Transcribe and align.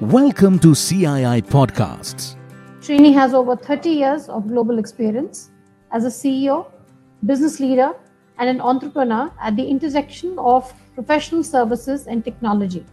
Welcome 0.00 0.58
to 0.60 0.68
CII 0.68 1.42
Podcasts. 1.42 2.34
Srini 2.80 3.12
has 3.12 3.34
over 3.34 3.54
30 3.54 3.90
years 3.90 4.30
of 4.30 4.48
global 4.48 4.78
experience 4.78 5.50
as 5.92 6.06
a 6.06 6.08
CEO, 6.08 6.72
business 7.26 7.60
leader, 7.60 7.92
and 8.38 8.48
an 8.48 8.62
entrepreneur 8.62 9.30
at 9.38 9.56
the 9.56 9.62
intersection 9.62 10.38
of 10.38 10.72
professional 10.94 11.44
services 11.44 12.06
and 12.06 12.24
technology. 12.24 12.86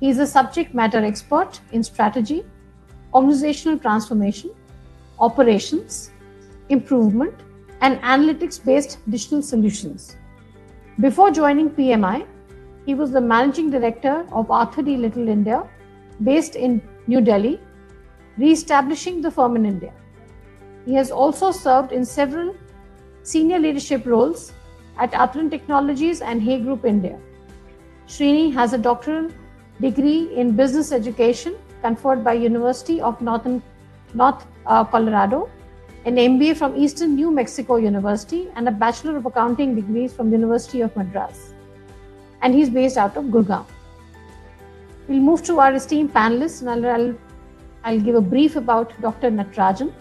He 0.00 0.08
is 0.08 0.18
a 0.18 0.26
subject 0.26 0.74
matter 0.74 0.98
expert 0.98 1.60
in 1.70 1.84
strategy, 1.84 2.42
organizational 3.14 3.78
transformation, 3.78 4.50
operations, 5.20 6.10
improvement, 6.70 7.34
and 7.82 8.00
analytics 8.00 8.64
based 8.64 8.98
digital 9.08 9.42
solutions. 9.42 10.16
Before 10.98 11.30
joining 11.30 11.70
PMI, 11.70 12.26
he 12.84 12.96
was 12.96 13.12
the 13.12 13.20
managing 13.20 13.70
director 13.70 14.26
of 14.32 14.50
Arthur 14.50 14.82
D. 14.82 14.96
Little 14.96 15.28
India, 15.28 15.68
based 16.22 16.56
in 16.56 16.80
New 17.06 17.20
Delhi, 17.20 17.60
re 18.38 18.52
establishing 18.52 19.20
the 19.20 19.30
firm 19.30 19.56
in 19.56 19.66
India. 19.66 19.92
He 20.86 20.94
has 20.94 21.10
also 21.10 21.50
served 21.50 21.92
in 21.92 22.04
several 22.04 22.54
senior 23.22 23.58
leadership 23.58 24.06
roles 24.06 24.52
at 24.98 25.12
Atheron 25.12 25.50
Technologies 25.50 26.20
and 26.20 26.42
Hay 26.42 26.60
Group 26.60 26.84
India. 26.84 27.18
Srini 28.06 28.52
has 28.52 28.72
a 28.72 28.78
doctoral 28.78 29.30
degree 29.80 30.34
in 30.34 30.56
business 30.56 30.92
education 30.92 31.56
conferred 31.82 32.22
by 32.24 32.32
University 32.32 33.00
of 33.00 33.20
Northern 33.20 33.62
North 34.14 34.46
uh, 34.66 34.84
Colorado, 34.84 35.50
an 36.04 36.16
MBA 36.16 36.56
from 36.56 36.76
Eastern 36.76 37.14
New 37.14 37.30
Mexico 37.30 37.76
University, 37.76 38.48
and 38.56 38.68
a 38.68 38.70
Bachelor 38.70 39.16
of 39.16 39.26
Accounting 39.26 39.74
degrees 39.74 40.12
from 40.12 40.32
University 40.32 40.80
of 40.80 40.94
Madras. 40.96 41.54
And 42.42 42.54
he's 42.54 42.68
based 42.68 42.96
out 42.96 43.16
of 43.16 43.24
Gurgaon. 43.26 43.64
We'll 45.08 45.20
move 45.20 45.42
to 45.44 45.58
our 45.58 45.72
esteemed 45.74 46.14
panelists, 46.14 46.60
and 46.60 46.70
I'll, 46.70 46.86
I'll, 46.86 47.14
I'll 47.84 48.00
give 48.00 48.14
a 48.14 48.20
brief 48.20 48.54
about 48.54 48.98
Dr. 49.00 49.30
Natarajan. 49.30 49.92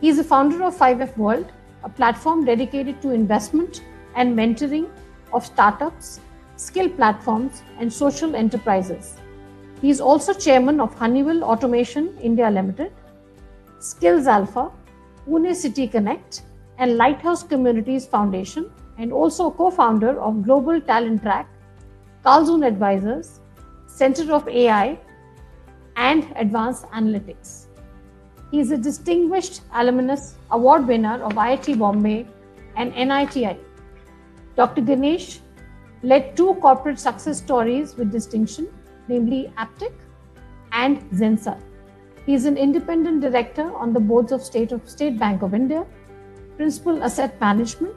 He 0.00 0.08
is 0.08 0.16
the 0.16 0.24
founder 0.24 0.64
of 0.64 0.76
5F 0.76 1.16
World, 1.16 1.52
a 1.84 1.88
platform 1.88 2.44
dedicated 2.44 3.00
to 3.02 3.10
investment 3.10 3.82
and 4.16 4.36
mentoring 4.36 4.88
of 5.32 5.46
startups, 5.46 6.18
skill 6.56 6.88
platforms, 6.88 7.62
and 7.78 7.92
social 7.92 8.34
enterprises. 8.34 9.16
He 9.80 9.88
is 9.88 10.00
also 10.00 10.34
chairman 10.34 10.80
of 10.80 10.92
Honeywell 10.94 11.44
Automation 11.44 12.16
India 12.18 12.50
Limited, 12.50 12.92
Skills 13.78 14.26
Alpha, 14.26 14.70
Pune 15.28 15.54
City 15.54 15.86
Connect, 15.86 16.42
and 16.78 16.96
Lighthouse 16.96 17.42
Communities 17.42 18.04
Foundation, 18.04 18.70
and 18.98 19.12
also 19.12 19.50
co 19.50 19.70
founder 19.70 20.20
of 20.20 20.42
Global 20.42 20.80
Talent 20.80 21.22
Track, 21.22 21.48
Kalzoom 22.24 22.66
Advisors, 22.66 23.40
Center 23.94 24.32
of 24.32 24.48
AI, 24.48 24.98
and 25.96 26.26
Advanced 26.36 26.86
Analytics. 26.86 27.66
He 28.50 28.60
is 28.60 28.70
a 28.70 28.76
distinguished 28.76 29.62
alumnus 29.72 30.36
award 30.50 30.86
winner 30.86 31.22
of 31.22 31.32
IIT 31.32 31.78
Bombay 31.78 32.26
and 32.76 32.92
NITIE. 32.94 33.56
Dr. 34.56 34.80
Ganesh 34.80 35.40
led 36.02 36.36
two 36.36 36.54
corporate 36.54 36.98
success 36.98 37.38
stories 37.38 37.96
with 37.96 38.10
distinction, 38.10 38.68
namely 39.08 39.52
Aptech 39.58 39.92
and 40.72 41.00
Zensar. 41.10 41.60
He 42.26 42.34
is 42.34 42.44
an 42.46 42.56
independent 42.56 43.20
director 43.20 43.72
on 43.74 43.92
the 43.92 44.00
boards 44.00 44.32
of 44.32 44.42
State 44.42 44.72
of 44.72 44.88
State 44.88 45.18
Bank 45.18 45.42
of 45.42 45.54
India, 45.54 45.86
Principal 46.56 47.02
Asset 47.02 47.40
Management, 47.40 47.94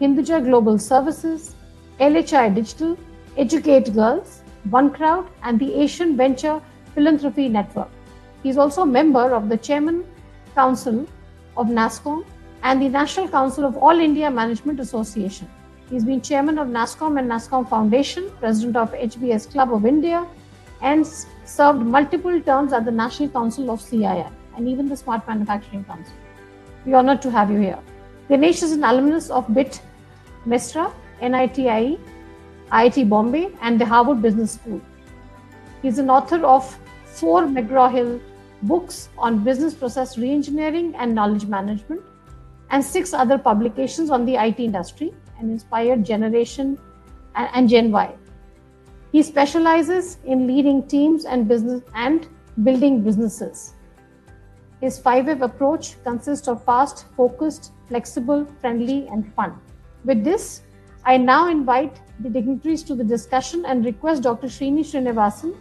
Hinduja 0.00 0.42
Global 0.44 0.78
Services, 0.78 1.54
LHI 1.98 2.54
Digital, 2.54 2.96
Educate 3.36 3.92
Girls, 3.94 4.39
One 4.68 4.92
Crowd, 4.92 5.28
and 5.42 5.58
the 5.58 5.74
Asian 5.74 6.16
Venture 6.16 6.60
Philanthropy 6.94 7.48
Network. 7.48 7.88
He 8.42 8.50
is 8.50 8.58
also 8.58 8.82
a 8.82 8.86
member 8.86 9.34
of 9.34 9.48
the 9.48 9.56
Chairman 9.56 10.04
Council 10.54 11.06
of 11.56 11.68
NASSCOM 11.68 12.24
and 12.62 12.82
the 12.82 12.88
National 12.88 13.28
Council 13.28 13.64
of 13.64 13.76
All 13.76 13.98
India 13.98 14.30
Management 14.30 14.80
Association. 14.80 15.48
He's 15.88 16.04
been 16.04 16.20
chairman 16.20 16.58
of 16.58 16.68
NASSCOM 16.68 17.18
and 17.18 17.30
NASSCOM 17.30 17.68
Foundation, 17.68 18.30
president 18.38 18.76
of 18.76 18.92
HBS 18.92 19.50
Club 19.50 19.72
of 19.72 19.86
India, 19.86 20.26
and 20.82 21.06
served 21.44 21.80
multiple 21.80 22.40
terms 22.40 22.72
at 22.72 22.84
the 22.84 22.90
National 22.90 23.28
Council 23.28 23.70
of 23.70 23.80
CII 23.80 24.30
and 24.56 24.68
even 24.68 24.88
the 24.88 24.96
Smart 24.96 25.26
Manufacturing 25.26 25.84
Council. 25.84 26.14
We're 26.84 26.96
honored 26.96 27.22
to 27.22 27.30
have 27.30 27.50
you 27.50 27.58
here. 27.58 27.78
Ganesh 28.28 28.62
is 28.62 28.72
an 28.72 28.84
alumnus 28.84 29.30
of 29.30 29.52
BIT 29.52 29.80
Mesra, 30.46 30.92
NITIE, 31.20 31.98
IIT 32.72 33.08
Bombay, 33.08 33.50
and 33.60 33.80
the 33.80 33.84
Harvard 33.84 34.22
Business 34.22 34.52
School. 34.52 34.80
He's 35.82 35.98
an 35.98 36.10
author 36.10 36.44
of 36.44 36.78
four 37.04 37.42
McGraw-Hill 37.42 38.20
books 38.62 39.08
on 39.18 39.42
business 39.42 39.74
process 39.74 40.16
reengineering 40.16 40.94
and 40.98 41.14
knowledge 41.14 41.46
management, 41.46 42.02
and 42.70 42.84
six 42.84 43.12
other 43.12 43.38
publications 43.38 44.10
on 44.10 44.24
the 44.24 44.36
IT 44.36 44.60
industry 44.60 45.12
and 45.38 45.50
inspired 45.50 46.04
Generation 46.04 46.78
and 47.34 47.68
Gen 47.68 47.90
Y. 47.90 48.14
He 49.12 49.22
specializes 49.22 50.18
in 50.24 50.46
leading 50.46 50.86
teams 50.86 51.24
and 51.24 51.48
business 51.48 51.82
and 51.94 52.28
building 52.62 53.02
businesses. 53.02 53.74
His 54.80 55.00
5F 55.00 55.42
approach 55.42 56.02
consists 56.04 56.48
of 56.48 56.64
fast, 56.64 57.06
focused, 57.16 57.72
flexible, 57.88 58.46
friendly, 58.60 59.08
and 59.08 59.34
fun. 59.34 59.58
With 60.04 60.22
this, 60.22 60.62
I 61.04 61.16
now 61.16 61.48
invite 61.48 62.00
the 62.20 62.28
dignitaries 62.28 62.82
to 62.84 62.94
the 62.94 63.04
discussion 63.04 63.64
and 63.64 63.84
request 63.84 64.22
Dr. 64.22 64.48
Srini 64.48 64.80
Srinivasan 64.80 65.56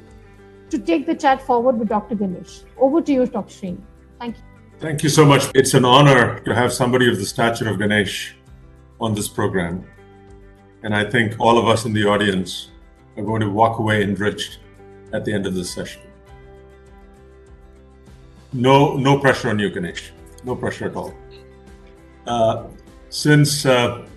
to 0.69 0.77
take 0.77 1.05
the 1.05 1.15
chat 1.15 1.41
forward 1.41 1.79
with 1.79 1.87
Dr. 1.87 2.15
Ganesh. 2.15 2.61
Over 2.77 3.01
to 3.01 3.11
you, 3.11 3.25
Dr. 3.25 3.53
Srini. 3.53 3.81
Thank 4.19 4.37
you. 4.37 4.43
Thank 4.79 5.03
you 5.03 5.09
so 5.09 5.25
much. 5.25 5.49
It's 5.55 5.73
an 5.73 5.85
honor 5.85 6.39
to 6.39 6.53
have 6.53 6.71
somebody 6.73 7.09
of 7.09 7.17
the 7.17 7.25
stature 7.25 7.69
of 7.69 7.79
Ganesh 7.79 8.35
on 8.99 9.13
this 9.13 9.27
program. 9.27 9.85
And 10.83 10.95
I 10.95 11.03
think 11.09 11.35
all 11.39 11.57
of 11.57 11.67
us 11.67 11.85
in 11.85 11.93
the 11.93 12.05
audience 12.05 12.71
are 13.17 13.23
going 13.23 13.41
to 13.41 13.49
walk 13.49 13.79
away 13.79 14.03
enriched 14.03 14.59
at 15.13 15.25
the 15.25 15.33
end 15.33 15.45
of 15.45 15.53
this 15.53 15.71
session. 15.71 16.01
No, 18.51 18.95
no 18.97 19.19
pressure 19.19 19.49
on 19.49 19.59
you, 19.59 19.69
Ganesh. 19.69 20.11
No 20.43 20.55
pressure 20.55 20.85
at 20.85 20.95
all. 20.95 21.13
Uh, 22.25 22.67
since 23.09 23.65
uh, 23.65 24.07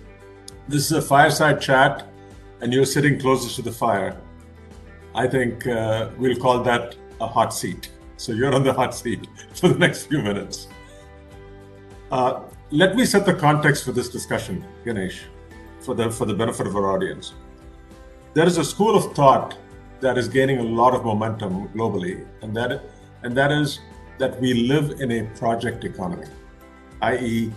this 0.67 0.85
is 0.85 0.91
a 0.93 1.01
fireside 1.01 1.61
chat 1.61 2.07
and 2.61 2.73
you're 2.73 2.85
sitting 2.85 3.19
closest 3.19 3.57
to 3.57 3.61
the 3.61 3.71
fire, 3.71 4.17
I 5.13 5.27
think 5.27 5.67
uh, 5.67 6.09
we'll 6.17 6.37
call 6.37 6.63
that 6.63 6.95
a 7.19 7.27
hot 7.27 7.53
seat. 7.53 7.89
So 8.17 8.31
you're 8.31 8.55
on 8.55 8.63
the 8.63 8.73
hot 8.73 8.95
seat 8.95 9.27
for 9.53 9.67
the 9.67 9.77
next 9.77 10.05
few 10.05 10.21
minutes. 10.21 10.67
Uh, 12.11 12.43
let 12.71 12.95
me 12.95 13.05
set 13.05 13.25
the 13.25 13.33
context 13.33 13.83
for 13.83 13.91
this 13.91 14.09
discussion, 14.09 14.65
Ganesh, 14.85 15.23
for 15.79 15.93
the 15.93 16.09
for 16.09 16.25
the 16.25 16.33
benefit 16.33 16.65
of 16.65 16.75
our 16.75 16.91
audience. 16.91 17.33
There 18.33 18.47
is 18.47 18.57
a 18.57 18.63
school 18.63 18.95
of 18.95 19.13
thought 19.13 19.57
that 19.99 20.17
is 20.17 20.27
gaining 20.27 20.59
a 20.59 20.63
lot 20.63 20.95
of 20.95 21.03
momentum 21.03 21.67
globally, 21.69 22.25
and 22.41 22.55
that 22.55 22.83
and 23.23 23.35
that 23.35 23.51
is 23.51 23.79
that 24.19 24.39
we 24.39 24.53
live 24.53 25.01
in 25.01 25.11
a 25.11 25.23
project 25.37 25.83
economy, 25.83 26.27
i.e., 27.01 27.51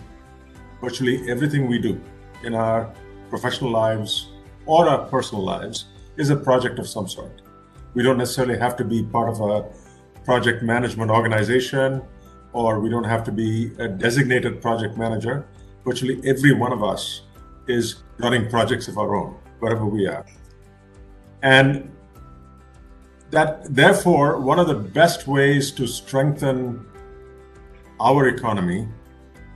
virtually 0.81 1.29
everything 1.31 1.67
we 1.67 1.79
do 1.79 2.01
in 2.43 2.53
our 2.53 2.93
professional 3.29 3.71
lives 3.71 4.29
or 4.65 4.87
our 4.87 5.05
personal 5.07 5.43
lives 5.43 5.85
is 6.17 6.29
a 6.29 6.35
project 6.35 6.79
of 6.79 6.87
some 6.87 7.07
sort. 7.07 7.41
We 7.93 8.03
don't 8.03 8.17
necessarily 8.17 8.57
have 8.57 8.75
to 8.77 8.83
be 8.83 9.03
part 9.03 9.29
of 9.29 9.41
a 9.41 9.65
project 10.23 10.61
management 10.63 11.09
organization, 11.09 12.01
or 12.53 12.79
we 12.79 12.89
don't 12.89 13.05
have 13.05 13.23
to 13.23 13.31
be 13.31 13.71
a 13.79 13.87
designated 13.87 14.61
project 14.61 14.97
manager. 14.97 15.45
Virtually 15.85 16.21
every 16.25 16.53
one 16.53 16.73
of 16.73 16.83
us 16.83 17.21
is 17.67 18.03
running 18.19 18.49
projects 18.49 18.87
of 18.87 18.97
our 18.97 19.15
own, 19.15 19.35
wherever 19.59 19.85
we 19.85 20.07
are. 20.07 20.25
And 21.43 21.91
that, 23.31 23.73
therefore, 23.73 24.39
one 24.39 24.59
of 24.59 24.67
the 24.67 24.75
best 24.75 25.27
ways 25.27 25.71
to 25.71 25.87
strengthen 25.87 26.85
our 27.99 28.27
economy, 28.27 28.87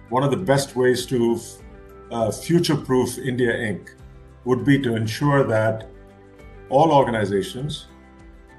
one 0.10 0.24
of 0.24 0.32
the 0.32 0.38
best 0.38 0.76
ways 0.76 1.06
to 1.08 1.40
uh, 2.12 2.32
future 2.32 2.76
proof 2.76 3.18
India 3.18 3.54
Inc. 3.54 3.90
would 4.46 4.64
be 4.66 4.80
to 4.80 4.96
ensure 4.96 5.44
that 5.46 5.88
all 6.70 6.92
organizations, 6.92 7.88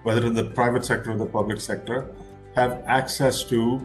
whether 0.02 0.26
in 0.26 0.34
the 0.34 0.44
private 0.44 0.84
sector 0.84 1.12
or 1.12 1.16
the 1.16 1.26
public 1.26 1.60
sector, 1.60 2.14
have 2.54 2.82
access 2.86 3.44
to 3.44 3.80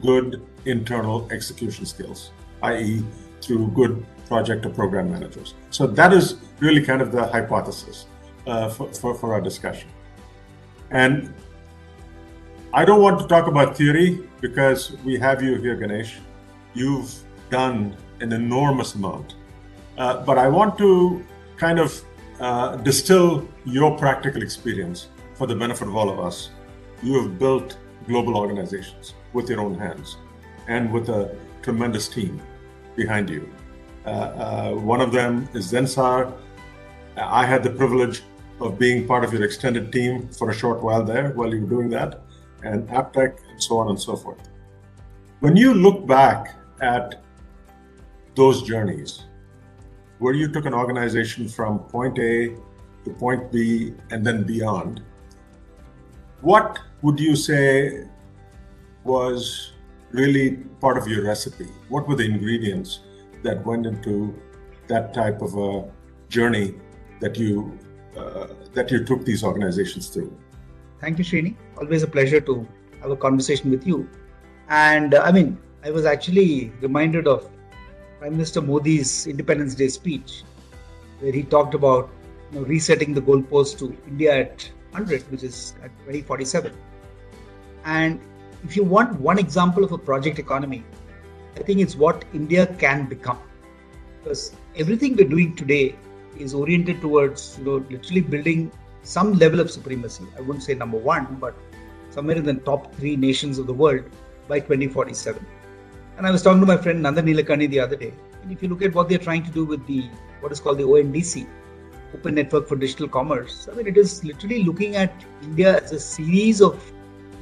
good 0.00 0.46
internal 0.64 1.28
execution 1.30 1.84
skills, 1.86 2.30
i.e., 2.62 3.04
through 3.40 3.68
good 3.68 4.04
project 4.26 4.66
or 4.66 4.70
program 4.70 5.10
managers. 5.10 5.54
So 5.70 5.86
that 5.86 6.12
is 6.12 6.36
really 6.60 6.82
kind 6.82 7.02
of 7.02 7.10
the 7.10 7.26
hypothesis 7.26 8.06
uh, 8.46 8.68
for, 8.68 8.92
for, 8.92 9.14
for 9.14 9.34
our 9.34 9.40
discussion. 9.40 9.88
And 10.90 11.32
I 12.72 12.84
don't 12.84 13.00
want 13.00 13.18
to 13.20 13.26
talk 13.26 13.46
about 13.46 13.76
theory 13.76 14.28
because 14.40 14.92
we 15.04 15.18
have 15.18 15.42
you 15.42 15.56
here, 15.56 15.74
Ganesh. 15.74 16.18
You've 16.74 17.12
done 17.48 17.96
an 18.20 18.32
enormous 18.32 18.94
amount. 18.94 19.34
Uh, 19.98 20.24
but 20.24 20.38
I 20.38 20.48
want 20.48 20.78
to 20.78 21.24
kind 21.56 21.78
of 21.78 22.02
uh, 22.40 22.76
distill 22.76 23.48
your 23.64 23.96
practical 23.98 24.42
experience 24.42 25.08
for 25.34 25.46
the 25.46 25.54
benefit 25.54 25.88
of 25.88 25.96
all 25.96 26.08
of 26.08 26.18
us 26.18 26.50
you 27.02 27.20
have 27.20 27.38
built 27.38 27.78
global 28.06 28.36
organizations 28.36 29.14
with 29.32 29.48
your 29.48 29.60
own 29.60 29.78
hands 29.78 30.16
and 30.68 30.92
with 30.92 31.08
a 31.08 31.34
tremendous 31.62 32.08
team 32.08 32.40
behind 32.96 33.28
you. 33.30 33.48
Uh, 34.04 34.08
uh, 34.08 34.70
one 34.72 35.00
of 35.00 35.12
them 35.12 35.48
is 35.54 35.72
Zensar. 35.72 36.32
I 37.16 37.44
had 37.46 37.62
the 37.62 37.70
privilege 37.70 38.22
of 38.60 38.78
being 38.78 39.06
part 39.06 39.24
of 39.24 39.32
your 39.32 39.42
extended 39.44 39.92
team 39.92 40.28
for 40.28 40.50
a 40.50 40.54
short 40.54 40.82
while 40.82 41.02
there 41.02 41.30
while 41.30 41.52
you 41.54 41.62
were 41.62 41.68
doing 41.68 41.88
that, 41.90 42.20
and 42.62 42.88
Aptech, 42.88 43.38
and 43.50 43.62
so 43.62 43.78
on 43.78 43.88
and 43.88 44.00
so 44.00 44.16
forth. 44.16 44.48
When 45.40 45.56
you 45.56 45.72
look 45.72 46.06
back 46.06 46.56
at 46.80 47.22
those 48.34 48.62
journeys, 48.62 49.24
where 50.18 50.34
you 50.34 50.48
took 50.48 50.66
an 50.66 50.74
organization 50.74 51.48
from 51.48 51.80
point 51.80 52.18
A 52.18 52.56
to 53.04 53.10
point 53.18 53.50
B 53.50 53.94
and 54.10 54.24
then 54.24 54.44
beyond, 54.44 55.02
what 56.40 56.78
would 57.02 57.18
you 57.18 57.36
say 57.36 58.06
was 59.04 59.72
really 60.10 60.58
part 60.80 60.98
of 60.98 61.06
your 61.08 61.24
recipe? 61.24 61.68
What 61.88 62.08
were 62.08 62.16
the 62.16 62.24
ingredients 62.24 63.00
that 63.42 63.64
went 63.64 63.86
into 63.86 64.34
that 64.88 65.14
type 65.14 65.40
of 65.40 65.56
a 65.56 65.90
journey 66.28 66.74
that 67.20 67.36
you 67.36 67.78
uh, 68.16 68.48
that 68.74 68.90
you 68.90 69.04
took 69.04 69.24
these 69.24 69.44
organizations 69.44 70.08
through? 70.08 70.36
Thank 71.00 71.18
you, 71.18 71.24
Srini. 71.24 71.56
Always 71.78 72.02
a 72.02 72.06
pleasure 72.06 72.40
to 72.40 72.66
have 73.00 73.10
a 73.10 73.16
conversation 73.16 73.70
with 73.70 73.86
you. 73.86 74.08
And 74.68 75.14
uh, 75.14 75.22
I 75.24 75.32
mean, 75.32 75.58
I 75.84 75.90
was 75.90 76.04
actually 76.04 76.72
reminded 76.80 77.26
of 77.26 77.48
Prime 78.20 78.32
Minister 78.32 78.60
Modi's 78.60 79.26
Independence 79.26 79.74
Day 79.74 79.88
speech, 79.88 80.42
where 81.20 81.32
he 81.32 81.42
talked 81.42 81.74
about 81.74 82.10
you 82.52 82.60
know, 82.60 82.66
resetting 82.66 83.14
the 83.14 83.22
goalpost 83.22 83.78
to 83.78 83.96
India 84.06 84.40
at 84.40 84.70
100, 84.90 85.22
which 85.30 85.42
is 85.42 85.72
at 85.82 85.90
2047. 86.00 86.70
And 87.86 88.20
if 88.62 88.76
you 88.76 88.84
want 88.84 89.18
one 89.18 89.38
example 89.38 89.84
of 89.84 89.92
a 89.92 89.96
project 89.96 90.38
economy, 90.38 90.84
I 91.56 91.60
think 91.60 91.80
it's 91.80 91.96
what 91.96 92.26
India 92.34 92.66
can 92.66 93.06
become. 93.06 93.38
Because 94.22 94.54
everything 94.76 95.16
we're 95.16 95.26
doing 95.26 95.56
today 95.56 95.96
is 96.38 96.52
oriented 96.52 97.00
towards, 97.00 97.56
you 97.58 97.64
know, 97.64 97.86
literally 97.88 98.20
building 98.20 98.70
some 99.02 99.32
level 99.32 99.60
of 99.60 99.70
supremacy. 99.70 100.24
I 100.36 100.42
wouldn't 100.42 100.62
say 100.62 100.74
number 100.74 100.98
one, 100.98 101.38
but 101.40 101.54
somewhere 102.10 102.36
in 102.36 102.44
the 102.44 102.52
top 102.52 102.94
three 102.96 103.16
nations 103.16 103.58
of 103.58 103.66
the 103.66 103.72
world 103.72 104.04
by 104.46 104.60
2047. 104.60 105.46
And 106.20 106.26
I 106.26 106.32
was 106.32 106.42
talking 106.42 106.60
to 106.60 106.66
my 106.66 106.76
friend 106.76 107.02
Nandan 107.02 107.24
Nilekani 107.24 107.70
the 107.70 107.80
other 107.80 107.96
day. 107.96 108.12
And 108.42 108.52
if 108.52 108.62
you 108.62 108.68
look 108.68 108.82
at 108.82 108.94
what 108.94 109.08
they're 109.08 109.24
trying 109.26 109.42
to 109.42 109.50
do 109.50 109.64
with 109.64 109.86
the 109.86 110.02
what 110.40 110.52
is 110.52 110.60
called 110.60 110.76
the 110.76 110.84
ONDC, 110.84 111.46
Open 112.12 112.34
Network 112.34 112.68
for 112.68 112.76
Digital 112.76 113.08
Commerce, 113.08 113.70
I 113.72 113.74
mean, 113.74 113.86
it 113.86 113.96
is 113.96 114.22
literally 114.22 114.62
looking 114.62 114.96
at 114.96 115.14
India 115.42 115.80
as 115.80 115.92
a 115.92 115.98
series 115.98 116.60
of 116.60 116.92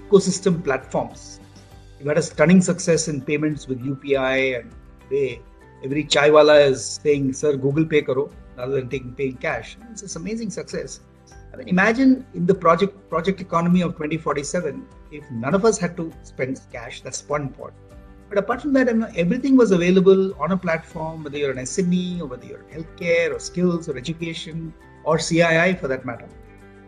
ecosystem 0.06 0.62
platforms. 0.62 1.40
You've 1.98 2.06
had 2.06 2.18
a 2.18 2.22
stunning 2.22 2.60
success 2.60 3.08
in 3.08 3.20
payments 3.20 3.66
with 3.66 3.80
UPI, 3.80 4.60
and 4.60 4.70
today 5.08 5.42
every 5.82 6.04
chaiwala 6.04 6.64
is 6.68 7.00
saying, 7.02 7.32
"Sir, 7.32 7.56
Google 7.56 7.84
Pay 7.84 8.02
karo," 8.02 8.30
rather 8.56 8.76
than 8.76 8.88
taking 8.88 9.12
paying 9.12 9.38
cash. 9.38 9.76
It's 9.90 10.02
this 10.02 10.14
amazing 10.14 10.50
success. 10.50 11.00
I 11.52 11.56
mean, 11.56 11.66
imagine 11.66 12.24
in 12.32 12.46
the 12.46 12.54
project 12.54 13.10
project 13.10 13.40
economy 13.40 13.80
of 13.80 13.96
2047, 13.96 14.86
if 15.10 15.28
none 15.32 15.56
of 15.56 15.64
us 15.64 15.78
had 15.78 15.96
to 15.96 16.12
spend 16.22 16.60
cash. 16.70 17.00
That's 17.00 17.28
one 17.28 17.48
part. 17.48 17.74
But 18.28 18.38
apart 18.38 18.62
from 18.62 18.72
that, 18.74 18.88
I 18.88 18.92
mean, 18.92 19.10
everything 19.16 19.56
was 19.56 19.70
available 19.70 20.34
on 20.40 20.52
a 20.52 20.56
platform, 20.56 21.24
whether 21.24 21.38
you're 21.38 21.50
an 21.50 21.58
SME 21.58 22.20
or 22.20 22.26
whether 22.26 22.44
you're 22.44 22.64
healthcare 22.72 23.34
or 23.34 23.38
skills 23.38 23.88
or 23.88 23.96
education 23.96 24.74
or 25.04 25.16
CII 25.16 25.80
for 25.80 25.88
that 25.88 26.04
matter. 26.04 26.28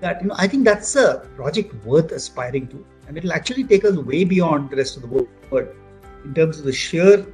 That 0.00 0.20
you 0.22 0.28
know, 0.28 0.34
I 0.38 0.46
think 0.46 0.64
that's 0.64 0.96
a 0.96 1.26
project 1.36 1.74
worth 1.84 2.12
aspiring 2.12 2.68
to 2.68 2.84
and 3.10 3.18
it'll 3.18 3.32
actually 3.32 3.64
take 3.64 3.84
us 3.84 3.96
way 3.96 4.22
beyond 4.22 4.70
the 4.70 4.76
rest 4.76 4.96
of 4.96 5.02
the 5.02 5.08
world 5.08 5.68
in 6.24 6.32
terms 6.32 6.58
of 6.58 6.64
the 6.64 6.72
sheer 6.72 7.26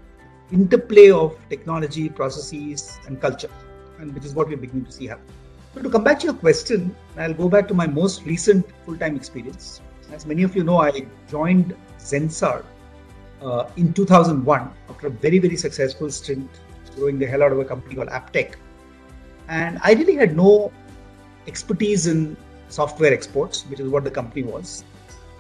interplay 0.50 1.11
of 1.11 1.37
technology, 1.50 2.08
processes, 2.08 2.99
and 3.06 3.20
culture, 3.20 3.50
and 3.99 4.14
which 4.14 4.25
is 4.25 4.32
what 4.32 4.49
we're 4.49 4.56
beginning 4.56 4.87
to 4.87 4.93
see 4.93 5.06
happen. 5.06 5.26
So, 5.75 5.82
to 5.82 5.91
come 5.91 6.03
back 6.03 6.20
to 6.20 6.26
your 6.26 6.35
question, 6.35 6.97
I'll 7.19 7.35
go 7.35 7.49
back 7.50 7.69
to 7.69 7.75
my 7.75 7.87
most 7.87 8.25
recent 8.25 8.64
full 8.87 8.97
time 8.97 9.17
experience. 9.17 9.82
As 10.12 10.25
many 10.25 10.44
of 10.44 10.56
you 10.56 10.64
know, 10.64 10.79
I 10.79 11.06
joined 11.29 11.76
Zensar 11.99 12.64
uh, 13.46 13.70
in 13.76 13.93
2001 13.93 14.70
after 14.90 15.06
a 15.06 15.10
very, 15.10 15.38
very 15.38 15.56
successful 15.56 16.10
stint 16.10 16.50
growing 16.96 17.19
the 17.19 17.26
hell 17.26 17.43
out 17.43 17.52
of 17.52 17.58
a 17.58 17.64
company 17.64 17.94
called 17.94 18.08
Aptech. 18.08 18.54
And 19.48 19.78
I 19.82 19.93
really 19.93 20.16
had 20.16 20.37
no 20.37 20.72
expertise 21.46 22.06
in 22.06 22.37
software 22.69 23.12
exports, 23.12 23.62
which 23.64 23.81
is 23.81 23.88
what 23.88 24.02
the 24.02 24.10
company 24.10 24.43
was. 24.43 24.82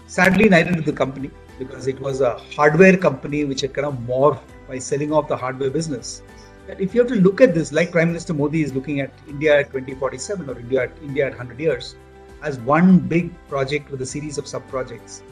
Sadly, 0.06 0.48
neither 0.48 0.72
did 0.72 0.84
the 0.84 0.92
company 0.92 1.30
because 1.58 1.88
it 1.88 1.98
was 2.00 2.20
a 2.20 2.38
hardware 2.54 2.96
company 2.96 3.44
which 3.44 3.62
had 3.62 3.74
kind 3.74 3.86
of 3.86 3.94
morphed 3.94 4.42
by 4.68 4.78
selling 4.78 5.12
off 5.12 5.26
the 5.26 5.36
hardware 5.36 5.70
business. 5.70 6.22
If 6.68 6.94
you 6.94 7.00
have 7.00 7.08
to 7.08 7.16
look 7.16 7.40
at 7.40 7.54
this, 7.54 7.72
like 7.72 7.90
Prime 7.90 8.08
Minister 8.08 8.34
Modi 8.34 8.62
is 8.62 8.74
looking 8.74 9.00
at 9.00 9.10
India 9.26 9.60
at 9.60 9.72
2047 9.72 10.50
or 10.50 10.58
India 10.58 10.82
at 10.82 10.92
India 11.02 11.26
at 11.26 11.32
100 11.32 11.58
years, 11.58 11.96
as 12.42 12.58
one 12.60 12.98
big 12.98 13.32
project 13.48 13.90
with 13.90 14.02
a 14.02 14.06
series 14.06 14.36
of 14.38 14.46
sub 14.46 14.66
projects. 14.68 15.22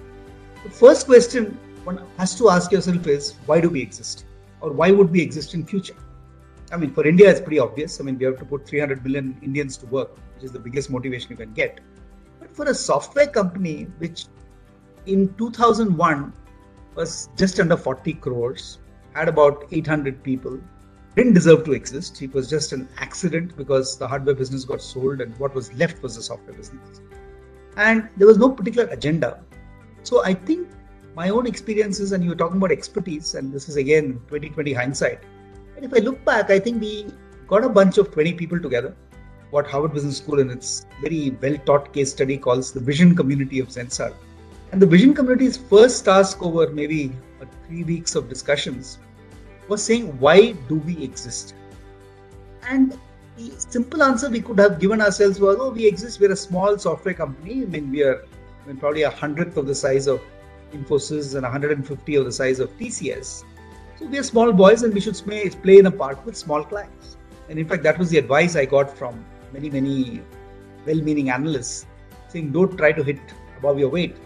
The 0.65 0.71
first 0.71 1.07
question 1.07 1.59
one 1.85 2.05
has 2.19 2.35
to 2.37 2.51
ask 2.51 2.73
yourself 2.73 3.07
is 3.07 3.35
why 3.47 3.61
do 3.61 3.69
we 3.69 3.81
exist, 3.81 4.27
or 4.61 4.73
why 4.73 4.91
would 4.91 5.11
we 5.11 5.21
exist 5.21 5.55
in 5.55 5.65
future? 5.65 5.97
I 6.73 6.77
mean, 6.77 6.93
for 6.93 7.07
India, 7.07 7.31
it's 7.31 7.41
pretty 7.41 7.59
obvious. 7.59 8.01
I 8.01 8.05
mean, 8.05 8.19
we 8.19 8.25
have 8.25 8.39
to 8.39 8.45
put 8.45 8.67
300 8.67 9.05
million 9.05 9.37
Indians 9.43 9.77
to 9.79 9.87
work, 9.87 10.17
which 10.35 10.45
is 10.45 10.53
the 10.53 10.59
biggest 10.59 10.91
motivation 10.91 11.31
you 11.31 11.37
can 11.37 11.53
get. 11.53 11.81
But 12.41 12.55
for 12.57 12.65
a 12.67 12.75
software 12.75 13.27
company 13.27 13.87
which 13.99 14.27
in 15.07 15.35
2001 15.35 16.33
was 16.95 17.29
just 17.37 17.61
under 17.61 17.77
40 17.77 18.15
crores, 18.15 18.79
had 19.15 19.29
about 19.29 19.67
800 19.71 20.23
people, 20.23 20.59
didn't 21.15 21.35
deserve 21.35 21.65
to 21.65 21.73
exist. 21.73 22.21
It 22.23 22.35
was 22.35 22.51
just 22.51 22.73
an 22.73 22.89
accident 22.99 23.57
because 23.57 23.97
the 23.97 24.09
hardware 24.09 24.35
business 24.35 24.65
got 24.65 24.83
sold 24.83 25.21
and 25.21 25.37
what 25.39 25.55
was 25.55 25.73
left 25.75 26.03
was 26.03 26.17
the 26.17 26.23
software 26.23 26.57
business. 26.57 27.01
And 27.77 28.09
there 28.17 28.27
was 28.27 28.39
no 28.39 28.51
particular 28.51 28.89
agenda. 28.89 29.43
So 30.03 30.25
I 30.25 30.35
think 30.35 30.69
my 31.15 31.29
own 31.29 31.47
experiences, 31.47 32.13
and 32.13 32.25
you 32.25 32.31
were 32.31 32.37
talking 32.37 32.57
about 32.57 32.73
expertise, 32.73 33.35
and 33.35 33.53
this 33.53 33.69
is 33.69 33.77
again 33.77 34.15
2020 34.29 34.73
hindsight. 34.73 35.21
And 35.77 35.85
if 35.85 35.95
I 35.95 35.99
look 35.99 36.25
back, 36.25 36.51
I 36.51 36.59
think 36.59 36.81
we 36.81 37.07
got 37.49 37.65
a 37.65 37.69
bunch 37.69 37.99
of 37.99 38.13
20 38.13 38.33
people 38.35 38.61
together. 38.61 38.95
What 39.51 39.67
Harvard 39.67 39.95
Business 39.95 40.19
School, 40.19 40.41
in 40.41 40.51
its 40.51 40.87
very 41.01 41.37
well 41.41 41.57
taught 41.67 41.93
case 41.93 42.11
study, 42.11 42.39
calls 42.39 42.73
the 42.73 42.81
vision 42.81 43.15
community 43.15 43.61
of 43.61 43.69
Zensar 43.69 44.15
and 44.75 44.83
the 44.83 44.87
vision 44.87 45.15
community's 45.15 45.57
first 45.57 46.05
task 46.05 46.43
over 46.43 46.69
maybe 46.69 47.13
three 47.69 47.85
weeks 47.85 48.17
of 48.17 48.29
discussions 48.29 48.99
was 49.69 49.81
saying, 49.81 50.19
why 50.19 50.51
do 50.69 50.77
we 50.77 51.01
exist? 51.03 51.55
And 52.69 52.99
the 53.37 53.53
simple 53.57 54.03
answer 54.03 54.29
we 54.29 54.41
could 54.41 54.59
have 54.59 54.81
given 54.81 55.01
ourselves 55.01 55.39
was, 55.39 55.59
oh, 55.61 55.71
we 55.71 55.87
exist, 55.87 56.19
we're 56.19 56.33
a 56.33 56.37
small 56.37 56.77
software 56.77 57.15
company. 57.15 57.63
I 57.63 57.67
mean, 57.67 57.93
we 57.93 58.03
are 58.03 58.25
I 58.65 58.67
mean, 58.67 58.77
probably 58.79 59.03
a 59.03 59.11
hundredth 59.11 59.57
of 59.57 59.69
the 59.69 59.75
size 59.77 60.09
of 60.09 60.21
Infosys 60.75 61.35
and 61.35 61.43
150 61.43 62.15
of 62.17 62.25
the 62.25 62.33
size 62.33 62.61
of 62.61 62.77
TCS. 62.79 63.45
So 63.99 64.07
we 64.07 64.19
are 64.19 64.23
small 64.23 64.53
boys 64.53 64.83
and 64.83 64.93
we 64.93 65.01
should 65.01 65.17
play 65.63 65.79
in 65.79 65.87
a 65.87 65.91
part 65.91 66.25
with 66.27 66.37
small 66.37 66.65
clients. 66.65 67.17
And 67.49 67.59
in 67.59 67.69
fact, 67.69 67.83
that 67.85 67.99
was 67.99 68.11
the 68.11 68.19
advice 68.19 68.57
I 68.57 68.65
got 68.65 68.97
from 68.97 69.25
many, 69.53 69.71
many 69.71 70.23
well 70.87 70.97
meaning 70.97 71.31
analysts 71.31 71.87
saying, 72.29 72.53
don't 72.53 72.77
try 72.77 72.93
to 72.93 73.03
hit 73.03 73.21
above 73.59 73.79
your 73.79 73.89
weight 73.89 74.17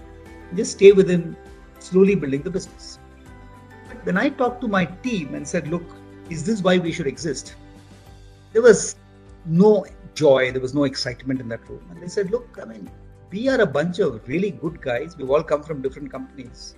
just 0.56 0.72
stay 0.72 0.92
within 0.92 1.36
slowly 1.78 2.14
building 2.14 2.42
the 2.42 2.50
business. 2.50 2.98
But 3.88 4.04
when 4.04 4.16
I 4.16 4.30
talked 4.30 4.60
to 4.62 4.68
my 4.68 4.86
team 4.86 5.34
and 5.34 5.46
said, 5.46 5.68
look, 5.68 5.84
is 6.30 6.44
this 6.44 6.62
why 6.62 6.78
we 6.78 6.92
should 6.92 7.06
exist? 7.06 7.54
There 8.52 8.62
was 8.62 8.96
no 9.46 9.86
joy, 10.14 10.52
there 10.52 10.60
was 10.60 10.74
no 10.74 10.84
excitement 10.84 11.40
in 11.40 11.48
that 11.48 11.68
room. 11.68 11.86
And 11.90 12.02
they 12.02 12.08
said, 12.08 12.30
look, 12.30 12.58
I 12.60 12.64
mean, 12.64 12.90
we 13.30 13.48
are 13.48 13.60
a 13.60 13.66
bunch 13.66 13.98
of 13.98 14.26
really 14.26 14.50
good 14.50 14.80
guys. 14.80 15.16
We've 15.16 15.30
all 15.30 15.42
come 15.42 15.62
from 15.62 15.82
different 15.82 16.10
companies. 16.10 16.74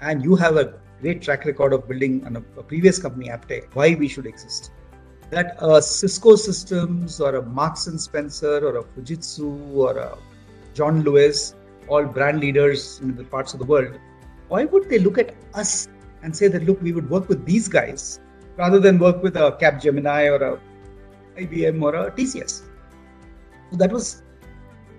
And 0.00 0.22
you 0.22 0.36
have 0.36 0.56
a 0.56 0.74
great 1.00 1.22
track 1.22 1.44
record 1.44 1.72
of 1.72 1.88
building 1.88 2.24
a, 2.24 2.60
a 2.60 2.62
previous 2.62 2.98
company, 2.98 3.28
Aptech, 3.28 3.74
why 3.74 3.94
we 3.94 4.08
should 4.08 4.26
exist. 4.26 4.70
That 5.30 5.56
a 5.60 5.80
Cisco 5.80 6.36
Systems 6.36 7.20
or 7.20 7.36
a 7.36 7.42
Marks 7.42 7.86
and 7.86 8.00
Spencer 8.00 8.58
or 8.58 8.78
a 8.78 8.84
Fujitsu 8.84 9.74
or 9.74 9.96
a 9.96 10.18
John 10.74 11.02
Lewis 11.02 11.54
all 11.88 12.04
brand 12.04 12.40
leaders 12.40 13.00
in 13.00 13.14
the 13.14 13.24
parts 13.24 13.52
of 13.52 13.60
the 13.60 13.66
world, 13.66 13.98
why 14.48 14.64
would 14.64 14.88
they 14.88 14.98
look 14.98 15.18
at 15.18 15.34
us 15.54 15.88
and 16.22 16.34
say 16.34 16.48
that, 16.48 16.64
look, 16.64 16.80
we 16.82 16.92
would 16.92 17.08
work 17.10 17.28
with 17.28 17.44
these 17.44 17.68
guys 17.68 18.20
rather 18.56 18.78
than 18.78 18.98
work 18.98 19.22
with 19.22 19.36
a 19.36 19.52
Capgemini 19.60 20.30
or 20.30 20.42
a 20.44 20.60
IBM 21.40 21.82
or 21.82 21.94
a 21.94 22.10
TCS? 22.10 22.62
So 23.70 23.76
that 23.76 23.92
was 23.92 24.22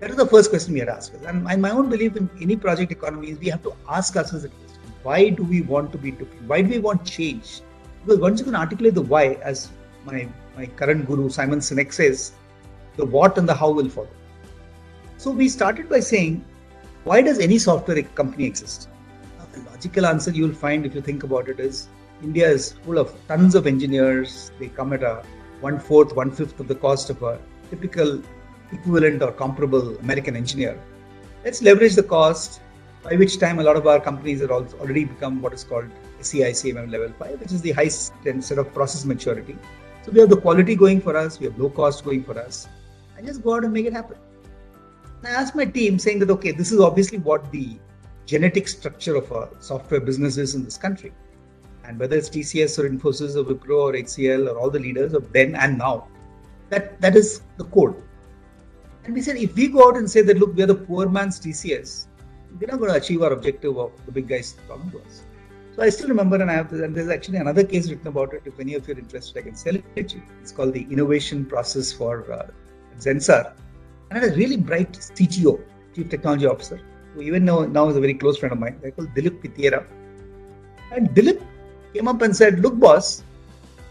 that 0.00 0.10
was 0.10 0.16
the 0.16 0.26
first 0.26 0.50
question 0.50 0.74
we 0.74 0.80
had 0.80 0.88
asked. 0.88 1.14
And 1.14 1.42
my 1.42 1.70
own 1.70 1.88
belief 1.88 2.16
in 2.16 2.28
any 2.40 2.56
project 2.56 2.92
economy 2.92 3.30
is 3.30 3.38
we 3.38 3.48
have 3.48 3.62
to 3.62 3.74
ask 3.88 4.16
ourselves 4.16 4.42
the 4.42 4.50
question: 4.50 4.92
Why 5.02 5.28
do 5.30 5.42
we 5.42 5.62
want 5.62 5.92
to 5.92 5.98
be 5.98 6.10
different? 6.10 6.42
Why 6.48 6.62
do 6.62 6.68
we 6.68 6.78
want 6.78 7.04
change? 7.04 7.60
Because 8.04 8.20
once 8.20 8.38
you 8.40 8.44
can 8.44 8.54
articulate 8.54 8.94
the 8.94 9.02
why, 9.02 9.34
as 9.42 9.70
my 10.04 10.28
my 10.56 10.66
current 10.66 11.06
guru 11.06 11.28
Simon 11.28 11.60
Sinek 11.60 11.92
says, 11.92 12.32
the 12.96 13.04
what 13.04 13.38
and 13.38 13.48
the 13.48 13.54
how 13.54 13.70
will 13.70 13.88
follow. 13.88 14.08
So 15.18 15.30
we 15.30 15.48
started 15.48 15.88
by 15.88 16.00
saying 16.00 16.44
why 17.04 17.22
does 17.22 17.38
any 17.38 17.58
software 17.58 18.02
company 18.02 18.44
exist? 18.44 18.88
The 19.52 19.60
logical 19.70 20.06
answer 20.06 20.30
you 20.30 20.46
will 20.46 20.54
find 20.54 20.84
if 20.84 20.94
you 20.94 21.00
think 21.00 21.22
about 21.22 21.48
it 21.48 21.60
is 21.60 21.88
India 22.22 22.48
is 22.48 22.72
full 22.72 22.98
of 22.98 23.14
tons 23.28 23.54
of 23.54 23.66
engineers. 23.66 24.50
They 24.58 24.68
come 24.68 24.92
at 24.92 25.02
a 25.02 25.22
one 25.60 25.78
fourth, 25.78 26.14
one 26.14 26.30
fifth 26.30 26.58
of 26.60 26.68
the 26.68 26.74
cost 26.74 27.08
of 27.10 27.22
a 27.22 27.38
typical 27.70 28.22
equivalent 28.72 29.22
or 29.22 29.32
comparable 29.32 29.96
American 29.98 30.36
engineer. 30.36 30.80
Let's 31.44 31.62
leverage 31.62 31.94
the 31.94 32.02
cost, 32.02 32.60
by 33.02 33.14
which 33.16 33.38
time 33.38 33.58
a 33.58 33.62
lot 33.62 33.76
of 33.76 33.86
our 33.86 34.00
companies 34.00 34.42
are 34.42 34.50
already 34.50 35.04
become 35.04 35.40
what 35.40 35.52
is 35.52 35.64
called 35.64 35.86
SEI 36.20 36.52
CMM 36.52 36.90
level 36.90 37.12
5, 37.18 37.40
which 37.40 37.52
is 37.52 37.62
the 37.62 37.72
highest 37.72 38.12
set 38.40 38.58
of 38.58 38.72
process 38.74 39.04
maturity. 39.04 39.56
So 40.04 40.12
we 40.12 40.20
have 40.20 40.30
the 40.30 40.40
quality 40.40 40.74
going 40.74 41.00
for 41.00 41.16
us, 41.16 41.38
we 41.38 41.46
have 41.46 41.58
low 41.58 41.70
cost 41.70 42.04
going 42.04 42.24
for 42.24 42.38
us. 42.38 42.68
and 43.16 43.26
just 43.26 43.42
go 43.42 43.54
out 43.54 43.64
and 43.64 43.72
make 43.72 43.86
it 43.86 43.92
happen. 43.92 44.16
And 45.22 45.28
I 45.28 45.40
asked 45.40 45.54
my 45.54 45.64
team 45.64 45.98
saying 45.98 46.18
that, 46.20 46.30
okay, 46.30 46.52
this 46.52 46.72
is 46.72 46.80
obviously 46.80 47.18
what 47.18 47.50
the 47.50 47.78
genetic 48.26 48.68
structure 48.68 49.16
of 49.16 49.30
a 49.30 49.48
software 49.60 50.00
business 50.00 50.36
is 50.36 50.54
in 50.54 50.64
this 50.64 50.76
country. 50.76 51.12
And 51.84 51.98
whether 51.98 52.16
it's 52.16 52.28
TCS 52.28 52.78
or 52.78 52.88
Infosys 52.88 53.36
or 53.36 53.44
Wipro 53.44 53.78
or 53.78 53.92
HCL 53.92 54.50
or 54.50 54.58
all 54.58 54.70
the 54.70 54.78
leaders 54.78 55.12
of 55.14 55.32
then 55.32 55.54
and 55.54 55.78
now, 55.78 56.08
that, 56.68 57.00
that 57.00 57.16
is 57.16 57.42
the 57.56 57.64
code. 57.64 58.02
And 59.06 59.14
we 59.14 59.22
said, 59.22 59.36
if 59.36 59.54
we 59.54 59.68
go 59.68 59.88
out 59.88 59.96
and 59.96 60.10
say 60.10 60.22
that, 60.22 60.36
look, 60.36 60.56
we 60.56 60.64
are 60.64 60.66
the 60.66 60.74
poor 60.74 61.08
man's 61.08 61.38
TCS, 61.38 62.08
we're 62.58 62.66
not 62.66 62.80
going 62.80 62.90
to 62.90 62.96
achieve 62.96 63.22
our 63.22 63.32
objective 63.32 63.78
of 63.78 63.92
the 64.04 64.10
big 64.10 64.26
guys 64.26 64.56
talking 64.66 64.90
to 64.90 64.98
us. 64.98 65.22
So 65.76 65.82
I 65.82 65.90
still 65.90 66.08
remember, 66.08 66.34
and 66.36 66.50
I 66.50 66.54
have 66.54 66.72
and 66.72 66.92
there's 66.92 67.08
actually 67.08 67.38
another 67.38 67.62
case 67.62 67.88
written 67.88 68.08
about 68.08 68.34
it. 68.34 68.42
If 68.46 68.58
any 68.58 68.74
of 68.74 68.88
you 68.88 68.94
are 68.94 68.98
interested, 68.98 69.38
I 69.38 69.42
can 69.42 69.54
sell 69.54 69.76
it 69.76 70.08
to 70.08 70.16
you. 70.16 70.22
It's 70.40 70.50
called 70.50 70.72
the 70.72 70.82
innovation 70.90 71.44
process 71.44 71.92
for 71.92 72.32
uh, 72.32 72.48
Zensar. 72.98 73.52
And 74.10 74.18
had 74.18 74.32
a 74.32 74.34
really 74.34 74.56
bright 74.56 74.92
CTO, 74.94 75.62
Chief 75.94 76.08
Technology 76.08 76.46
Officer, 76.46 76.80
who 77.14 77.22
even 77.22 77.44
now, 77.44 77.60
now 77.60 77.88
is 77.88 77.96
a 77.96 78.00
very 78.00 78.14
close 78.14 78.38
friend 78.38 78.54
of 78.54 78.58
mine. 78.58 78.76
They're 78.82 78.90
called 78.90 79.14
Dilip 79.14 79.40
Pithiera. 79.40 79.86
And 80.90 81.10
Dilip 81.10 81.46
came 81.94 82.08
up 82.08 82.22
and 82.22 82.34
said, 82.34 82.58
Look, 82.58 82.76
boss, 82.80 83.22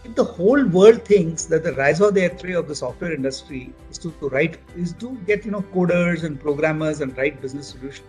if 0.06 0.14
the 0.14 0.24
whole 0.24 0.64
world 0.66 1.02
thinks 1.04 1.46
that 1.46 1.64
the 1.64 1.72
raison 1.74 2.14
d'etre 2.14 2.52
of 2.54 2.68
the 2.68 2.74
software 2.74 3.12
industry 3.12 3.72
is 3.90 3.98
to, 3.98 4.12
to 4.20 4.28
write, 4.28 4.58
is 4.76 4.92
to 4.94 5.16
get, 5.26 5.44
you 5.44 5.50
know, 5.50 5.62
coders 5.74 6.22
and 6.22 6.38
programmers 6.40 7.00
and 7.00 7.16
write 7.18 7.40
business 7.42 7.68
solutions, 7.68 8.06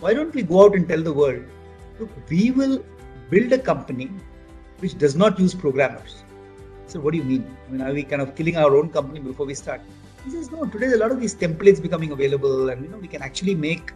why 0.00 0.12
don't 0.12 0.34
we 0.34 0.42
go 0.42 0.64
out 0.64 0.74
and 0.74 0.86
tell 0.86 1.02
the 1.02 1.12
world, 1.12 1.42
look, 1.98 2.10
we 2.28 2.50
will 2.50 2.84
build 3.30 3.50
a 3.52 3.58
company 3.58 4.10
which 4.80 4.98
does 4.98 5.16
not 5.16 5.38
use 5.38 5.54
programmers. 5.54 6.22
So 6.86 7.00
what 7.00 7.12
do 7.12 7.18
you 7.18 7.24
mean? 7.24 7.56
I 7.66 7.72
mean, 7.72 7.80
are 7.80 7.92
we 7.92 8.02
kind 8.02 8.20
of 8.20 8.34
killing 8.36 8.58
our 8.58 8.76
own 8.76 8.90
company 8.90 9.20
before 9.20 9.46
we 9.46 9.54
start? 9.54 9.80
He 10.24 10.30
says, 10.32 10.50
no, 10.50 10.66
today 10.66 10.92
a 10.92 10.98
lot 10.98 11.12
of 11.12 11.20
these 11.20 11.34
templates 11.34 11.80
becoming 11.80 12.12
available 12.12 12.68
and, 12.68 12.82
you 12.84 12.90
know, 12.90 12.98
we 12.98 13.08
can 13.08 13.22
actually 13.22 13.54
make 13.54 13.92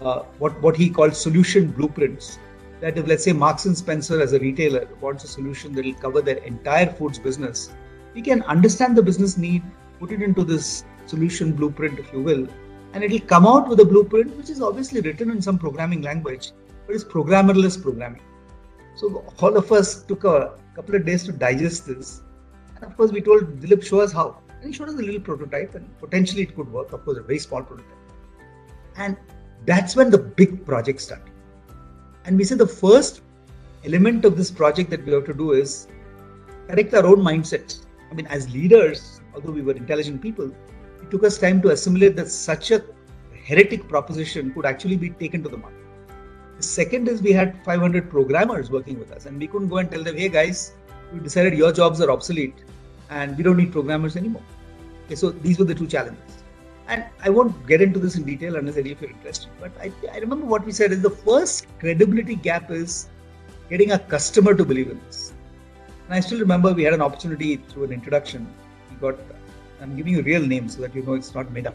uh, 0.00 0.22
what, 0.38 0.60
what 0.62 0.76
he 0.76 0.90
called 0.90 1.14
solution 1.14 1.68
blueprints 1.68 2.38
that 2.80 2.98
if 2.98 3.06
let's 3.06 3.24
say 3.24 3.32
Marks 3.32 3.64
and 3.64 3.76
Spencer 3.76 4.20
as 4.20 4.32
a 4.32 4.38
retailer 4.38 4.86
wants 5.00 5.24
a 5.24 5.28
solution 5.28 5.72
that 5.74 5.84
will 5.84 5.94
cover 5.94 6.20
their 6.20 6.38
entire 6.38 6.86
foods 6.86 7.18
business, 7.18 7.70
we 8.14 8.22
can 8.22 8.42
understand 8.42 8.96
the 8.96 9.02
business 9.02 9.36
need, 9.36 9.62
put 9.98 10.12
it 10.12 10.22
into 10.22 10.44
this 10.44 10.84
solution 11.06 11.52
blueprint, 11.52 11.98
if 11.98 12.12
you 12.12 12.22
will, 12.22 12.46
and 12.92 13.04
it'll 13.04 13.20
come 13.20 13.46
out 13.46 13.68
with 13.68 13.80
a 13.80 13.84
blueprint 13.84 14.36
which 14.36 14.50
is 14.50 14.60
obviously 14.60 15.00
written 15.00 15.30
in 15.30 15.40
some 15.40 15.58
programming 15.58 16.02
language, 16.02 16.52
but 16.86 16.94
it's 16.94 17.04
programmerless 17.04 17.80
programming. 17.80 18.22
So 18.94 19.24
all 19.40 19.56
of 19.56 19.70
us 19.72 20.02
took 20.02 20.24
a 20.24 20.54
couple 20.74 20.94
of 20.94 21.04
days 21.04 21.24
to 21.24 21.32
digest 21.32 21.86
this, 21.86 22.22
and 22.74 22.84
of 22.84 22.96
course 22.96 23.12
we 23.12 23.20
told 23.20 23.60
Dilip 23.60 23.84
show 23.84 24.00
us 24.00 24.12
how, 24.12 24.38
and 24.60 24.68
he 24.68 24.72
showed 24.72 24.88
us 24.88 24.94
a 24.94 25.02
little 25.02 25.20
prototype, 25.20 25.74
and 25.74 25.86
potentially 25.98 26.42
it 26.42 26.56
could 26.56 26.70
work. 26.72 26.92
Of 26.92 27.04
course, 27.04 27.18
a 27.18 27.22
very 27.22 27.38
small 27.38 27.62
prototype, 27.62 27.90
and 28.96 29.16
that's 29.66 29.96
when 29.96 30.10
the 30.10 30.18
big 30.18 30.64
project 30.64 31.00
started. 31.00 31.32
And 32.26 32.36
we 32.36 32.42
said 32.42 32.58
the 32.58 32.66
first 32.66 33.20
element 33.84 34.24
of 34.24 34.36
this 34.36 34.50
project 34.50 34.90
that 34.90 35.06
we 35.06 35.12
have 35.12 35.24
to 35.26 35.32
do 35.32 35.52
is 35.52 35.86
correct 36.68 36.92
our 36.92 37.06
own 37.06 37.18
mindset. 37.18 37.78
I 38.10 38.14
mean, 38.14 38.26
as 38.26 38.52
leaders, 38.52 39.20
although 39.32 39.52
we 39.52 39.62
were 39.62 39.74
intelligent 39.74 40.20
people, 40.20 40.50
it 41.00 41.10
took 41.10 41.22
us 41.22 41.38
time 41.38 41.62
to 41.62 41.70
assimilate 41.70 42.16
that 42.16 42.28
such 42.28 42.72
a 42.72 42.82
heretic 43.44 43.88
proposition 43.88 44.52
could 44.52 44.66
actually 44.66 44.96
be 44.96 45.10
taken 45.10 45.40
to 45.44 45.48
the 45.48 45.56
market. 45.56 45.78
The 46.56 46.64
second 46.64 47.06
is 47.06 47.22
we 47.22 47.32
had 47.32 47.64
500 47.64 48.10
programmers 48.10 48.70
working 48.70 48.98
with 48.98 49.12
us, 49.12 49.26
and 49.26 49.38
we 49.38 49.46
couldn't 49.46 49.68
go 49.68 49.78
and 49.78 49.88
tell 49.88 50.02
them, 50.02 50.16
hey 50.16 50.28
guys, 50.28 50.72
we 51.12 51.20
decided 51.20 51.54
your 51.54 51.70
jobs 51.70 52.00
are 52.00 52.10
obsolete 52.10 52.56
and 53.08 53.36
we 53.36 53.44
don't 53.44 53.56
need 53.56 53.70
programmers 53.70 54.16
anymore. 54.16 54.42
Okay, 55.04 55.14
so 55.14 55.30
these 55.30 55.60
were 55.60 55.64
the 55.64 55.74
two 55.74 55.86
challenges. 55.86 56.42
And 56.88 57.04
I 57.20 57.30
won't 57.30 57.66
get 57.66 57.82
into 57.82 57.98
this 57.98 58.16
in 58.16 58.24
detail 58.24 58.56
unless 58.56 58.76
any 58.76 58.92
of 58.92 59.02
you 59.02 59.08
are 59.08 59.10
interested. 59.10 59.50
But 59.60 59.72
I, 59.80 59.90
I 60.12 60.18
remember 60.18 60.46
what 60.46 60.64
we 60.64 60.72
said 60.72 60.92
is 60.92 61.02
the 61.02 61.10
first 61.10 61.66
credibility 61.80 62.36
gap 62.36 62.70
is 62.70 63.08
getting 63.68 63.92
a 63.92 63.98
customer 63.98 64.54
to 64.54 64.64
believe 64.64 64.90
in 64.90 65.00
this. 65.06 65.32
And 66.06 66.14
I 66.14 66.20
still 66.20 66.38
remember 66.38 66.72
we 66.72 66.84
had 66.84 66.94
an 66.94 67.02
opportunity 67.02 67.56
through 67.56 67.84
an 67.84 67.92
introduction. 67.92 68.46
We 68.90 68.96
got, 68.96 69.18
I'm 69.80 69.96
giving 69.96 70.12
you 70.12 70.22
real 70.22 70.46
names 70.46 70.76
so 70.76 70.82
that 70.82 70.94
you 70.94 71.02
know 71.02 71.14
it's 71.14 71.34
not 71.34 71.50
made 71.50 71.66
up. 71.66 71.74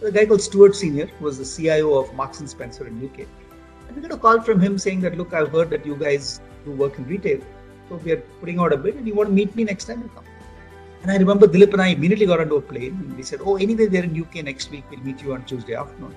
The 0.00 0.10
guy 0.10 0.26
called 0.26 0.42
Stuart 0.42 0.74
Senior, 0.74 1.06
who 1.06 1.24
was 1.24 1.38
the 1.38 1.44
CIO 1.44 1.94
of 1.94 2.12
Marks 2.14 2.40
and 2.40 2.50
Spencer 2.50 2.86
in 2.86 3.04
UK. 3.04 3.26
And 3.86 3.96
we 3.96 4.02
got 4.02 4.12
a 4.12 4.16
call 4.16 4.40
from 4.40 4.60
him 4.60 4.78
saying 4.78 5.00
that, 5.02 5.16
look, 5.16 5.32
I've 5.32 5.50
heard 5.50 5.70
that 5.70 5.86
you 5.86 5.96
guys 5.96 6.40
do 6.64 6.72
work 6.72 6.98
in 6.98 7.06
retail. 7.06 7.40
So 7.88 7.96
we 7.96 8.12
are 8.12 8.20
putting 8.40 8.58
out 8.58 8.72
a 8.72 8.76
bid 8.76 8.96
and 8.96 9.06
you 9.06 9.14
want 9.14 9.28
to 9.28 9.34
meet 9.34 9.54
me 9.54 9.64
next 9.64 9.84
time 9.84 10.02
you 10.02 10.10
come. 10.14 10.24
And 11.02 11.10
I 11.10 11.16
remember 11.16 11.46
Dilip 11.46 11.72
and 11.72 11.82
I 11.82 11.88
immediately 11.88 12.26
got 12.26 12.40
onto 12.40 12.56
a 12.56 12.60
plane 12.60 12.92
and 12.92 13.16
we 13.16 13.22
said, 13.22 13.40
Oh, 13.42 13.56
anyway, 13.56 13.86
they're 13.86 14.04
in 14.04 14.20
UK 14.20 14.44
next 14.44 14.70
week. 14.70 14.84
We'll 14.90 15.00
meet 15.00 15.22
you 15.22 15.32
on 15.32 15.44
Tuesday 15.44 15.74
afternoon. 15.74 16.14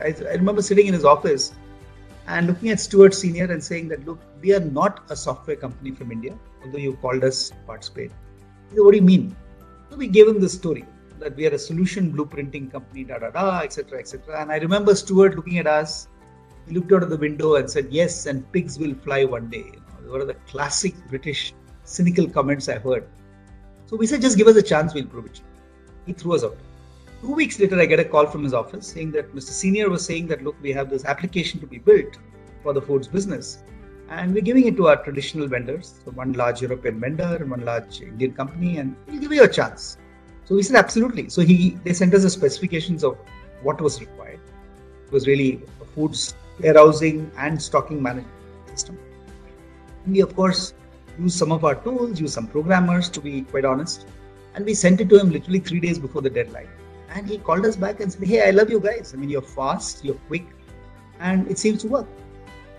I, 0.00 0.14
I 0.28 0.34
remember 0.34 0.62
sitting 0.62 0.86
in 0.86 0.94
his 0.94 1.04
office 1.04 1.52
and 2.26 2.46
looking 2.46 2.68
at 2.70 2.78
Stuart 2.78 3.14
Senior 3.14 3.50
and 3.50 3.62
saying 3.62 3.88
that, 3.88 4.04
look, 4.06 4.20
we 4.42 4.54
are 4.54 4.60
not 4.60 5.04
a 5.10 5.16
software 5.16 5.56
company 5.56 5.92
from 5.92 6.12
India, 6.12 6.36
although 6.62 6.78
you 6.78 6.92
called 7.00 7.24
us 7.24 7.48
to 7.50 7.56
participate. 7.66 8.10
He 8.68 8.76
said, 8.76 8.84
what 8.84 8.90
do 8.90 8.98
you 8.98 9.04
mean? 9.04 9.34
So 9.90 9.96
we 9.96 10.08
gave 10.08 10.28
him 10.28 10.40
the 10.40 10.48
story 10.48 10.84
that 11.20 11.34
we 11.36 11.46
are 11.46 11.54
a 11.54 11.58
solution 11.58 12.12
blueprinting 12.12 12.70
company, 12.70 13.04
da 13.04 13.18
da 13.18 13.30
da, 13.30 13.60
etc. 13.60 13.98
etc. 13.98 14.40
And 14.40 14.52
I 14.52 14.58
remember 14.58 14.94
Stuart 14.94 15.36
looking 15.36 15.58
at 15.58 15.66
us. 15.66 16.08
He 16.66 16.74
looked 16.74 16.92
out 16.92 17.02
of 17.02 17.10
the 17.10 17.16
window 17.16 17.56
and 17.56 17.68
said, 17.68 17.88
Yes, 17.90 18.26
and 18.26 18.50
pigs 18.52 18.78
will 18.78 18.94
fly 18.94 19.24
one 19.24 19.48
day. 19.48 19.64
You 19.72 19.82
know, 20.04 20.12
one 20.12 20.20
of 20.20 20.26
the 20.26 20.34
classic 20.46 20.94
British 21.08 21.54
cynical 21.84 22.28
comments 22.28 22.68
I 22.68 22.78
heard. 22.78 23.08
So 23.88 23.96
we 23.96 24.06
said, 24.06 24.20
just 24.20 24.36
give 24.36 24.46
us 24.46 24.56
a 24.56 24.62
chance, 24.62 24.92
we'll 24.92 25.06
prove 25.06 25.26
it. 25.26 25.40
He 26.04 26.12
threw 26.12 26.34
us 26.34 26.44
out. 26.44 26.58
Two 27.22 27.32
weeks 27.32 27.58
later, 27.58 27.80
I 27.80 27.86
get 27.86 27.98
a 27.98 28.04
call 28.04 28.26
from 28.26 28.44
his 28.44 28.52
office 28.52 28.86
saying 28.86 29.12
that 29.12 29.34
Mr. 29.34 29.48
Senior 29.48 29.88
was 29.88 30.04
saying 30.04 30.26
that, 30.26 30.44
look, 30.44 30.56
we 30.60 30.72
have 30.72 30.90
this 30.90 31.06
application 31.06 31.58
to 31.60 31.66
be 31.66 31.78
built 31.78 32.18
for 32.62 32.74
the 32.74 32.82
foods 32.82 33.08
business. 33.08 33.64
And 34.10 34.34
we're 34.34 34.42
giving 34.42 34.66
it 34.66 34.76
to 34.76 34.88
our 34.88 35.02
traditional 35.02 35.48
vendors. 35.48 36.00
So 36.04 36.10
one 36.10 36.34
large 36.34 36.60
European 36.60 37.00
vendor 37.00 37.38
and 37.40 37.50
one 37.50 37.64
large 37.64 38.02
Indian 38.02 38.34
company, 38.34 38.76
and 38.76 38.94
we'll 39.06 39.20
give 39.20 39.32
you 39.32 39.44
a 39.44 39.48
chance. 39.48 39.96
So 40.44 40.54
we 40.54 40.62
said, 40.62 40.76
absolutely. 40.76 41.30
So 41.30 41.40
he 41.40 41.78
they 41.84 41.94
sent 41.94 42.12
us 42.14 42.22
the 42.22 42.30
specifications 42.30 43.04
of 43.04 43.18
what 43.62 43.80
was 43.80 44.00
required. 44.00 44.40
It 45.06 45.12
was 45.12 45.26
really 45.26 45.62
a 45.80 45.84
foods 45.86 46.34
warehousing 46.60 47.30
and 47.38 47.60
stocking 47.60 48.02
management 48.02 48.34
system. 48.68 48.98
And 50.04 50.14
we, 50.14 50.20
of 50.20 50.34
course, 50.36 50.74
use 51.18 51.34
some 51.34 51.52
of 51.52 51.64
our 51.64 51.74
tools, 51.74 52.20
use 52.20 52.32
some 52.32 52.46
programmers 52.46 53.08
to 53.10 53.20
be 53.20 53.42
quite 53.42 53.64
honest. 53.64 54.06
And 54.54 54.64
we 54.64 54.74
sent 54.74 55.00
it 55.00 55.08
to 55.10 55.18
him 55.18 55.30
literally 55.30 55.60
three 55.60 55.80
days 55.80 55.98
before 55.98 56.22
the 56.22 56.30
deadline. 56.30 56.68
And 57.10 57.28
he 57.28 57.38
called 57.38 57.64
us 57.64 57.76
back 57.76 58.00
and 58.00 58.12
said, 58.12 58.26
Hey, 58.26 58.46
I 58.46 58.50
love 58.50 58.70
you 58.70 58.80
guys. 58.80 59.14
I 59.14 59.16
mean, 59.16 59.30
you're 59.30 59.42
fast, 59.42 60.04
you're 60.04 60.20
quick, 60.26 60.46
and 61.20 61.50
it 61.50 61.58
seems 61.58 61.82
to 61.82 61.88
work. 61.88 62.06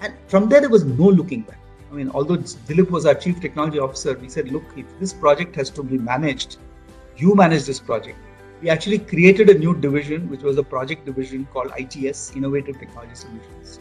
And 0.01 0.13
from 0.27 0.49
there, 0.49 0.61
there 0.61 0.69
was 0.69 0.85
no 0.85 1.05
looking 1.05 1.41
back. 1.41 1.59
I 1.91 1.95
mean, 1.95 2.09
although 2.11 2.37
Dilip 2.37 2.91
was 2.91 3.05
our 3.05 3.15
chief 3.15 3.39
technology 3.41 3.79
officer, 3.79 4.17
we 4.17 4.29
said, 4.29 4.51
Look, 4.51 4.63
if 4.77 4.85
this 4.99 5.13
project 5.13 5.55
has 5.55 5.69
to 5.71 5.83
be 5.83 5.97
managed, 5.97 6.57
you 7.17 7.35
manage 7.35 7.65
this 7.65 7.79
project. 7.79 8.17
We 8.61 8.69
actually 8.69 8.99
created 8.99 9.49
a 9.49 9.57
new 9.57 9.73
division, 9.75 10.29
which 10.29 10.41
was 10.41 10.57
a 10.57 10.63
project 10.63 11.05
division 11.05 11.47
called 11.51 11.71
ITS, 11.77 12.35
Innovative 12.35 12.77
Technology 12.77 13.15
Solutions. 13.15 13.79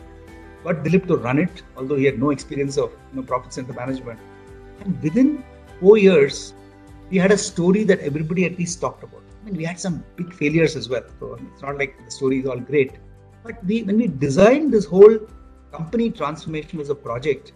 Got 0.65 0.85
Dilip 0.85 1.07
to 1.09 1.17
run 1.17 1.39
it, 1.39 1.63
although 1.77 1.97
he 1.97 2.05
had 2.05 2.19
no 2.19 2.31
experience 2.31 2.79
of 2.79 2.93
you 3.13 3.21
know, 3.21 3.23
profit 3.23 3.53
center 3.53 3.73
management. 3.73 4.19
And 4.81 5.03
within 5.03 5.45
four 5.81 5.99
years, 5.99 6.55
we 7.11 7.19
had 7.19 7.33
a 7.33 7.39
story 7.39 7.85
that 7.85 8.01
everybody 8.01 8.45
at 8.45 8.59
least 8.59 8.81
talked 8.81 9.03
about. 9.03 9.23
I 9.41 9.45
mean, 9.47 9.57
we 9.57 9.65
had 9.65 9.79
some 9.81 10.05
big 10.17 10.33
failures 10.33 10.77
as 10.77 10.89
well. 10.89 11.05
So 11.21 11.39
it's 11.53 11.63
not 11.63 11.79
like 11.79 11.97
the 12.05 12.11
story 12.11 12.41
is 12.41 12.47
all 12.47 12.59
great. 12.59 12.93
But 13.43 13.65
we, 13.65 13.83
when 13.83 13.97
we 13.97 14.09
designed 14.09 14.73
this 14.73 14.85
whole 14.85 15.19
company 15.73 16.11
transformation 16.11 16.81
as 16.81 16.91
a 16.91 16.95
project 16.95 17.53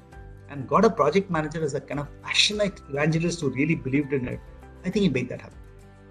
and 0.48 0.68
got 0.68 0.84
a 0.84 0.90
project 0.90 1.30
manager 1.30 1.62
as 1.62 1.74
a 1.74 1.80
kind 1.80 2.00
of 2.00 2.08
passionate 2.22 2.80
evangelist 2.88 3.40
who 3.40 3.50
really 3.50 3.74
believed 3.74 4.12
in 4.12 4.28
it, 4.28 4.40
I 4.84 4.90
think 4.90 5.02
he 5.02 5.08
made 5.08 5.28
that 5.28 5.40
happen. 5.40 5.58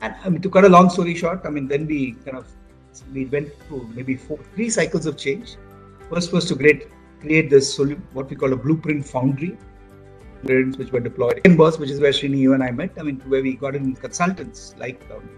And 0.01 0.15
I 0.23 0.29
mean, 0.29 0.41
to 0.41 0.49
cut 0.49 0.65
a 0.65 0.69
long 0.69 0.89
story 0.89 1.15
short, 1.15 1.41
I 1.45 1.49
mean, 1.49 1.67
then 1.67 1.85
we 1.85 2.13
kind 2.25 2.37
of 2.37 2.47
we 3.13 3.25
went 3.25 3.49
through 3.67 3.89
maybe 3.95 4.15
four, 4.15 4.39
three 4.55 4.69
cycles 4.69 5.05
of 5.05 5.17
change. 5.17 5.55
First 6.09 6.33
was 6.33 6.45
to 6.45 6.55
create 6.55 6.87
create 7.21 7.49
this 7.49 7.79
what 8.13 8.29
we 8.29 8.35
call 8.35 8.51
a 8.51 8.55
blueprint 8.55 9.05
foundry, 9.05 9.57
which 10.43 10.91
were 10.91 10.99
deployed 10.99 11.41
in 11.45 11.55
Boss, 11.55 11.77
which 11.77 11.89
is 11.89 11.99
where 11.99 12.11
Srini, 12.11 12.37
you 12.37 12.53
and 12.53 12.63
I 12.63 12.71
met. 12.71 12.91
I 12.97 13.03
mean, 13.03 13.19
where 13.27 13.41
we 13.41 13.55
got 13.55 13.75
in 13.75 13.95
consultants 13.95 14.75
like 14.77 15.01
um, 15.11 15.29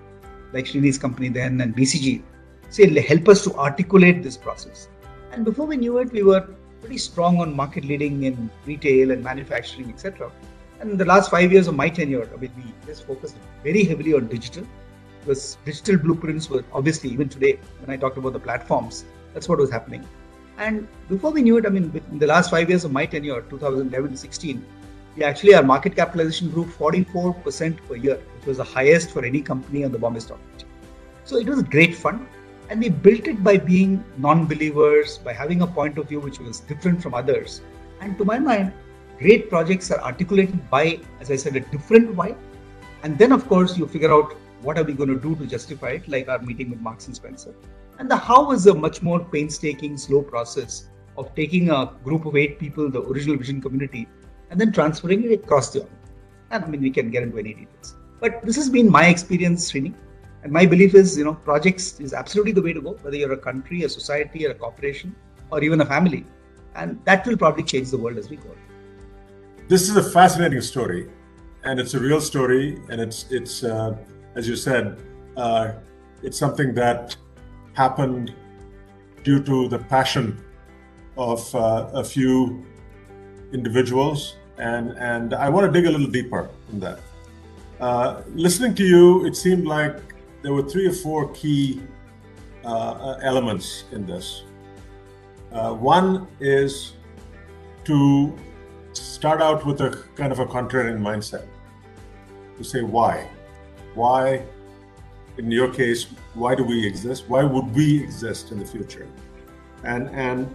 like 0.54 0.66
Srini's 0.66 0.98
company 0.98 1.30
then 1.30 1.62
and 1.62 1.76
BCG, 1.76 2.22
say 2.70 3.02
help 3.02 3.28
us 3.28 3.44
to 3.44 3.54
articulate 3.56 4.24
this 4.24 4.38
process. 4.38 4.88
And 5.32 5.44
before 5.44 5.66
we 5.66 5.78
knew 5.78 5.98
it, 5.98 6.12
we 6.12 6.24
were 6.24 6.48
pretty 6.80 6.98
strong 6.98 7.40
on 7.40 7.56
market 7.56 7.86
leading 7.86 8.24
in 8.24 8.50
retail 8.66 9.12
and 9.12 9.24
manufacturing, 9.24 9.90
etc. 9.90 10.32
And 10.80 10.92
in 10.92 10.98
the 10.98 11.06
last 11.06 11.32
five 11.32 11.52
years 11.52 11.68
of 11.68 11.76
my 11.76 11.90
tenure, 11.90 12.30
I 12.34 12.38
mean, 12.38 12.52
we 12.58 12.64
just 12.86 13.08
focused 13.08 13.38
very 13.64 13.84
heavily 13.84 14.14
on 14.14 14.28
digital. 14.28 14.66
Because 15.22 15.58
digital 15.64 15.98
blueprints 15.98 16.50
were 16.50 16.66
obviously 16.74 17.10
even 17.10 17.30
today 17.30 17.58
when 17.80 17.90
I 17.90 17.98
talked 17.98 18.18
about 18.18 18.34
the 18.34 18.40
platforms, 18.40 19.06
that's 19.34 19.48
what 19.48 19.60
was 19.60 19.72
happening. 19.72 20.06
And 20.58 20.88
before 21.10 21.32
we 21.32 21.42
knew 21.42 21.58
it, 21.58 21.66
I 21.66 21.70
mean, 21.70 22.02
in 22.12 22.20
the 22.20 22.28
last 22.28 22.52
five 22.52 22.70
years 22.70 22.84
of 22.84 22.92
my 22.92 23.06
tenure, 23.06 23.42
2011 23.50 24.12
to 24.12 24.18
16, 24.18 24.66
we 25.16 25.24
actually 25.24 25.54
our 25.54 25.64
market 25.64 25.96
capitalization 25.96 26.50
grew 26.50 26.66
44% 26.66 27.78
per 27.88 27.96
year, 27.96 28.16
which 28.38 28.46
was 28.46 28.58
the 28.58 28.64
highest 28.64 29.12
for 29.12 29.24
any 29.24 29.42
company 29.42 29.84
on 29.84 29.92
the 29.92 30.00
Bombay 30.00 30.20
Stock 30.20 30.40
Exchange. 30.54 30.74
So 31.24 31.38
it 31.38 31.48
was 31.48 31.60
a 31.60 31.64
great 31.64 31.96
fun. 31.96 32.28
And 32.70 32.82
we 32.82 32.90
built 32.90 33.28
it 33.28 33.44
by 33.44 33.58
being 33.58 34.04
non 34.18 34.46
believers, 34.48 35.20
by 35.20 35.34
having 35.34 35.62
a 35.62 35.68
point 35.68 35.98
of 35.98 36.10
view 36.10 36.20
which 36.20 36.40
was 36.40 36.62
different 36.62 37.02
from 37.04 37.14
others. 37.14 37.62
And 38.02 38.18
to 38.18 38.26
my 38.26 38.40
mind, 38.40 38.74
great 39.20 39.50
projects 39.50 39.92
are 39.92 40.02
articulated 40.02 40.70
by, 40.70 41.00
as 41.20 41.30
I 41.30 41.36
said, 41.36 41.56
a 41.56 41.60
different 41.60 42.16
why. 42.16 42.36
And 43.04 43.18
then, 43.18 43.32
of 43.32 43.48
course, 43.48 43.78
you 43.78 43.88
figure 43.88 44.12
out 44.12 44.36
what 44.62 44.78
are 44.78 44.84
we 44.84 44.94
going 44.94 45.10
to 45.10 45.20
do 45.20 45.36
to 45.36 45.46
justify 45.46 45.92
it, 45.92 46.08
like 46.08 46.30
our 46.30 46.40
meeting 46.40 46.70
with 46.70 46.80
Marks 46.80 47.08
and 47.08 47.16
Spencer. 47.16 47.54
And 48.00 48.10
the 48.10 48.16
how 48.16 48.52
is 48.52 48.66
a 48.66 48.74
much 48.74 49.02
more 49.04 49.24
painstaking, 49.24 49.98
slow 49.98 50.24
process 50.24 50.88
of 51.18 51.36
taking 51.36 51.70
a 51.70 51.92
group 52.04 52.26
of 52.26 52.36
eight 52.36 52.58
people, 52.58 52.90
the 52.90 53.02
original 53.04 53.38
vision 53.38 53.62
community, 53.62 54.08
and 54.54 54.62
then 54.62 54.72
transferring 54.72 55.24
it 55.24 55.34
across 55.34 55.72
the 55.72 55.80
organization. 55.80 56.10
And 56.52 56.64
I 56.64 56.68
mean, 56.68 56.82
we 56.82 56.92
can 56.92 57.10
get 57.10 57.24
into 57.24 57.40
any 57.40 57.56
details. 57.56 57.96
But 58.20 58.44
this 58.44 58.56
has 58.56 58.70
been 58.70 58.90
my 58.90 59.08
experience, 59.08 59.72
Srini. 59.72 59.96
And 60.44 60.52
my 60.52 60.68
belief 60.68 60.94
is, 60.94 61.18
you 61.18 61.24
know, 61.24 61.34
projects 61.34 62.00
is 62.00 62.14
absolutely 62.14 62.52
the 62.52 62.62
way 62.62 62.74
to 62.74 62.82
go, 62.82 62.92
whether 63.02 63.18
you're 63.18 63.34
a 63.34 63.38
country, 63.38 63.84
a 63.84 63.90
society, 63.90 64.46
or 64.46 64.52
a 64.52 64.54
corporation, 64.54 65.16
or 65.50 65.64
even 65.64 65.82
a 65.82 65.86
family. 65.88 66.24
And 66.76 67.04
that 67.06 67.26
will 67.26 67.36
probably 67.36 67.64
change 67.64 67.90
the 67.90 67.98
world 67.98 68.20
as 68.20 68.30
we 68.30 68.36
go. 68.36 68.52
This 69.70 69.90
is 69.90 69.96
a 69.96 70.04
fascinating 70.04 70.62
story, 70.62 71.10
and 71.64 71.80
it's 71.80 71.96
a 71.96 72.00
real 72.00 72.22
story, 72.22 72.80
and 72.90 73.02
it's 73.02 73.26
it's 73.32 73.64
uh, 73.64 73.98
as 74.36 74.48
you 74.48 74.56
said, 74.56 75.02
uh, 75.36 75.72
it's 76.22 76.38
something 76.38 76.76
that 76.76 77.16
happened 77.74 78.36
due 79.24 79.42
to 79.42 79.68
the 79.70 79.80
passion 79.80 80.44
of 81.18 81.56
uh, 81.56 81.90
a 81.94 82.04
few 82.04 82.66
individuals, 83.54 84.36
and 84.58 84.92
and 84.98 85.34
I 85.34 85.50
want 85.50 85.66
to 85.66 85.72
dig 85.72 85.88
a 85.88 85.92
little 85.92 86.12
deeper 86.12 86.50
in 86.72 86.80
that. 86.80 87.00
Uh, 87.80 88.22
listening 88.34 88.76
to 88.76 88.84
you, 88.84 89.26
it 89.26 89.36
seemed 89.36 89.66
like 89.66 90.00
there 90.42 90.54
were 90.54 90.64
three 90.64 90.88
or 90.88 90.94
four 90.94 91.30
key 91.34 91.82
uh, 92.64 92.68
uh, 92.68 93.20
elements 93.24 93.86
in 93.92 94.06
this. 94.06 94.44
Uh, 95.52 95.74
one 95.74 96.28
is 96.40 96.94
to 97.86 98.34
start 98.94 99.42
out 99.42 99.66
with 99.66 99.82
a 99.82 100.04
kind 100.16 100.32
of 100.32 100.40
a 100.40 100.46
contrarian 100.46 101.00
mindset 101.00 101.46
to 102.58 102.64
say 102.64 102.82
why 102.82 103.28
why 103.96 104.44
in 105.38 105.50
your 105.52 105.72
case 105.74 106.08
why 106.36 106.54
do 106.54 106.64
we 106.64 106.86
exist 106.86 107.26
why 107.28 107.44
would 107.44 107.74
we 107.76 108.02
exist 108.04 108.52
in 108.52 108.60
the 108.60 108.66
future 108.66 109.08
and 109.84 110.10
and 110.12 110.54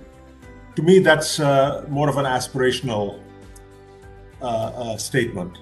to 0.76 0.82
me 0.82 1.00
that's 1.00 1.40
uh, 1.40 1.84
more 1.88 2.08
of 2.08 2.16
an 2.16 2.24
aspirational 2.24 3.20
uh, 4.42 4.96
statement 4.96 5.58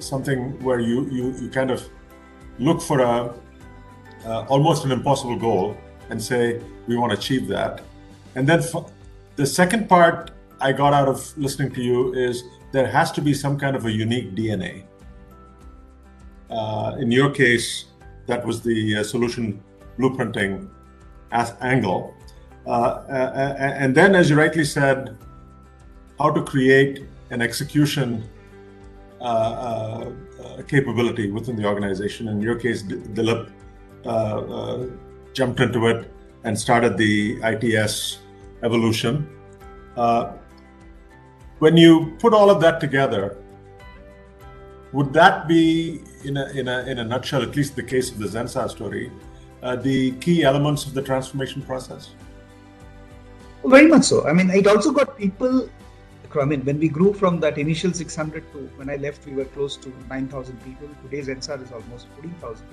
something 0.00 0.62
where 0.62 0.80
you, 0.80 1.08
you 1.10 1.34
you 1.40 1.48
kind 1.50 1.70
of 1.70 1.88
look 2.58 2.80
for 2.80 3.00
a 3.00 3.34
almost 4.48 4.84
an 4.84 4.92
impossible 4.92 5.36
goal 5.36 5.76
and 6.10 6.22
say 6.22 6.60
we 6.86 6.96
want 6.96 7.12
to 7.12 7.18
achieve 7.18 7.46
that 7.46 7.82
and 8.34 8.48
then 8.48 8.60
f- 8.60 8.90
the 9.36 9.46
second 9.46 9.88
part 9.88 10.30
i 10.60 10.72
got 10.72 10.94
out 10.94 11.08
of 11.08 11.36
listening 11.36 11.70
to 11.70 11.82
you 11.82 12.14
is 12.14 12.44
there 12.72 12.86
has 12.86 13.12
to 13.12 13.20
be 13.20 13.34
some 13.34 13.58
kind 13.58 13.76
of 13.76 13.84
a 13.84 13.92
unique 13.92 14.34
dna 14.34 14.82
uh, 16.50 16.96
in 16.98 17.10
your 17.10 17.30
case, 17.30 17.86
that 18.26 18.44
was 18.44 18.62
the 18.62 18.98
uh, 18.98 19.02
solution 19.02 19.62
blueprinting 19.98 20.68
as 21.32 21.54
angle. 21.60 22.14
Uh, 22.66 23.02
and 23.78 23.94
then, 23.94 24.14
as 24.14 24.30
you 24.30 24.36
rightly 24.36 24.64
said, 24.64 25.16
how 26.18 26.30
to 26.30 26.42
create 26.42 27.04
an 27.30 27.42
execution 27.42 28.24
uh, 29.20 30.10
capability 30.68 31.30
within 31.30 31.56
the 31.56 31.64
organization. 31.64 32.28
In 32.28 32.40
your 32.40 32.56
case, 32.56 32.82
Dilip 32.82 33.50
jumped 35.32 35.60
into 35.60 35.86
it 35.86 36.10
and 36.44 36.58
started 36.58 36.96
the 36.96 37.38
ITS 37.42 38.18
evolution. 38.62 39.28
when 41.58 41.76
you 41.76 42.14
put 42.18 42.32
all 42.34 42.50
of 42.50 42.60
that 42.60 42.80
together, 42.80 43.36
would 44.92 45.12
that 45.12 45.48
be, 45.48 46.00
in 46.24 46.36
a, 46.36 46.46
in 46.50 46.68
a, 46.68 46.78
in 46.86 46.98
a 47.00 47.04
nutshell, 47.04 47.42
at 47.42 47.54
least 47.56 47.76
the 47.76 47.82
case 47.82 48.10
of 48.10 48.18
the 48.18 48.26
Zensar 48.26 48.70
story, 48.70 49.10
uh, 49.62 49.76
the 49.76 50.12
key 50.12 50.44
elements 50.44 50.86
of 50.86 50.94
the 50.94 51.02
transformation 51.02 51.60
process? 51.62 52.10
Very 53.64 53.88
much 53.88 54.04
so. 54.04 54.26
I 54.26 54.32
mean, 54.32 54.48
it 54.50 54.66
also 54.66 54.92
got 54.92 55.18
people. 55.18 55.68
I 56.34 56.44
mean, 56.44 56.64
when 56.64 56.78
we 56.78 56.88
grew 56.88 57.12
from 57.12 57.40
that 57.40 57.58
initial 57.58 57.92
600 57.92 58.52
to 58.52 58.58
when 58.76 58.90
I 58.90 58.96
left, 58.96 59.26
we 59.26 59.32
were 59.32 59.44
close 59.44 59.76
to 59.78 59.92
9,000 60.08 60.62
people. 60.64 60.88
Today's 61.02 61.28
Zensar 61.28 61.62
is 61.62 61.72
almost 61.72 62.08
14,000. 62.14 62.66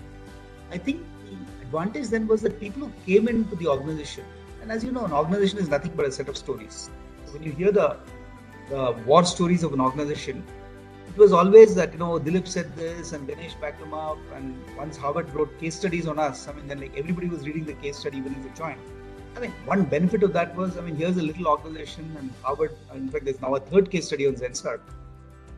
I 0.72 0.78
think 0.78 1.04
the 1.30 1.62
advantage 1.62 2.08
then 2.08 2.28
was 2.28 2.42
that 2.42 2.60
people 2.60 2.88
who 2.88 2.92
came 3.06 3.28
into 3.28 3.56
the 3.56 3.68
organization, 3.68 4.26
and 4.62 4.72
as 4.72 4.84
you 4.84 4.92
know, 4.92 5.06
an 5.06 5.12
organization 5.12 5.60
is 5.60 5.70
nothing 5.70 5.92
but 5.96 6.06
a 6.06 6.12
set 6.12 6.30
of 6.30 6.38
stories. 6.38 6.90
So 7.26 7.34
when 7.34 7.44
you 7.44 7.52
hear 7.52 7.72
the, 7.72 7.98
the 8.70 8.92
war 9.06 9.24
stories 9.24 9.64
of 9.64 9.74
an 9.74 9.82
organization, 9.82 10.44
it 11.08 11.18
was 11.18 11.32
always 11.32 11.76
that 11.76 11.94
you 11.94 12.00
know 12.00 12.20
Dilip 12.20 12.48
said 12.48 12.76
this 12.76 13.14
and 13.14 13.28
Ganesh 13.28 13.54
backed 13.56 13.82
him 13.82 13.94
up. 13.94 14.18
And 14.34 14.56
once 14.76 14.98
Harvard 14.98 15.34
wrote 15.34 15.60
case 15.60 15.76
studies 15.76 16.08
on 16.08 16.18
us, 16.18 16.48
I 16.48 16.54
mean, 16.54 16.68
then 16.68 16.80
like 16.80 16.98
everybody 16.98 17.28
was 17.28 17.46
reading 17.46 17.66
the 17.66 17.74
case 17.74 17.98
study 17.98 18.20
when 18.22 18.34
they 18.42 18.50
joined. 18.58 18.80
I 19.36 19.40
mean, 19.40 19.52
one 19.66 19.84
benefit 19.84 20.24
of 20.24 20.34
that 20.34 20.56
was, 20.56 20.78
I 20.78 20.82
mean, 20.82 20.96
here's 20.96 21.18
a 21.18 21.22
little 21.22 21.48
organization, 21.48 22.16
and 22.20 22.32
Harvard. 22.42 22.76
In 22.94 23.10
fact, 23.10 23.26
there's 23.26 23.42
now 23.42 23.56
a 23.56 23.60
third 23.60 23.90
case 23.90 24.08
study 24.08 24.28
on 24.28 24.36
Zensar. 24.36 24.80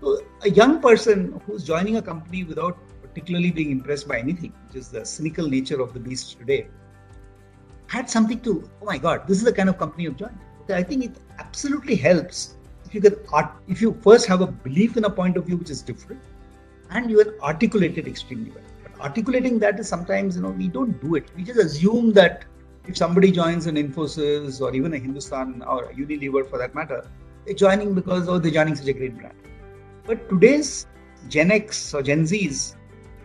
So 0.01 0.21
a 0.43 0.49
young 0.49 0.81
person 0.81 1.41
who's 1.45 1.63
joining 1.63 1.97
a 1.97 2.01
company 2.01 2.43
without 2.43 2.77
particularly 3.01 3.51
being 3.51 3.71
impressed 3.71 4.07
by 4.07 4.19
anything, 4.19 4.53
which 4.67 4.77
is 4.77 4.89
the 4.89 5.05
cynical 5.05 5.47
nature 5.47 5.81
of 5.81 5.93
the 5.93 5.99
beast 5.99 6.38
today, 6.38 6.67
had 7.88 8.09
something 8.09 8.39
to. 8.41 8.69
Oh 8.81 8.85
my 8.85 8.97
God, 8.97 9.27
this 9.27 9.38
is 9.38 9.43
the 9.43 9.53
kind 9.53 9.69
of 9.69 9.77
company 9.77 10.03
you've 10.03 10.17
joined. 10.17 10.38
I 10.69 10.81
think 10.81 11.05
it 11.05 11.17
absolutely 11.38 11.95
helps 11.95 12.55
if 12.85 12.95
you 12.95 13.01
can 13.01 13.15
art, 13.31 13.51
if 13.67 13.81
you 13.81 13.97
first 14.01 14.25
have 14.27 14.41
a 14.41 14.47
belief 14.47 14.97
in 14.97 15.05
a 15.05 15.09
point 15.09 15.38
of 15.38 15.45
view 15.45 15.57
which 15.57 15.69
is 15.69 15.81
different, 15.81 16.21
and 16.89 17.09
you 17.09 17.23
can 17.23 17.33
articulate 17.41 17.97
it 17.97 18.07
extremely 18.07 18.51
well. 18.51 18.63
But 18.83 18.99
articulating 18.99 19.59
that 19.59 19.79
is 19.79 19.88
sometimes 19.88 20.35
you 20.35 20.41
know 20.41 20.49
we 20.49 20.67
don't 20.67 20.99
do 21.01 21.15
it. 21.15 21.29
We 21.35 21.43
just 21.43 21.59
assume 21.59 22.13
that 22.13 22.45
if 22.88 22.98
somebody 22.98 23.32
joins 23.32 23.65
an 23.65 23.76
Infosys 23.76 24.62
or 24.62 24.74
even 24.76 24.93
a 24.93 24.98
Hindustan 24.98 25.63
or 25.63 25.86
a 25.86 25.93
Unilever 25.93 26.48
for 26.50 26.58
that 26.60 26.76
matter, 26.76 27.08
they're 27.45 27.56
joining 27.56 27.93
because 27.93 28.28
oh 28.28 28.39
they're 28.39 28.52
joining 28.52 28.76
such 28.76 28.88
a 28.88 28.93
great 28.93 29.17
brand. 29.17 29.36
But 30.06 30.30
today's 30.30 30.88
Gen 31.28 31.52
X 31.52 31.93
or 31.93 32.04
Gen 32.04 32.24
Zs 32.24 32.76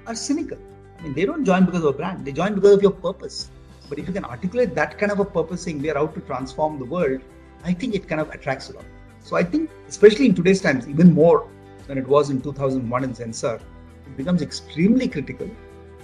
are 0.06 0.14
cynical. 0.14 0.58
I 0.98 1.02
mean, 1.02 1.14
they 1.14 1.24
don't 1.24 1.44
join 1.44 1.64
because 1.64 1.84
of 1.84 1.94
a 1.94 1.96
brand. 1.96 2.24
They 2.24 2.32
join 2.32 2.54
because 2.54 2.74
of 2.74 2.82
your 2.82 2.90
purpose. 2.90 3.50
But 3.88 3.98
if 3.98 4.06
you 4.06 4.14
can 4.14 4.24
articulate 4.24 4.74
that 4.74 4.98
kind 4.98 5.12
of 5.12 5.20
a 5.20 5.24
purpose, 5.24 5.62
saying 5.62 5.80
we 5.82 5.90
are 5.90 5.98
out 5.98 6.14
to 6.14 6.20
transform 6.20 6.78
the 6.78 6.84
world, 6.84 7.20
I 7.64 7.72
think 7.72 7.94
it 7.94 8.08
kind 8.08 8.20
of 8.20 8.30
attracts 8.30 8.70
a 8.70 8.74
lot. 8.74 8.84
So 9.22 9.36
I 9.36 9.42
think, 9.42 9.70
especially 9.88 10.26
in 10.26 10.34
today's 10.34 10.60
times, 10.60 10.88
even 10.88 11.12
more 11.12 11.48
than 11.86 11.98
it 11.98 12.06
was 12.06 12.30
in 12.30 12.40
2001 12.40 13.04
in 13.04 13.12
Zensar, 13.12 13.56
it 13.56 14.16
becomes 14.16 14.42
extremely 14.42 15.08
critical 15.08 15.50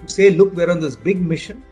to 0.03 0.13
say, 0.13 0.31
look, 0.31 0.55
we're 0.55 0.71
on 0.71 0.81
this 0.81 0.97
big 0.97 1.21
mission, 1.21 1.63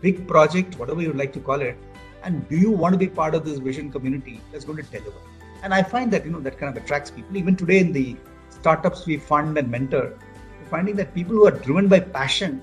big 0.00 0.26
project, 0.26 0.78
whatever 0.78 1.02
you 1.02 1.12
like 1.12 1.32
to 1.32 1.40
call 1.40 1.60
it, 1.60 1.76
and 2.22 2.48
do 2.48 2.56
you 2.56 2.70
want 2.70 2.92
to 2.92 2.98
be 2.98 3.06
part 3.06 3.34
of 3.34 3.44
this 3.44 3.58
vision 3.58 3.90
community 3.90 4.40
that's 4.52 4.64
going 4.64 4.82
to 4.82 4.90
deliver? 4.90 5.18
And 5.62 5.72
I 5.72 5.82
find 5.82 6.12
that 6.12 6.24
you 6.24 6.30
know 6.30 6.40
that 6.40 6.58
kind 6.58 6.76
of 6.76 6.82
attracts 6.82 7.10
people. 7.10 7.36
Even 7.36 7.56
today 7.56 7.78
in 7.78 7.92
the 7.92 8.16
startups 8.50 9.06
we 9.06 9.16
fund 9.16 9.56
and 9.58 9.70
mentor, 9.70 10.14
we're 10.60 10.68
finding 10.68 10.96
that 10.96 11.14
people 11.14 11.34
who 11.34 11.46
are 11.46 11.52
driven 11.52 11.88
by 11.88 12.00
passion 12.00 12.60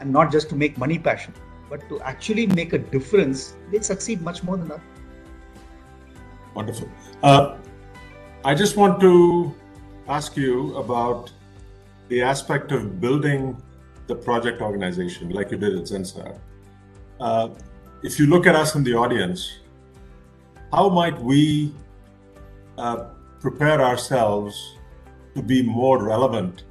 and 0.00 0.12
not 0.12 0.32
just 0.32 0.48
to 0.50 0.56
make 0.56 0.76
money 0.76 0.98
passion, 0.98 1.32
but 1.70 1.88
to 1.88 2.00
actually 2.00 2.46
make 2.46 2.72
a 2.72 2.78
difference, 2.78 3.56
they 3.70 3.80
succeed 3.80 4.22
much 4.22 4.42
more 4.42 4.56
than 4.56 4.70
others. 4.70 4.84
Wonderful. 6.54 6.88
Uh, 7.22 7.56
I 8.44 8.54
just 8.54 8.76
want 8.76 9.00
to 9.00 9.54
ask 10.08 10.36
you 10.36 10.76
about 10.76 11.32
the 12.08 12.22
aspect 12.22 12.72
of 12.72 13.00
building 13.00 13.60
the 14.06 14.14
project 14.14 14.60
organization 14.62 15.30
like 15.30 15.50
you 15.50 15.58
did 15.58 15.76
at 15.76 15.84
Zensar. 15.84 16.38
Uh, 17.20 17.48
if 18.02 18.18
you 18.18 18.26
look 18.26 18.46
at 18.46 18.54
us 18.54 18.74
in 18.74 18.84
the 18.84 18.94
audience, 18.94 19.60
how 20.72 20.88
might 20.88 21.18
we 21.20 21.72
uh, 22.76 23.06
prepare 23.40 23.80
ourselves 23.80 24.76
to 25.34 25.42
be 25.42 25.62
more 25.62 26.02
relevant 26.02 26.64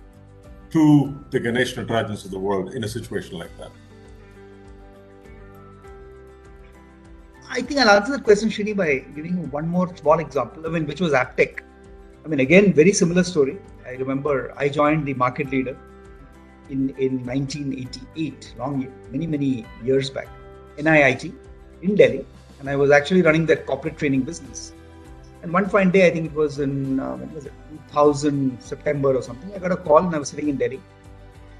to 0.71 1.17
the 1.31 1.39
Ganesh 1.39 1.75
Natarajans 1.75 2.25
of 2.25 2.31
the 2.31 2.39
world 2.39 2.73
in 2.73 2.84
a 2.84 2.88
situation 2.88 3.39
like 3.39 3.55
that? 3.58 3.71
I 7.49 7.62
think 7.62 7.79
I'll 7.79 7.89
answer 7.89 8.17
the 8.17 8.23
question, 8.23 8.49
Srini, 8.49 8.75
by 8.75 8.99
giving 9.15 9.49
one 9.49 9.67
more 9.67 9.95
small 9.95 10.19
example. 10.19 10.65
I 10.65 10.69
mean, 10.69 10.86
which 10.86 10.99
was 10.99 11.13
Aptech. 11.13 11.62
I 12.23 12.27
mean, 12.27 12.41
again, 12.41 12.73
very 12.73 12.91
similar 12.91 13.23
story. 13.23 13.58
I 13.86 13.91
remember 13.91 14.53
I 14.58 14.67
joined 14.67 15.05
the 15.05 15.13
market 15.13 15.49
leader 15.49 15.77
in, 16.69 16.89
in 16.97 17.25
1988, 17.25 18.55
long 18.58 18.91
many, 19.12 19.27
many 19.27 19.65
years 19.84 20.10
back, 20.10 20.27
NIIT 20.77 21.33
in 21.81 21.95
Delhi. 21.95 22.25
And 22.59 22.69
I 22.69 22.75
was 22.75 22.91
actually 22.91 23.21
running 23.21 23.45
that 23.47 23.65
corporate 23.65 23.97
training 23.97 24.21
business. 24.21 24.73
And 25.41 25.53
one 25.53 25.69
fine 25.69 25.91
day, 25.91 26.07
I 26.07 26.11
think 26.11 26.27
it 26.27 26.33
was 26.33 26.59
in 26.59 26.99
uh, 26.99 27.15
when 27.17 27.33
was 27.33 27.45
it, 27.45 27.53
2000 27.89 28.61
September 28.61 29.15
or 29.15 29.21
something, 29.21 29.53
I 29.53 29.59
got 29.59 29.71
a 29.71 29.77
call 29.77 29.99
and 29.99 30.15
I 30.15 30.19
was 30.19 30.29
sitting 30.29 30.49
in 30.49 30.57
Delhi. 30.57 30.81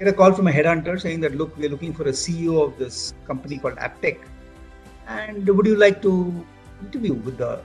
I 0.00 0.04
got 0.04 0.10
a 0.10 0.12
call 0.12 0.32
from 0.32 0.48
a 0.48 0.52
headhunter 0.52 1.00
saying 1.00 1.20
that, 1.20 1.36
look, 1.36 1.56
we're 1.56 1.70
looking 1.70 1.94
for 1.94 2.04
a 2.04 2.12
CEO 2.12 2.62
of 2.66 2.78
this 2.78 3.14
company 3.26 3.58
called 3.58 3.76
Aptech. 3.76 4.18
And 5.06 5.46
would 5.48 5.66
you 5.66 5.76
like 5.76 6.02
to 6.02 6.44
interview 6.82 7.14
with 7.14 7.38
the. 7.38 7.60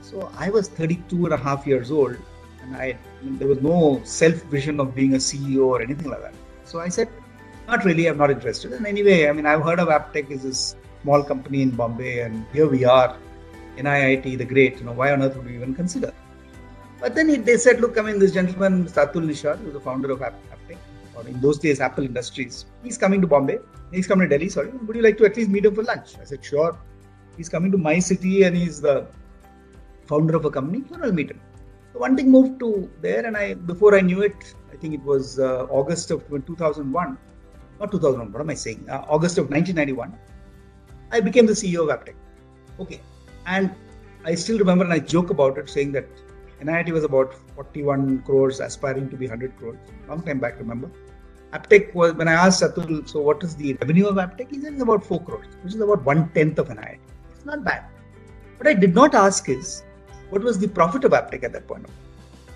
So 0.00 0.30
I 0.36 0.50
was 0.50 0.68
32 0.68 1.24
and 1.24 1.34
a 1.34 1.36
half 1.36 1.66
years 1.66 1.90
old 1.90 2.16
and 2.64 2.76
I, 2.76 2.96
I 3.20 3.24
mean, 3.24 3.38
there 3.38 3.48
was 3.48 3.60
no 3.60 4.00
self 4.04 4.34
vision 4.44 4.80
of 4.80 4.94
being 4.94 5.14
a 5.14 5.18
CEO 5.18 5.66
or 5.66 5.82
anything 5.82 6.10
like 6.10 6.22
that. 6.22 6.34
So 6.64 6.80
I 6.80 6.88
said, 6.88 7.08
not 7.68 7.84
really, 7.84 8.06
I'm 8.06 8.18
not 8.18 8.30
interested. 8.30 8.72
And 8.72 8.86
anyway, 8.86 9.28
I 9.28 9.32
mean, 9.32 9.46
I've 9.46 9.62
heard 9.62 9.78
of 9.78 9.88
Aptech 9.88 10.30
is 10.30 10.42
this 10.42 10.76
small 11.04 11.22
company 11.22 11.62
in 11.62 11.70
Bombay, 11.70 12.20
and 12.20 12.44
here 12.52 12.68
we 12.74 12.84
are, 12.84 13.16
NIIT, 13.76 14.38
the 14.38 14.44
great. 14.44 14.78
You 14.78 14.86
know, 14.86 14.92
why 15.00 15.12
on 15.12 15.22
earth 15.22 15.36
would 15.36 15.46
we 15.46 15.54
even 15.54 15.74
consider? 15.74 16.12
But 17.00 17.14
then 17.14 17.44
they 17.44 17.56
said, 17.58 17.80
look, 17.80 17.98
I 17.98 18.02
mean, 18.02 18.18
this 18.18 18.32
gentleman, 18.32 18.86
Atul 18.86 19.26
Nishar, 19.30 19.58
who's 19.58 19.74
the 19.74 19.80
founder 19.88 20.10
of 20.10 20.20
Aptech, 20.20 20.78
or 21.14 21.26
in 21.28 21.40
those 21.40 21.58
days, 21.58 21.80
Apple 21.80 22.04
Industries, 22.04 22.64
he's 22.82 22.98
coming 22.98 23.20
to 23.20 23.26
Bombay. 23.26 23.58
He's 23.92 24.06
coming 24.06 24.28
to 24.28 24.36
Delhi, 24.36 24.48
sorry. 24.48 24.70
Would 24.70 24.96
you 24.96 25.02
like 25.02 25.18
to 25.18 25.26
at 25.26 25.36
least 25.36 25.50
meet 25.50 25.66
him 25.66 25.74
for 25.74 25.82
lunch? 25.82 26.14
I 26.20 26.24
said, 26.24 26.44
sure. 26.44 26.76
He's 27.36 27.48
coming 27.48 27.70
to 27.72 27.78
my 27.78 27.98
city 27.98 28.44
and 28.44 28.56
he's 28.56 28.80
the 28.80 29.06
founder 30.06 30.36
of 30.36 30.44
a 30.44 30.50
company. 30.50 30.82
Sure, 30.88 31.04
I'll 31.04 31.12
meet 31.12 31.30
him. 31.30 31.40
So 31.92 32.00
one 32.00 32.16
thing 32.16 32.30
moved 32.30 32.58
to 32.60 32.90
there, 33.02 33.24
and 33.26 33.36
I 33.36 33.54
before 33.54 33.94
I 33.96 34.00
knew 34.00 34.22
it, 34.22 34.54
I 34.72 34.76
think 34.76 34.94
it 34.94 35.02
was 35.02 35.38
uh, 35.38 35.66
August 35.80 36.10
of 36.10 36.26
2001, 36.28 37.18
not 37.80 37.92
2001. 37.92 38.32
What 38.32 38.40
am 38.40 38.50
I 38.50 38.54
saying? 38.54 38.84
Uh, 38.90 39.04
August 39.16 39.38
of 39.38 39.50
1991. 39.50 40.12
I 41.14 41.20
became 41.20 41.46
the 41.46 41.52
CEO 41.52 41.88
of 41.88 41.90
Aptech. 41.96 42.14
Okay, 42.80 43.00
and 43.46 43.72
I 44.24 44.34
still 44.34 44.58
remember, 44.58 44.84
and 44.84 44.92
I 44.92 44.98
joke 44.98 45.30
about 45.30 45.58
it, 45.58 45.70
saying 45.70 45.92
that 45.92 46.08
NIIT 46.60 46.90
was 46.90 47.04
about 47.04 47.34
41 47.54 48.22
crores, 48.22 48.58
aspiring 48.58 49.08
to 49.10 49.16
be 49.16 49.28
100 49.28 49.56
crores. 49.56 49.78
Long 50.08 50.22
time 50.22 50.40
back, 50.40 50.58
remember? 50.58 50.90
Aptech 51.52 51.94
was 51.94 52.14
when 52.14 52.26
I 52.26 52.32
asked 52.32 52.64
Atul, 52.64 53.08
so 53.08 53.20
what 53.20 53.44
is 53.44 53.54
the 53.54 53.74
revenue 53.74 54.08
of 54.08 54.16
Aptech? 54.16 54.50
He 54.50 54.60
said 54.60 54.72
it's 54.72 54.82
about 54.82 55.04
4 55.04 55.22
crores, 55.22 55.46
which 55.62 55.74
is 55.74 55.80
about 55.80 56.02
one 56.04 56.28
tenth 56.30 56.58
of 56.58 56.68
NIIT. 56.68 56.98
It's 57.36 57.44
not 57.44 57.62
bad. 57.64 57.84
What 58.56 58.66
I 58.66 58.74
did 58.74 58.94
not 58.94 59.14
ask 59.14 59.48
is 59.48 59.84
what 60.30 60.42
was 60.42 60.58
the 60.58 60.66
profit 60.66 61.04
of 61.04 61.12
Aptech 61.12 61.44
at 61.44 61.52
that 61.52 61.68
point? 61.68 61.86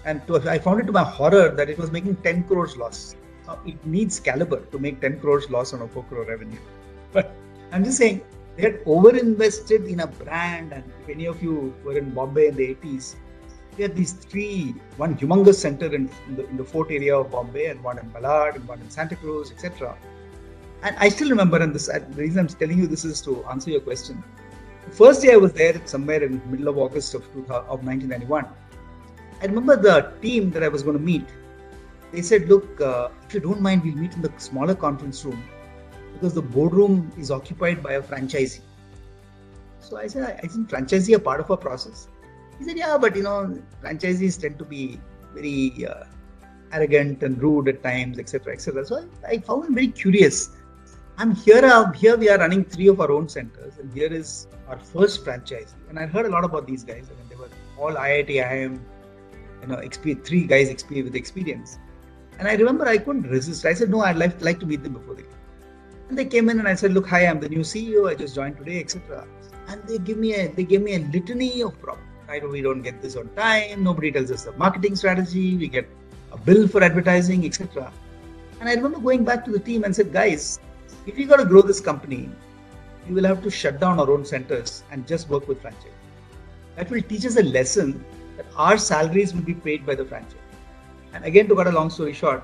And 0.04 0.26
to, 0.26 0.50
I 0.50 0.58
found 0.58 0.80
it 0.80 0.86
to 0.86 0.92
my 0.92 1.04
horror 1.04 1.50
that 1.50 1.70
it 1.70 1.78
was 1.78 1.92
making 1.92 2.16
10 2.16 2.42
crores 2.44 2.76
loss. 2.76 3.14
Now, 3.46 3.60
it 3.64 3.86
needs 3.86 4.18
caliber 4.18 4.60
to 4.72 4.78
make 4.80 5.00
10 5.00 5.20
crores 5.20 5.48
loss 5.48 5.72
on 5.74 5.82
a 5.82 5.86
4 5.86 6.02
crore 6.04 6.24
revenue. 6.24 6.58
But 7.12 7.30
I'm 7.72 7.84
just 7.84 7.98
saying, 7.98 8.22
they 8.58 8.64
had 8.64 8.80
over 8.86 9.16
invested 9.16 9.84
in 9.86 10.00
a 10.00 10.06
brand. 10.08 10.72
And 10.72 10.82
if 11.00 11.08
any 11.08 11.26
of 11.26 11.40
you 11.40 11.72
were 11.84 11.96
in 11.96 12.10
Bombay 12.10 12.48
in 12.48 12.56
the 12.56 12.74
80s, 12.74 13.14
we 13.76 13.84
had 13.84 13.94
these 13.94 14.12
three 14.12 14.74
one 14.96 15.16
humongous 15.16 15.54
center 15.54 15.86
in, 15.86 16.10
in, 16.26 16.36
the, 16.36 16.48
in 16.48 16.56
the 16.56 16.64
fort 16.64 16.90
area 16.90 17.16
of 17.16 17.30
Bombay, 17.30 17.66
and 17.66 17.82
one 17.84 17.98
in 17.98 18.10
Malad, 18.10 18.56
and 18.56 18.66
one 18.66 18.80
in 18.80 18.90
Santa 18.90 19.14
Cruz, 19.14 19.52
etc. 19.52 19.96
And 20.82 20.96
I 20.98 21.08
still 21.08 21.30
remember, 21.30 21.58
and 21.58 21.72
this 21.72 21.86
the 21.86 22.00
reason 22.16 22.40
I'm 22.40 22.48
telling 22.48 22.78
you 22.78 22.88
this 22.88 23.04
is 23.04 23.20
to 23.22 23.44
answer 23.44 23.70
your 23.70 23.80
question. 23.80 24.24
The 24.86 24.90
first 24.90 25.22
day 25.22 25.32
I 25.34 25.36
was 25.36 25.52
there, 25.52 25.80
somewhere 25.84 26.24
in 26.24 26.40
the 26.40 26.46
middle 26.46 26.66
of 26.66 26.78
August 26.78 27.14
of, 27.14 27.22
2000, 27.34 27.54
of 27.68 27.84
1991, 27.84 28.44
I 29.40 29.46
remember 29.46 29.76
the 29.76 30.14
team 30.20 30.50
that 30.50 30.64
I 30.64 30.68
was 30.68 30.82
going 30.82 30.98
to 30.98 31.02
meet. 31.12 31.28
They 32.10 32.22
said, 32.22 32.48
"Look, 32.48 32.80
uh, 32.80 33.10
if 33.24 33.34
you 33.34 33.40
don't 33.40 33.60
mind, 33.60 33.84
we'll 33.84 33.94
meet 33.94 34.14
in 34.14 34.22
the 34.22 34.32
smaller 34.38 34.74
conference 34.74 35.24
room 35.24 35.40
because 36.18 36.35
the 36.35 36.42
boardroom 36.42 37.12
is 37.18 37.31
occupied 37.31 37.83
by 37.83 37.94
a 37.94 38.02
franchisee." 38.02 38.61
So 39.81 39.96
I 39.96 40.07
said, 40.07 40.40
"Isn't 40.44 40.68
franchisee 40.68 41.14
a 41.14 41.18
part 41.31 41.40
of 41.40 41.50
our 41.50 41.57
process?" 41.57 42.09
He 42.59 42.64
said, 42.64 42.76
"Yeah, 42.76 42.98
but 42.98 43.16
you 43.16 43.22
know, 43.22 43.38
franchisees 43.83 44.40
tend 44.40 44.59
to 44.59 44.64
be 44.64 45.00
very 45.35 45.87
uh, 45.87 46.04
arrogant 46.72 47.22
and 47.22 47.42
rude 47.42 47.68
at 47.68 47.83
times, 47.83 48.18
etc., 48.18 48.54
etc." 48.54 48.85
So 48.85 49.02
I, 49.02 49.35
I 49.35 49.38
found 49.38 49.64
it 49.70 49.74
very 49.81 49.88
curious 49.88 50.50
I'm 51.20 51.35
here. 51.35 51.64
Uh, 51.64 51.90
here 51.92 52.16
we 52.16 52.28
are 52.31 52.38
running 52.38 52.64
three 52.64 52.87
of 52.87 53.00
our 53.00 53.11
own 53.11 53.28
centers, 53.28 53.76
and 53.78 53.92
here 53.92 54.12
is 54.18 54.46
our 54.68 54.78
first 54.78 55.24
franchise. 55.24 55.74
And 55.88 55.98
I 55.98 56.07
heard 56.07 56.26
a 56.26 56.28
lot 56.28 56.44
about 56.44 56.68
these 56.68 56.85
guys. 56.85 57.11
I 57.11 57.18
mean, 57.18 57.28
they 57.28 57.35
were 57.35 57.48
all 57.76 57.90
IIT, 57.90 58.28
IIM, 58.28 58.78
you 59.62 59.66
know, 59.66 59.78
experience, 59.78 60.28
three 60.28 60.44
guys 60.44 60.68
experience 60.68 61.07
with 61.07 61.16
experience. 61.16 61.76
And 62.38 62.46
I 62.46 62.54
remember 62.54 62.87
I 62.87 62.98
couldn't 62.98 63.22
resist. 63.22 63.66
I 63.66 63.74
said, 63.74 63.90
no, 63.90 64.00
I'd 64.02 64.16
like, 64.16 64.40
like 64.40 64.61
to 64.61 64.66
meet 64.66 64.85
them 64.85 64.92
before 64.92 65.16
they 65.16 65.22
came. 65.22 65.33
And 66.08 66.16
they 66.16 66.24
came 66.24 66.48
in, 66.48 66.58
and 66.58 66.66
I 66.66 66.74
said, 66.74 66.92
look, 66.92 67.06
hi, 67.06 67.26
I'm 67.26 67.38
the 67.38 67.48
new 67.48 67.60
CEO. 67.60 68.08
I 68.08 68.14
just 68.14 68.34
joined 68.34 68.56
today, 68.56 68.80
etc. 68.80 69.26
And 69.68 69.82
they 69.86 69.98
give 69.98 70.16
me 70.16 70.34
a 70.34 70.48
they 70.48 70.64
gave 70.64 70.82
me 70.82 70.94
a 70.94 71.00
litany 71.00 71.62
of 71.62 71.78
problems. 71.80 72.06
Right? 72.26 72.48
We 72.48 72.62
don't 72.62 72.82
get 72.82 73.02
this 73.02 73.16
on 73.16 73.28
time. 73.34 73.82
Nobody 73.84 74.10
tells 74.12 74.30
us 74.30 74.44
the 74.44 74.52
marketing 74.52 74.96
strategy. 74.96 75.56
We 75.56 75.68
get 75.68 75.88
a 76.32 76.38
bill 76.38 76.66
for 76.68 76.82
advertising, 76.82 77.44
etc. 77.44 77.92
And 78.60 78.68
I 78.68 78.74
remember 78.74 78.98
going 78.98 79.24
back 79.24 79.44
to 79.44 79.50
the 79.50 79.58
team 79.58 79.84
and 79.84 79.94
said, 79.94 80.12
guys, 80.12 80.58
if 81.06 81.16
we 81.16 81.24
got 81.24 81.36
to 81.36 81.44
grow 81.44 81.62
this 81.62 81.80
company, 81.80 82.28
we 83.06 83.14
will 83.14 83.24
have 83.24 83.42
to 83.42 83.50
shut 83.50 83.80
down 83.80 84.00
our 84.00 84.10
own 84.10 84.24
centers 84.24 84.82
and 84.90 85.06
just 85.06 85.28
work 85.28 85.48
with 85.48 85.60
franchise. 85.60 85.92
That 86.76 86.90
will 86.90 87.02
teach 87.02 87.24
us 87.24 87.36
a 87.36 87.42
lesson 87.42 88.04
that 88.36 88.46
our 88.56 88.78
salaries 88.78 89.34
will 89.34 89.42
be 89.42 89.54
paid 89.54 89.86
by 89.86 89.94
the 89.94 90.04
franchise. 90.04 90.36
And 91.12 91.24
again, 91.24 91.48
to 91.48 91.56
cut 91.56 91.66
a 91.66 91.72
long 91.72 91.90
story 91.90 92.12
short, 92.12 92.42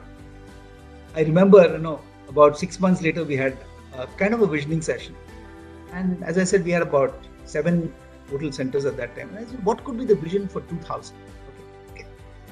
I 1.14 1.22
remember, 1.22 1.66
you 1.72 1.78
know, 1.78 2.00
about 2.28 2.58
six 2.58 2.80
months 2.80 3.02
later, 3.02 3.24
we 3.24 3.36
had 3.36 3.56
a, 3.96 4.06
kind 4.06 4.34
of 4.34 4.42
a 4.42 4.46
visioning 4.46 4.82
session. 4.82 5.14
And 5.92 6.22
as 6.24 6.38
I 6.38 6.44
said, 6.44 6.64
we 6.64 6.70
had 6.70 6.82
about 6.82 7.24
seven 7.44 7.92
total 8.28 8.52
centers 8.52 8.84
at 8.84 8.96
that 8.96 9.16
time. 9.16 9.28
And 9.30 9.38
I 9.38 9.50
said, 9.50 9.64
what 9.64 9.84
could 9.84 9.98
be 9.98 10.04
the 10.04 10.16
vision 10.16 10.48
for 10.48 10.60
2000? 10.62 11.16
Okay, 11.16 11.64
okay. 11.92 12.06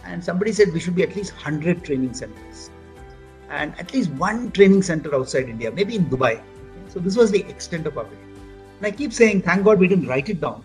And 0.05 0.23
somebody 0.23 0.53
said 0.53 0.73
we 0.73 0.81
should 0.81 0.95
be 0.95 1.03
at 1.03 1.17
least 1.17 1.33
100 1.33 1.85
training 1.85 2.15
centers 2.15 2.71
and 3.53 3.79
at 3.79 3.93
least 3.93 4.11
one 4.13 4.51
training 4.53 4.83
center 4.83 5.15
outside 5.15 5.49
India, 5.49 5.71
maybe 5.71 5.97
in 5.97 6.07
Dubai. 6.07 6.43
So 6.89 6.99
this 6.99 7.17
was 7.17 7.31
the 7.31 7.41
extent 7.49 7.87
of 7.87 7.99
our 7.99 8.05
vision. 8.05 8.41
And 8.79 8.87
I 8.87 8.91
keep 8.91 9.13
saying, 9.13 9.43
thank 9.43 9.65
God 9.65 9.79
we 9.79 9.89
didn't 9.89 10.09
write 10.09 10.29
it 10.29 10.41
down. 10.41 10.65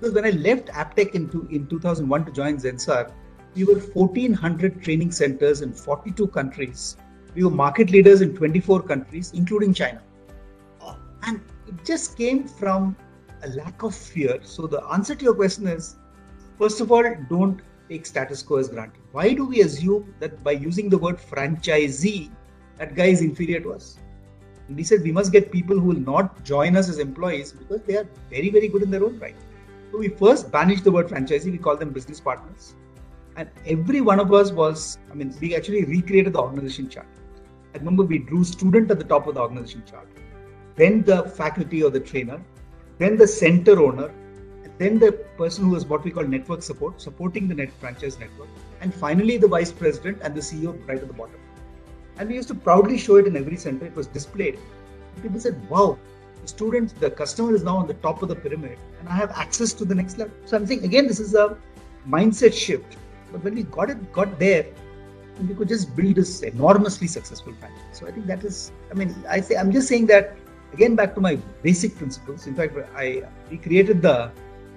Because 0.00 0.14
when 0.14 0.24
I 0.24 0.30
left 0.30 0.68
Aptech 0.68 1.14
in, 1.14 1.28
two, 1.28 1.46
in 1.50 1.66
2001 1.68 2.24
to 2.24 2.32
join 2.32 2.56
Zensar, 2.56 3.12
we 3.54 3.64
were 3.64 3.78
1,400 3.78 4.82
training 4.82 5.12
centers 5.12 5.60
in 5.60 5.72
42 5.72 6.26
countries. 6.28 6.96
We 7.34 7.44
were 7.44 7.50
market 7.50 7.90
leaders 7.90 8.20
in 8.20 8.36
24 8.36 8.82
countries, 8.82 9.32
including 9.34 9.74
China. 9.74 10.00
Uh, 10.80 10.94
and 11.24 11.40
it 11.66 11.84
just 11.84 12.16
came 12.16 12.46
from 12.46 12.96
a 13.42 13.48
lack 13.48 13.82
of 13.82 13.94
fear. 13.94 14.38
So 14.42 14.66
the 14.66 14.84
answer 14.84 15.14
to 15.14 15.24
your 15.24 15.34
question 15.34 15.66
is, 15.66 15.96
first 16.58 16.80
of 16.80 16.92
all, 16.92 17.02
don't 17.28 17.60
take 17.88 18.06
status 18.06 18.42
quo 18.42 18.58
as 18.58 18.68
granted. 18.68 19.02
Why 19.12 19.34
do 19.34 19.44
we 19.44 19.62
assume 19.62 20.14
that 20.20 20.42
by 20.44 20.52
using 20.52 20.88
the 20.88 20.98
word 20.98 21.18
franchisee, 21.18 22.30
that 22.78 22.94
guy 22.94 23.06
is 23.06 23.20
inferior 23.20 23.60
to 23.60 23.72
us? 23.72 23.98
And 24.68 24.76
we 24.76 24.84
said 24.84 25.02
we 25.02 25.12
must 25.12 25.32
get 25.32 25.52
people 25.52 25.78
who 25.78 25.88
will 25.88 26.00
not 26.00 26.44
join 26.44 26.76
us 26.76 26.88
as 26.88 26.98
employees 26.98 27.52
because 27.52 27.82
they 27.82 27.96
are 27.96 28.08
very, 28.30 28.50
very 28.50 28.68
good 28.68 28.82
in 28.82 28.90
their 28.90 29.04
own 29.04 29.18
right. 29.18 29.36
So 29.92 29.98
we 29.98 30.08
first 30.08 30.50
banished 30.50 30.84
the 30.84 30.92
word 30.92 31.08
franchisee, 31.08 31.52
we 31.52 31.58
call 31.58 31.76
them 31.76 31.90
business 31.90 32.20
partners. 32.20 32.74
And 33.36 33.48
every 33.66 34.00
one 34.00 34.20
of 34.20 34.32
us 34.32 34.52
was, 34.52 34.98
I 35.10 35.14
mean, 35.14 35.34
we 35.40 35.54
actually 35.54 35.84
recreated 35.84 36.32
the 36.32 36.40
organization 36.40 36.88
chart. 36.88 37.06
I 37.74 37.78
remember 37.78 38.04
we 38.04 38.18
drew 38.18 38.44
student 38.44 38.90
at 38.90 38.98
the 38.98 39.04
top 39.04 39.26
of 39.26 39.34
the 39.34 39.40
organization 39.40 39.82
chart, 39.84 40.08
then 40.76 41.02
the 41.02 41.24
faculty 41.24 41.82
or 41.82 41.90
the 41.90 42.00
trainer, 42.00 42.40
then 42.98 43.16
the 43.16 43.26
center 43.26 43.82
owner, 43.82 44.12
then 44.78 44.98
the 44.98 45.12
person 45.36 45.64
who 45.64 45.70
was 45.70 45.84
what 45.86 46.04
we 46.04 46.10
call 46.10 46.24
network 46.24 46.62
support, 46.62 47.00
supporting 47.00 47.48
the 47.48 47.54
net 47.54 47.72
franchise 47.80 48.18
network, 48.18 48.48
and 48.80 48.94
finally 48.94 49.36
the 49.36 49.48
vice 49.48 49.72
president 49.72 50.18
and 50.22 50.34
the 50.34 50.40
CEO 50.40 50.76
right 50.88 50.98
at 50.98 51.08
the 51.08 51.14
bottom. 51.14 51.40
And 52.16 52.28
we 52.28 52.36
used 52.36 52.48
to 52.48 52.54
proudly 52.54 52.96
show 52.96 53.16
it 53.16 53.26
in 53.26 53.36
every 53.36 53.56
center. 53.56 53.86
It 53.86 53.96
was 53.96 54.06
displayed. 54.06 54.58
People 55.22 55.40
said, 55.40 55.56
"Wow, 55.68 55.98
the 56.42 56.48
student, 56.48 56.94
the 57.00 57.10
customer 57.10 57.54
is 57.54 57.64
now 57.64 57.76
on 57.76 57.88
the 57.88 57.94
top 57.94 58.22
of 58.22 58.28
the 58.28 58.36
pyramid, 58.36 58.78
and 59.00 59.08
I 59.08 59.16
have 59.16 59.30
access 59.32 59.72
to 59.74 59.84
the 59.84 59.94
next 59.94 60.18
level." 60.18 60.34
So 60.44 60.56
I'm 60.56 60.66
saying 60.66 60.84
again, 60.84 61.08
this 61.08 61.18
is 61.18 61.34
a 61.34 61.56
mindset 62.08 62.52
shift. 62.52 62.96
But 63.32 63.42
when 63.42 63.54
we 63.56 63.64
got 63.64 63.90
it, 63.90 64.12
got 64.12 64.38
there, 64.38 64.66
we 65.40 65.54
could 65.54 65.68
just 65.68 65.94
build 65.96 66.14
this 66.16 66.42
enormously 66.42 67.06
successful 67.06 67.52
franchise. 67.54 67.82
So 67.92 68.06
I 68.06 68.12
think 68.12 68.26
that 68.26 68.44
is. 68.44 68.72
I 68.90 68.94
mean, 68.94 69.14
I 69.28 69.40
say 69.40 69.56
I'm 69.56 69.72
just 69.72 69.88
saying 69.88 70.06
that 70.06 70.36
again 70.72 70.94
back 70.94 71.14
to 71.16 71.20
my 71.20 71.36
basic 71.62 71.96
principles. 71.96 72.46
In 72.46 72.54
fact, 72.54 72.76
I 72.96 73.24
we 73.50 73.58
created 73.58 74.02
the 74.02 74.30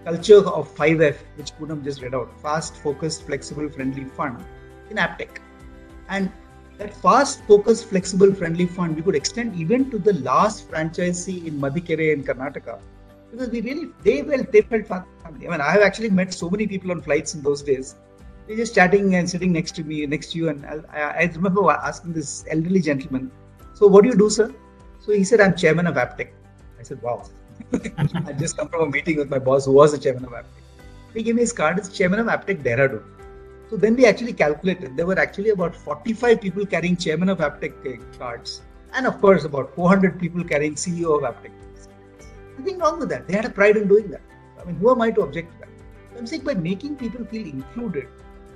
culture 0.05 0.47
of 0.47 0.73
5F, 0.75 1.17
which 1.35 1.51
Poonam 1.57 1.83
just 1.83 2.01
read 2.01 2.15
out 2.15 2.29
fast, 2.41 2.75
focused, 2.77 3.23
flexible, 3.23 3.69
friendly 3.69 4.05
fund 4.05 4.43
in 4.89 4.97
Aptech. 4.97 5.39
And 6.09 6.31
that 6.77 6.93
fast, 6.93 7.43
focused, 7.45 7.85
flexible, 7.85 8.33
friendly 8.33 8.65
fund 8.65 8.95
we 8.95 9.01
could 9.01 9.15
extend 9.15 9.55
even 9.55 9.91
to 9.91 9.99
the 9.99 10.13
last 10.13 10.69
franchisee 10.71 11.45
in 11.45 11.59
Madikere 11.59 12.13
in 12.13 12.23
Karnataka, 12.23 12.79
because 13.31 13.49
we 13.49 13.61
really 13.61 13.89
they 14.03 14.21
felt 14.21 14.51
they 14.51 14.61
felt 14.61 14.87
family. 14.87 15.47
I 15.47 15.51
mean, 15.51 15.61
I 15.61 15.71
have 15.71 15.81
actually 15.81 16.09
met 16.09 16.33
so 16.33 16.49
many 16.49 16.67
people 16.67 16.91
on 16.91 17.01
flights 17.01 17.33
in 17.35 17.41
those 17.41 17.61
days. 17.61 17.95
They're 18.47 18.55
just 18.55 18.75
chatting 18.75 19.15
and 19.15 19.29
sitting 19.29 19.51
next 19.51 19.75
to 19.75 19.83
me, 19.83 20.05
next 20.05 20.31
to 20.31 20.37
you, 20.37 20.47
and 20.49 20.65
I, 20.65 20.99
I 20.99 21.31
remember 21.35 21.69
asking 21.69 22.13
this 22.13 22.45
elderly 22.49 22.79
gentleman, 22.79 23.29
"So 23.73 23.87
what 23.87 24.03
do 24.03 24.09
you 24.09 24.15
do, 24.15 24.29
sir?" 24.29 24.53
So 25.05 25.11
he 25.11 25.25
said, 25.25 25.41
"I'm 25.45 25.55
chairman 25.63 25.87
of 25.87 25.95
Aptech." 26.03 26.29
I 26.79 26.83
said, 26.83 27.01
"Wow." 27.01 27.17
I 27.73 28.33
just 28.43 28.55
come 28.57 28.69
from 28.69 28.83
a 28.83 28.89
meeting 28.89 29.17
with 29.17 29.29
my 29.29 29.39
boss, 29.39 29.65
who 29.65 29.73
was 29.73 29.91
the 29.91 29.97
chairman 30.05 30.23
of 30.23 30.31
Aptech. 30.31 30.63
He 31.13 31.23
gave 31.23 31.35
me 31.35 31.41
his 31.41 31.51
card. 31.51 31.77
It's 31.77 31.89
chairman 31.97 32.21
of 32.21 32.27
Aptech 32.27 32.63
Dehradun. 32.67 33.03
So 33.69 33.75
then 33.75 33.97
we 33.97 34.05
actually 34.05 34.31
calculated 34.31 34.95
there 34.95 35.05
were 35.05 35.19
actually 35.19 35.49
about 35.49 35.75
45 35.75 36.39
people 36.39 36.65
carrying 36.65 36.95
chairman 36.95 37.27
of 37.27 37.39
Aptech 37.39 37.73
uh, 37.85 37.97
cards, 38.17 38.61
and 38.93 39.05
of 39.11 39.19
course 39.25 39.43
about 39.49 39.75
400 39.75 40.19
people 40.21 40.45
carrying 40.53 40.75
CEO 40.75 41.17
of 41.17 41.27
Aptech. 41.31 41.51
Nothing 42.59 42.79
wrong 42.79 42.99
with 42.99 43.09
that. 43.09 43.27
They 43.27 43.35
had 43.35 43.43
a 43.43 43.49
pride 43.49 43.75
in 43.75 43.89
doing 43.89 44.07
that. 44.11 44.21
I 44.61 44.63
mean, 44.63 44.77
who 44.77 44.89
am 44.91 45.01
I 45.01 45.11
to 45.11 45.21
object 45.23 45.51
to 45.51 45.59
that? 45.59 46.17
I'm 46.17 46.25
saying 46.25 46.45
by 46.51 46.53
making 46.53 46.95
people 46.95 47.25
feel 47.25 47.45
included 47.45 48.07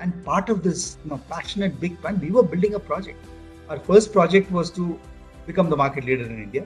and 0.01 0.25
part 0.25 0.49
of 0.49 0.63
this 0.63 0.97
you 1.03 1.11
know, 1.11 1.21
passionate 1.29 1.79
big 1.79 1.99
plan, 2.01 2.19
we 2.19 2.31
were 2.31 2.43
building 2.43 2.73
a 2.73 2.79
project. 2.79 3.23
Our 3.69 3.79
first 3.79 4.11
project 4.11 4.51
was 4.51 4.71
to 4.71 4.99
become 5.45 5.69
the 5.69 5.77
market 5.77 6.03
leader 6.03 6.25
in 6.25 6.43
India 6.43 6.65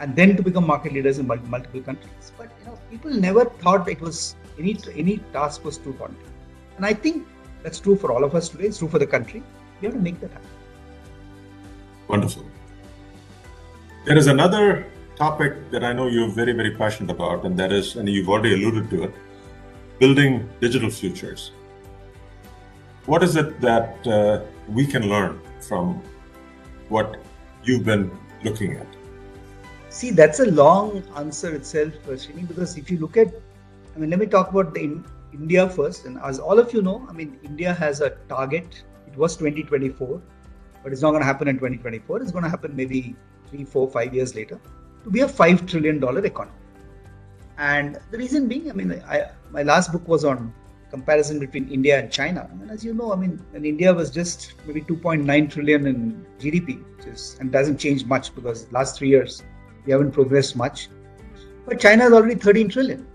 and 0.00 0.16
then 0.16 0.36
to 0.36 0.42
become 0.42 0.66
market 0.66 0.92
leaders 0.92 1.18
in 1.18 1.26
multiple 1.26 1.80
countries. 1.80 2.32
But 2.36 2.50
you 2.60 2.66
know, 2.66 2.78
people 2.90 3.10
never 3.10 3.44
thought 3.44 3.88
it 3.88 4.00
was 4.00 4.36
any 4.58 4.76
any 4.94 5.18
task 5.32 5.64
was 5.64 5.78
too 5.78 5.92
daunting. 5.92 6.32
And 6.76 6.84
I 6.84 6.92
think 6.92 7.26
that's 7.62 7.78
true 7.78 7.96
for 7.96 8.12
all 8.12 8.24
of 8.24 8.34
us 8.34 8.48
today. 8.48 8.64
It's 8.64 8.78
true 8.78 8.88
for 8.88 8.98
the 8.98 9.06
country. 9.06 9.42
We 9.80 9.86
have 9.86 9.94
to 9.94 10.00
make 10.00 10.20
that 10.20 10.32
happen. 10.32 10.48
Wonderful. 12.08 12.44
There 14.04 14.16
is 14.16 14.26
another 14.26 14.86
topic 15.16 15.70
that 15.70 15.84
I 15.84 15.92
know 15.92 16.08
you're 16.08 16.28
very, 16.28 16.52
very 16.52 16.72
passionate 16.72 17.12
about, 17.12 17.44
and 17.44 17.56
that 17.58 17.70
is, 17.70 17.94
and 17.96 18.08
you've 18.08 18.28
already 18.28 18.54
alluded 18.54 18.90
to 18.90 19.04
it, 19.04 19.14
building 20.00 20.48
digital 20.60 20.90
futures. 20.90 21.52
What 23.06 23.24
is 23.24 23.34
it 23.34 23.60
that 23.60 24.06
uh, 24.06 24.42
we 24.68 24.86
can 24.86 25.08
learn 25.08 25.40
from 25.60 26.00
what 26.88 27.16
you've 27.64 27.84
been 27.84 28.10
looking 28.44 28.76
at? 28.76 28.86
See, 29.88 30.10
that's 30.10 30.38
a 30.38 30.46
long 30.46 31.02
answer 31.16 31.52
itself, 31.52 31.92
Srini, 32.06 32.46
because 32.46 32.76
if 32.76 32.90
you 32.92 32.98
look 32.98 33.16
at, 33.16 33.34
I 33.96 33.98
mean, 33.98 34.10
let 34.10 34.20
me 34.20 34.26
talk 34.26 34.50
about 34.50 34.72
the 34.72 35.02
India 35.32 35.68
first. 35.68 36.04
And 36.04 36.16
as 36.22 36.38
all 36.38 36.60
of 36.60 36.72
you 36.72 36.80
know, 36.80 37.04
I 37.08 37.12
mean, 37.12 37.40
India 37.42 37.74
has 37.74 38.00
a 38.00 38.10
target. 38.28 38.84
It 39.08 39.16
was 39.16 39.36
2024, 39.36 40.22
but 40.84 40.92
it's 40.92 41.02
not 41.02 41.10
going 41.10 41.22
to 41.22 41.26
happen 41.26 41.48
in 41.48 41.56
2024. 41.56 42.22
It's 42.22 42.30
going 42.30 42.44
to 42.44 42.50
happen 42.50 42.74
maybe 42.76 43.16
three, 43.48 43.64
four, 43.64 43.90
five 43.90 44.14
years 44.14 44.36
later 44.36 44.60
to 45.02 45.10
be 45.10 45.22
a 45.22 45.26
$5 45.26 45.68
trillion 45.68 45.96
economy. 46.24 46.56
And 47.58 47.98
the 48.12 48.18
reason 48.18 48.48
being, 48.48 48.70
I 48.70 48.74
mean, 48.74 49.02
I, 49.08 49.30
my 49.50 49.64
last 49.64 49.90
book 49.90 50.06
was 50.06 50.24
on 50.24 50.54
comparison 50.92 51.40
between 51.40 51.68
India 51.68 51.98
and 51.98 52.12
China. 52.12 52.48
And 52.60 52.70
as 52.70 52.84
you 52.84 52.94
know, 52.94 53.12
I 53.12 53.16
mean, 53.16 53.40
India 53.54 53.92
was 53.92 54.10
just 54.10 54.54
maybe 54.66 54.82
2.9 54.82 55.50
trillion 55.50 55.86
in 55.86 56.26
GDP, 56.38 56.84
and 57.40 57.50
doesn't 57.50 57.78
change 57.78 58.04
much 58.04 58.34
because 58.34 58.70
last 58.72 58.98
three 58.98 59.08
years 59.08 59.42
we 59.84 59.92
haven't 59.92 60.12
progressed 60.12 60.54
much. 60.54 60.88
But 61.66 61.80
China 61.80 62.06
is 62.06 62.12
already 62.12 62.34
13 62.34 62.68
trillion. 62.68 63.06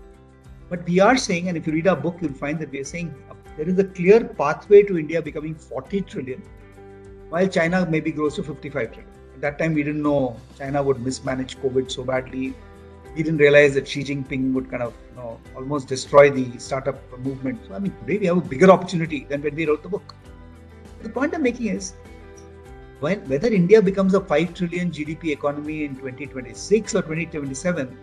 But 0.68 0.84
we 0.86 1.00
are 1.00 1.16
saying, 1.16 1.48
and 1.48 1.56
if 1.56 1.66
you 1.66 1.72
read 1.72 1.88
our 1.88 1.96
book, 1.96 2.18
you'll 2.20 2.34
find 2.34 2.58
that 2.58 2.70
we 2.70 2.80
are 2.80 2.84
saying 2.84 3.14
there 3.56 3.68
is 3.68 3.78
a 3.78 3.84
clear 3.84 4.24
pathway 4.24 4.82
to 4.82 4.98
India 4.98 5.22
becoming 5.22 5.54
40 5.54 6.02
trillion, 6.02 6.42
while 7.30 7.48
China 7.48 7.86
maybe 7.88 8.12
grows 8.12 8.34
to 8.36 8.42
55 8.42 8.92
trillion. 8.92 9.14
At 9.34 9.40
that 9.40 9.58
time, 9.58 9.74
we 9.74 9.82
didn't 9.82 10.02
know 10.02 10.36
China 10.58 10.82
would 10.82 11.00
mismanage 11.00 11.56
COVID 11.58 11.90
so 11.90 12.04
badly. 12.04 12.54
We 13.14 13.22
didn't 13.22 13.38
realize 13.38 13.74
that 13.74 13.88
Xi 13.88 14.04
Jinping 14.04 14.52
would 14.52 14.70
kind 14.70 14.82
of 14.82 14.94
you 15.10 15.16
know, 15.16 15.40
almost 15.56 15.88
destroy 15.88 16.30
the 16.30 16.58
startup 16.58 16.96
movement. 17.18 17.60
So, 17.66 17.74
I 17.74 17.78
mean, 17.78 17.92
today 18.00 18.18
we 18.18 18.26
have 18.26 18.38
a 18.38 18.40
bigger 18.40 18.70
opportunity 18.70 19.24
than 19.28 19.42
when 19.42 19.54
we 19.54 19.66
wrote 19.66 19.82
the 19.82 19.88
book. 19.88 20.14
The 21.02 21.08
point 21.08 21.34
I'm 21.34 21.42
making 21.42 21.68
is 21.68 21.94
when, 23.00 23.20
whether 23.28 23.48
India 23.48 23.80
becomes 23.80 24.14
a 24.14 24.20
5 24.20 24.54
trillion 24.54 24.90
GDP 24.90 25.26
economy 25.26 25.84
in 25.84 25.94
2026 25.96 26.94
or 26.94 27.02
2027 27.02 27.96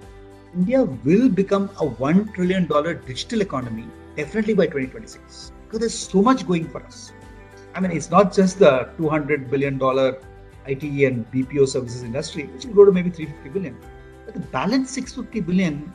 India 0.55 0.83
will 0.83 1.27
become 1.27 1.65
a 1.81 1.85
$1 1.85 2.33
trillion 2.33 2.65
digital 3.05 3.41
economy 3.41 3.85
definitely 4.15 4.53
by 4.53 4.65
2026 4.65 5.51
because 5.65 5.79
there's 5.79 5.93
so 5.93 6.21
much 6.21 6.47
going 6.47 6.65
for 6.69 6.81
us. 6.83 7.11
I 7.73 7.81
mean, 7.81 7.91
it's 7.91 8.09
not 8.09 8.33
just 8.33 8.59
the 8.59 8.89
$200 8.97 9.49
billion 9.49 9.75
IT 9.75 10.83
and 10.83 11.29
BPO 11.31 11.67
services 11.67 12.03
industry, 12.03 12.45
which 12.45 12.65
will 12.65 12.73
go 12.73 12.85
to 12.85 12.91
maybe 12.93 13.09
350 13.09 13.49
billion, 13.49 13.77
the 14.35 14.41
balance 14.57 14.91
650 14.91 15.41
billion 15.41 15.93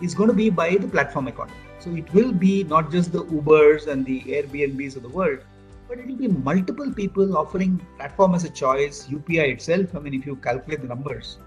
is 0.00 0.14
going 0.14 0.28
to 0.28 0.34
be 0.34 0.50
by 0.50 0.76
the 0.76 0.88
platform 0.88 1.28
economy. 1.28 1.56
So 1.78 1.94
it 1.96 2.12
will 2.14 2.32
be 2.32 2.64
not 2.64 2.90
just 2.92 3.12
the 3.12 3.24
Ubers 3.24 3.88
and 3.88 4.06
the 4.06 4.20
Airbnbs 4.22 4.96
of 4.96 5.02
the 5.02 5.08
world, 5.08 5.40
but 5.88 5.98
it 5.98 6.06
will 6.06 6.16
be 6.16 6.28
multiple 6.28 6.92
people 6.92 7.36
offering 7.36 7.80
platform 7.96 8.34
as 8.34 8.44
a 8.44 8.50
choice. 8.50 9.08
UPI 9.08 9.54
itself, 9.54 9.94
I 9.96 9.98
mean, 9.98 10.14
if 10.14 10.24
you 10.24 10.36
calculate 10.36 10.82
the 10.82 10.88
numbers, 10.88 11.38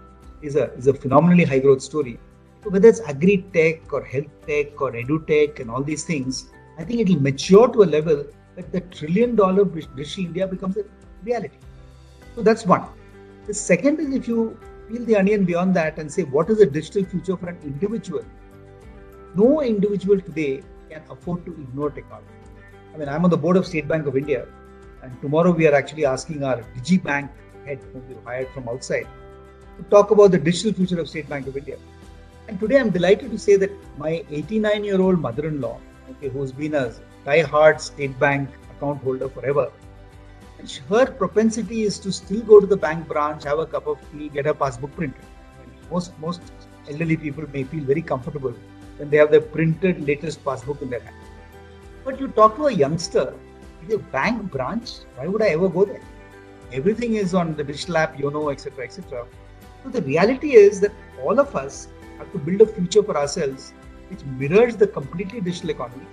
is 0.41 0.55
a 0.55 0.65
is 0.73 0.87
a 0.87 0.93
phenomenally 0.93 1.45
high 1.45 1.59
growth 1.59 1.81
story. 1.81 2.19
So 2.63 2.69
whether 2.69 2.89
it's 2.89 3.01
agri 3.13 3.37
tech 3.53 3.93
or 3.93 4.03
health 4.03 4.33
tech 4.45 4.81
or 4.81 4.91
edu 4.91 5.25
tech 5.31 5.59
and 5.61 5.71
all 5.71 5.83
these 5.83 6.03
things, 6.03 6.49
I 6.77 6.83
think 6.83 6.99
it 6.99 7.09
will 7.09 7.21
mature 7.21 7.67
to 7.69 7.83
a 7.83 7.89
level 7.97 8.25
that 8.57 8.71
the 8.71 8.81
trillion 8.81 9.35
dollar 9.35 9.65
digital 9.65 10.25
India 10.25 10.47
becomes 10.47 10.77
a 10.77 10.83
reality. 11.23 11.57
So 12.35 12.41
that's 12.41 12.65
one. 12.65 12.85
The 13.47 13.53
second 13.53 13.99
is 13.99 14.13
if 14.13 14.27
you 14.27 14.57
peel 14.87 15.05
the 15.05 15.15
onion 15.15 15.45
beyond 15.45 15.75
that 15.75 15.97
and 15.97 16.11
say 16.11 16.23
what 16.23 16.49
is 16.49 16.59
the 16.59 16.65
digital 16.65 17.03
future 17.05 17.37
for 17.37 17.49
an 17.49 17.57
individual, 17.63 18.23
no 19.35 19.61
individual 19.61 20.19
today 20.19 20.61
can 20.89 21.01
afford 21.09 21.45
to 21.45 21.51
ignore 21.51 21.89
technology. 21.89 22.27
I 22.93 22.97
mean, 22.97 23.09
I'm 23.09 23.23
on 23.25 23.29
the 23.29 23.37
board 23.37 23.57
of 23.57 23.65
State 23.65 23.87
Bank 23.87 24.07
of 24.07 24.15
India, 24.15 24.47
and 25.01 25.21
tomorrow 25.21 25.51
we 25.51 25.67
are 25.67 25.73
actually 25.73 26.05
asking 26.05 26.43
our 26.43 26.61
DigiBank 26.77 27.29
head, 27.65 27.79
whom 27.91 28.07
we 28.07 28.15
hired 28.23 28.47
from 28.49 28.69
outside, 28.69 29.07
to 29.77 29.83
talk 29.89 30.11
about 30.11 30.31
the 30.31 30.37
digital 30.37 30.71
future 30.71 30.99
of 30.99 31.09
State 31.09 31.27
Bank 31.27 31.47
of 31.47 31.57
India. 31.57 31.77
And 32.47 32.59
today 32.59 32.79
I'm 32.79 32.91
delighted 32.91 33.31
to 33.31 33.37
say 33.37 33.55
that 33.57 33.71
my 33.97 34.23
89 34.29 34.83
year 34.83 35.01
old 35.01 35.19
mother 35.19 35.47
in 35.47 35.59
law, 35.59 35.79
okay, 36.11 36.29
who's 36.29 36.51
been 36.51 36.75
a 36.75 36.93
die-hard 37.25 37.81
State 37.81 38.17
Bank 38.19 38.49
account 38.77 39.01
holder 39.03 39.27
forever, 39.27 39.71
her 40.89 41.05
propensity 41.05 41.83
is 41.83 41.99
to 41.99 42.11
still 42.11 42.41
go 42.41 42.59
to 42.59 42.67
the 42.67 42.77
bank 42.77 43.07
branch, 43.07 43.43
have 43.43 43.59
a 43.59 43.65
cup 43.65 43.87
of 43.87 43.99
tea, 44.11 44.29
get 44.29 44.45
her 44.45 44.53
passbook 44.53 44.95
printed. 44.95 45.25
Most, 45.91 46.17
most 46.19 46.41
elderly 46.89 47.17
people 47.17 47.45
may 47.53 47.63
feel 47.63 47.83
very 47.83 48.01
comfortable 48.01 48.53
when 48.97 49.09
they 49.09 49.17
have 49.17 49.31
their 49.31 49.41
printed 49.41 50.05
latest 50.07 50.43
passbook 50.43 50.81
in 50.81 50.89
their 50.89 51.01
hand. 51.01 51.15
But 52.03 52.19
you 52.19 52.27
talk 52.29 52.55
to 52.57 52.67
a 52.67 52.71
youngster, 52.71 53.33
the 53.87 53.97
bank 53.97 54.51
branch, 54.51 54.91
why 55.15 55.27
would 55.27 55.41
I 55.41 55.49
ever 55.49 55.69
go 55.69 55.85
there? 55.85 56.01
Everything 56.71 57.15
is 57.15 57.33
on 57.33 57.55
the 57.55 57.63
digital 57.63 57.97
app, 57.97 58.17
YONO, 58.19 58.49
etc., 58.49 58.85
etc. 58.85 59.25
So 59.83 59.89
the 59.89 60.01
reality 60.01 60.55
is 60.55 60.79
that 60.81 60.91
all 61.21 61.39
of 61.39 61.55
us 61.55 61.87
have 62.17 62.31
to 62.31 62.39
build 62.39 62.61
a 62.61 62.65
future 62.65 63.03
for 63.03 63.15
ourselves 63.17 63.73
which 64.09 64.23
mirrors 64.23 64.75
the 64.75 64.87
completely 64.87 65.41
digital 65.41 65.69
economy 65.69 66.05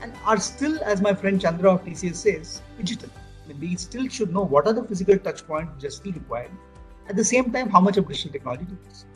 and 0.00 0.12
are 0.24 0.38
still, 0.38 0.78
as 0.84 1.00
my 1.00 1.14
friend 1.14 1.40
Chandra 1.40 1.74
of 1.74 1.84
TCS 1.84 2.14
says, 2.14 2.62
digital. 2.76 3.10
We 3.60 3.76
still 3.76 4.08
should 4.08 4.32
know 4.32 4.42
what 4.42 4.66
are 4.66 4.72
the 4.72 4.84
physical 4.84 5.18
touch 5.18 5.46
points 5.46 5.84
are 5.84 5.90
still 5.90 6.12
required. 6.12 6.50
At 7.08 7.16
the 7.16 7.24
same 7.24 7.50
time, 7.52 7.70
how 7.70 7.80
much 7.80 7.96
of 7.96 8.06
digital 8.06 8.32
technology 8.32 8.66
to 8.66 8.76
use. 8.86 9.06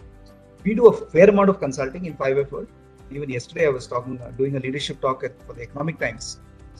We 0.65 0.75
do 0.75 0.87
a 0.87 0.93
fair 1.11 1.29
amount 1.29 1.51
of 1.51 1.61
consulting 1.61 2.07
in 2.07 2.15
5F 2.15 2.51
World. 2.51 2.69
Even 3.11 3.29
yesterday, 3.29 3.67
I 3.67 3.71
was 3.71 3.87
talking, 3.87 4.21
uh, 4.21 4.31
doing 4.31 4.57
a 4.57 4.61
leadership 4.61 5.01
talk 5.01 5.25
at, 5.25 5.41
for 5.43 5.53
the 5.53 5.63
Economic 5.63 5.99
Times. 5.99 6.39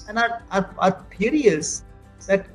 And 0.09 0.19
our, 0.19 0.43
our, 0.51 0.75
our 0.79 1.05
theory 1.17 1.47
is 1.47 1.85
that 2.27 2.47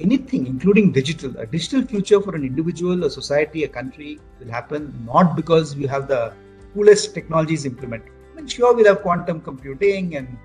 anything, 0.00 0.46
including 0.46 0.92
digital, 0.92 1.36
a 1.38 1.46
digital 1.46 1.82
future 1.82 2.20
for 2.20 2.34
an 2.34 2.44
individual, 2.44 3.04
a 3.04 3.10
society, 3.10 3.64
a 3.64 3.68
country 3.68 4.18
will 4.40 4.50
happen 4.50 4.94
not 5.04 5.36
because 5.36 5.76
we 5.76 5.86
have 5.86 6.08
the 6.08 6.32
coolest 6.74 7.14
technologies 7.14 7.66
implemented. 7.66 8.12
I 8.32 8.36
mean, 8.36 8.46
sure, 8.46 8.74
we'll 8.74 8.86
have 8.86 9.02
quantum 9.02 9.40
computing 9.40 10.16
and 10.16 10.38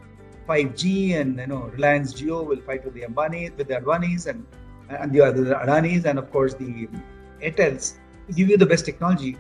5G, 0.48 1.20
and 1.20 1.38
you 1.38 1.48
know, 1.48 1.72
Reliance 1.74 2.14
Jio 2.14 2.46
will 2.46 2.62
fight 2.62 2.84
with 2.86 2.94
the 2.94 3.02
Ambani, 3.02 3.56
with 3.58 3.68
the 3.68 3.76
Advanis, 3.76 4.28
and 4.28 4.46
and 4.90 5.12
the 5.14 5.22
other 5.22 5.46
Adanis, 5.56 6.06
and 6.06 6.20
of 6.20 6.32
course 6.32 6.54
the 6.54 6.88
Airtels 7.42 7.94
to 8.28 8.34
give 8.34 8.50
you 8.50 8.58
the 8.58 8.66
best 8.66 8.86
technology. 8.86 9.38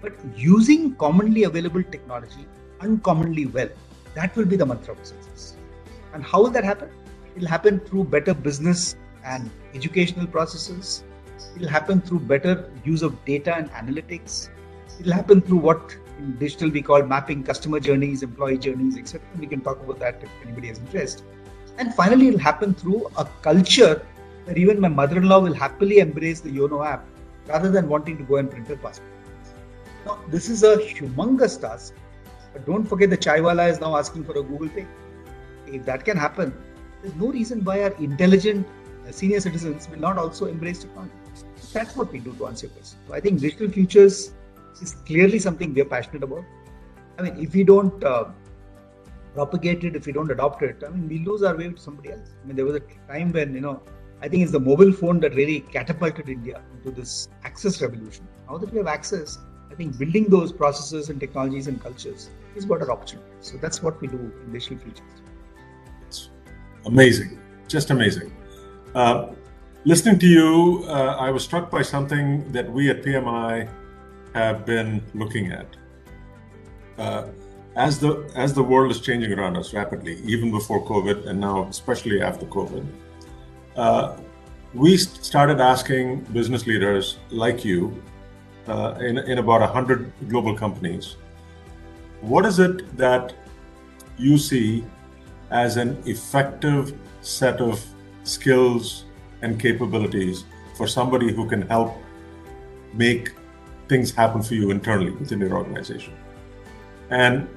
But 0.00 0.12
using 0.36 0.94
commonly 0.96 1.44
available 1.44 1.82
technology 1.82 2.46
uncommonly 2.80 3.46
well, 3.46 3.68
that 4.14 4.36
will 4.36 4.44
be 4.44 4.56
the 4.56 4.66
mantra 4.66 4.94
of 4.94 5.04
success. 5.04 5.56
And 6.12 6.22
how 6.22 6.42
will 6.42 6.50
that 6.50 6.64
happen? 6.64 6.90
It 7.34 7.40
will 7.40 7.48
happen 7.48 7.80
through 7.80 8.04
better 8.04 8.34
business 8.34 8.96
and 9.24 9.50
educational 9.74 10.26
processes. 10.26 11.02
It 11.56 11.62
will 11.62 11.68
happen 11.68 12.00
through 12.00 12.20
better 12.20 12.70
use 12.84 13.02
of 13.02 13.24
data 13.24 13.56
and 13.56 13.70
analytics. 13.70 14.50
It 15.00 15.06
will 15.06 15.12
happen 15.12 15.40
through 15.40 15.58
what 15.58 15.96
in 16.18 16.36
digital 16.36 16.70
we 16.70 16.82
call 16.82 17.02
mapping 17.02 17.42
customer 17.42 17.80
journeys, 17.80 18.22
employee 18.22 18.58
journeys, 18.58 18.96
etc. 18.96 19.26
We 19.38 19.46
can 19.46 19.60
talk 19.60 19.80
about 19.82 19.98
that 20.00 20.22
if 20.22 20.30
anybody 20.44 20.68
has 20.68 20.78
interest. 20.78 21.24
And 21.78 21.94
finally, 21.94 22.28
it'll 22.28 22.40
happen 22.40 22.74
through 22.74 23.08
a 23.16 23.24
culture 23.42 24.06
where 24.44 24.56
even 24.56 24.80
my 24.80 24.88
mother-in-law 24.88 25.40
will 25.40 25.54
happily 25.54 25.98
embrace 25.98 26.40
the 26.40 26.50
Yono 26.50 26.86
app 26.86 27.04
rather 27.46 27.70
than 27.70 27.88
wanting 27.88 28.16
to 28.18 28.24
go 28.24 28.36
and 28.36 28.50
print 28.50 28.70
a 28.70 28.76
passport. 28.76 29.08
Now, 30.06 30.18
this 30.28 30.48
is 30.48 30.62
a 30.62 30.76
humongous 30.76 31.60
task, 31.60 31.94
But 32.52 32.66
don't 32.66 32.84
forget 32.84 33.10
the 33.10 33.16
chaiwala 33.16 33.70
is 33.70 33.80
now 33.80 33.96
asking 33.96 34.24
for 34.24 34.38
a 34.38 34.42
Google 34.42 34.68
Pay. 34.68 34.86
If 35.66 35.84
that 35.86 36.04
can 36.04 36.16
happen, 36.16 36.54
there's 37.02 37.14
no 37.16 37.28
reason 37.28 37.64
why 37.64 37.82
our 37.82 37.92
intelligent 37.94 38.66
uh, 39.08 39.10
senior 39.10 39.40
citizens 39.40 39.88
will 39.88 39.98
not 39.98 40.18
also 40.18 40.46
embrace 40.46 40.80
technology. 40.80 41.12
That's 41.72 41.96
what 41.96 42.12
we 42.12 42.20
do 42.20 42.34
to 42.34 42.46
answer 42.46 42.66
your 42.66 42.74
question. 42.76 42.98
So 43.08 43.14
I 43.14 43.20
think 43.20 43.40
digital 43.40 43.68
futures 43.68 44.32
is 44.82 44.96
clearly 45.06 45.38
something 45.38 45.74
we're 45.74 45.84
passionate 45.84 46.22
about. 46.22 46.44
I 47.18 47.22
mean, 47.22 47.36
if 47.38 47.54
we 47.54 47.64
don't 47.64 48.02
uh, 48.02 48.24
propagate 49.34 49.84
it, 49.84 49.96
if 49.96 50.06
we 50.06 50.12
don't 50.12 50.30
adopt 50.30 50.62
it, 50.62 50.82
I 50.86 50.90
mean, 50.90 51.08
we 51.08 51.18
lose 51.24 51.42
our 51.42 51.56
way 51.56 51.68
to 51.68 51.80
somebody 51.80 52.12
else. 52.12 52.28
I 52.42 52.46
mean, 52.46 52.56
there 52.56 52.64
was 52.64 52.76
a 52.76 52.82
time 53.08 53.32
when, 53.32 53.54
you 53.54 53.60
know, 53.60 53.80
I 54.22 54.28
think 54.28 54.42
it's 54.42 54.52
the 54.52 54.60
mobile 54.60 54.92
phone 54.92 55.20
that 55.20 55.34
really 55.34 55.60
catapulted 55.60 56.28
India 56.28 56.62
into 56.72 56.90
this 56.90 57.28
access 57.42 57.82
revolution. 57.82 58.26
Now 58.48 58.58
that 58.58 58.72
we 58.72 58.78
have 58.78 58.86
access, 58.86 59.38
I 59.70 59.74
think 59.74 59.98
building 59.98 60.28
those 60.28 60.52
processes 60.52 61.10
and 61.10 61.20
technologies 61.20 61.66
and 61.66 61.82
cultures 61.82 62.30
is 62.54 62.66
what 62.66 62.80
our 62.80 62.90
opportunity. 62.90 63.28
So 63.40 63.56
that's 63.58 63.82
what 63.82 64.00
we 64.00 64.08
do 64.08 64.16
in 64.16 64.52
digital 64.52 64.78
futures. 64.78 65.02
It's 66.06 66.30
amazing, 66.86 67.38
just 67.68 67.90
amazing. 67.90 68.32
Uh, 68.94 69.32
listening 69.84 70.18
to 70.20 70.26
you, 70.26 70.84
uh, 70.86 71.16
I 71.18 71.30
was 71.30 71.42
struck 71.42 71.70
by 71.70 71.82
something 71.82 72.50
that 72.52 72.70
we 72.70 72.90
at 72.90 73.02
PMI 73.02 73.68
have 74.34 74.66
been 74.66 75.02
looking 75.14 75.52
at. 75.52 75.66
Uh, 76.98 77.28
as 77.76 77.98
the 77.98 78.30
as 78.36 78.54
the 78.54 78.62
world 78.62 78.90
is 78.90 79.00
changing 79.00 79.32
around 79.32 79.56
us 79.56 79.74
rapidly, 79.74 80.20
even 80.24 80.50
before 80.50 80.84
COVID, 80.84 81.26
and 81.26 81.40
now 81.40 81.64
especially 81.68 82.22
after 82.22 82.46
COVID, 82.46 82.86
uh, 83.76 84.16
we 84.72 84.96
started 84.96 85.60
asking 85.60 86.20
business 86.32 86.66
leaders 86.66 87.18
like 87.30 87.64
you 87.64 88.02
uh, 88.68 88.94
in, 89.00 89.18
in 89.18 89.38
about 89.38 89.60
100 89.60 90.12
global 90.28 90.54
companies 90.54 91.16
what 92.24 92.46
is 92.46 92.58
it 92.58 92.96
that 92.96 93.34
you 94.16 94.38
see 94.38 94.84
as 95.50 95.76
an 95.76 96.02
effective 96.06 96.94
set 97.20 97.60
of 97.60 97.84
skills 98.22 99.04
and 99.42 99.60
capabilities 99.60 100.44
for 100.74 100.86
somebody 100.86 101.32
who 101.32 101.46
can 101.46 101.62
help 101.68 101.96
make 102.94 103.32
things 103.88 104.10
happen 104.10 104.42
for 104.42 104.54
you 104.54 104.70
internally 104.70 105.12
within 105.12 105.40
your 105.40 105.54
organization 105.54 106.14
and 107.10 107.48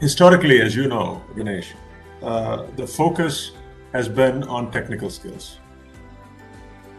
historically 0.00 0.60
as 0.60 0.76
you 0.76 0.88
know 0.88 1.22
ganesh 1.36 1.72
uh, 2.22 2.66
the 2.76 2.86
focus 2.86 3.52
has 3.92 4.08
been 4.08 4.44
on 4.44 4.70
technical 4.70 5.10
skills 5.10 5.58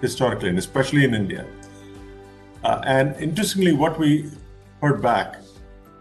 historically, 0.03 0.49
and 0.49 0.59
especially 0.59 1.03
in 1.05 1.15
India. 1.15 1.45
Uh, 2.63 2.81
and 2.85 3.15
interestingly, 3.27 3.71
what 3.71 3.97
we 3.97 4.29
heard 4.81 5.01
back 5.01 5.37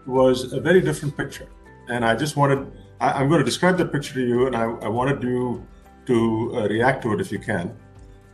was 0.05 0.51
a 0.53 0.59
very 0.59 0.81
different 0.81 1.15
picture. 1.15 1.47
And 1.89 2.05
I 2.05 2.13
just 2.23 2.35
wanted, 2.35 2.59
I, 2.99 3.21
am 3.21 3.29
going 3.29 3.39
to 3.39 3.45
describe 3.45 3.77
the 3.77 3.85
picture 3.85 4.13
to 4.15 4.25
you, 4.31 4.47
and 4.47 4.55
I, 4.55 4.65
I 4.87 4.89
wanted 4.99 5.23
you 5.23 5.65
to 6.09 6.17
uh, 6.55 6.67
react 6.67 7.01
to 7.03 7.13
it 7.13 7.21
if 7.21 7.31
you 7.31 7.39
can. 7.39 7.65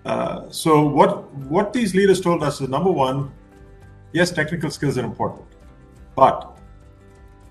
Uh, 0.06 0.50
so, 0.50 0.72
what 1.00 1.12
what 1.56 1.74
these 1.74 1.94
leaders 1.94 2.20
told 2.22 2.42
us 2.50 2.62
is 2.62 2.70
number 2.70 2.92
one, 2.92 3.32
yes, 4.14 4.32
technical 4.32 4.70
skills 4.72 4.98
are 4.98 5.06
important, 5.06 5.46
but 6.16 6.58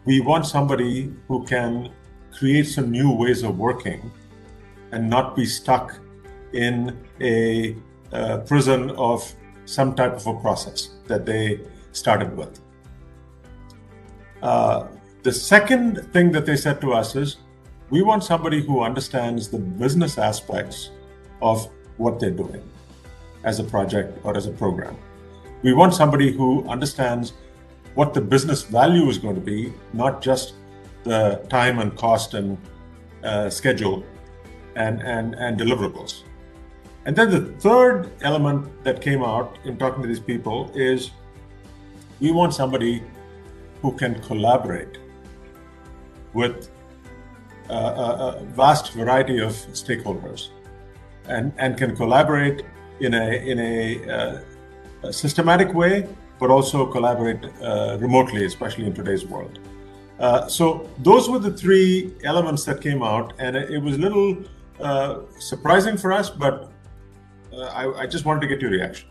we 0.05 0.21
want 0.21 0.47
somebody 0.47 1.13
who 1.29 1.45
can 1.45 1.93
create 2.33 2.65
some 2.65 2.91
new 2.91 3.11
ways 3.13 3.43
of 3.43 3.59
working 3.59 4.11
and 4.93 5.09
not 5.09 5.37
be 5.37 5.45
stuck 5.45 5.99
in 6.53 6.99
a, 7.21 7.77
a 8.13 8.39
prison 8.39 8.91
of 8.93 9.35
some 9.65 9.95
type 9.95 10.15
of 10.15 10.27
a 10.27 10.35
process 10.41 10.91
that 11.07 11.27
they 11.27 11.61
started 11.93 12.35
with. 12.37 12.61
Uh, 14.43 14.87
the 15.23 15.33
second 15.33 16.01
thing 16.13 16.33
that 16.33 16.47
they 16.47 16.57
said 16.57 16.81
to 16.81 16.93
us 16.93 17.17
is 17.17 17.37
we 17.91 18.03
want 18.03 18.23
somebody 18.23 18.63
who 18.63 18.83
understands 18.83 19.49
the 19.49 19.59
business 19.59 20.17
aspects 20.17 20.91
of 21.43 21.69
what 21.97 22.21
they're 22.21 22.31
doing 22.31 22.63
as 23.45 23.59
a 23.59 23.65
project 23.65 24.19
or 24.25 24.37
as 24.37 24.47
a 24.47 24.53
program. 24.53 24.97
We 25.63 25.73
want 25.73 25.95
somebody 25.95 26.33
who 26.33 26.67
understands 26.69 27.33
what 27.95 28.15
the 28.15 28.21
business 28.21 28.63
value 28.63 29.09
is 29.09 29.19
going 29.19 29.35
to 29.35 29.41
be, 29.41 29.73
not 29.93 30.23
just 30.23 30.55
the 31.05 31.45
time 31.49 31.81
and 31.81 31.97
cost 31.97 32.35
and 32.35 32.57
uh, 33.25 33.51
schedule 33.51 34.05
and, 34.77 35.03
and, 35.03 35.35
and 35.35 35.59
deliverables. 35.59 36.23
And 37.07 37.17
then 37.17 37.31
the 37.31 37.53
third 37.61 38.11
element 38.23 38.85
that 38.85 39.01
came 39.01 39.23
out 39.23 39.59
in 39.65 39.77
talking 39.79 40.03
to 40.03 40.09
these 40.09 40.21
people 40.21 40.71
is 40.75 41.11
we 42.21 42.33
want 42.33 42.55
somebody 42.55 43.03
who 43.83 43.93
can 43.93 44.21
collaborate 44.23 44.99
with 46.35 46.71
a, 47.69 47.75
a, 47.75 48.37
a 48.41 48.45
vast 48.55 48.93
variety 48.93 49.39
of 49.39 49.53
stakeholders 49.73 50.49
and, 51.29 51.53
and 51.59 51.77
can 51.77 51.97
collaborate 51.97 52.65
in 53.01 53.15
a, 53.15 53.27
in 53.51 53.59
a, 53.59 54.11
uh, 54.11 54.41
a 55.03 55.13
systematic 55.13 55.75
way, 55.75 56.09
but 56.39 56.51
also 56.51 56.87
collaborate 56.87 57.45
uh, 57.63 57.97
remotely, 58.01 58.45
especially 58.45 58.87
in 58.87 58.95
today's 58.95 59.25
world. 59.25 59.59
Uh, 60.19 60.49
so 60.49 60.89
those 60.99 61.29
were 61.29 61.39
the 61.39 61.53
three 61.53 62.13
elements 62.25 62.65
that 62.65 62.81
came 62.81 63.03
out, 63.03 63.33
and 63.39 63.57
it, 63.57 63.81
was 63.81 63.95
a 63.95 63.99
little 63.99 64.37
uh, 64.81 65.21
surprising 65.39 65.97
for 65.97 66.13
us, 66.13 66.29
but 66.29 66.71
I, 67.53 67.89
I, 68.03 68.07
just 68.07 68.25
wanted 68.25 68.41
to 68.41 68.47
get 68.49 68.61
your 68.61 68.71
reaction. 68.71 69.09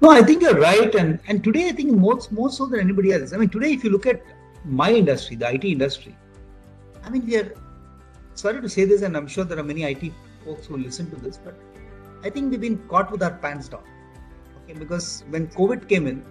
No, 0.00 0.10
I 0.10 0.22
think 0.22 0.42
you're 0.42 0.58
right, 0.58 0.94
and 0.94 1.18
and 1.28 1.42
today 1.42 1.68
I 1.68 1.72
think 1.72 1.92
more 1.92 2.18
more 2.30 2.50
so 2.50 2.66
than 2.66 2.80
anybody 2.80 3.12
else. 3.12 3.32
I 3.32 3.36
mean, 3.36 3.48
today 3.48 3.72
if 3.72 3.82
you 3.84 3.90
look 3.90 4.06
at 4.06 4.22
my 4.64 4.92
industry, 4.92 5.36
the 5.36 5.52
IT 5.52 5.64
industry, 5.64 6.16
I 7.04 7.10
mean 7.10 7.26
we 7.26 7.36
are 7.36 7.52
sorry 8.34 8.60
to 8.60 8.68
say 8.68 8.84
this, 8.84 9.02
and 9.02 9.16
I'm 9.16 9.26
sure 9.26 9.44
there 9.44 9.58
are 9.58 9.64
many 9.64 9.82
IT 9.84 10.12
folks 10.44 10.66
who 10.66 10.76
listen 10.76 11.10
to 11.10 11.16
this, 11.16 11.38
but 11.38 11.54
I 12.22 12.30
think 12.30 12.50
we've 12.50 12.60
been 12.60 12.78
caught 12.88 13.10
with 13.10 13.22
our 13.22 13.32
pants 13.32 13.68
down. 13.68 13.82
Because 14.74 15.24
when 15.30 15.48
COVID 15.48 15.88
came 15.88 16.06
in, 16.06 16.24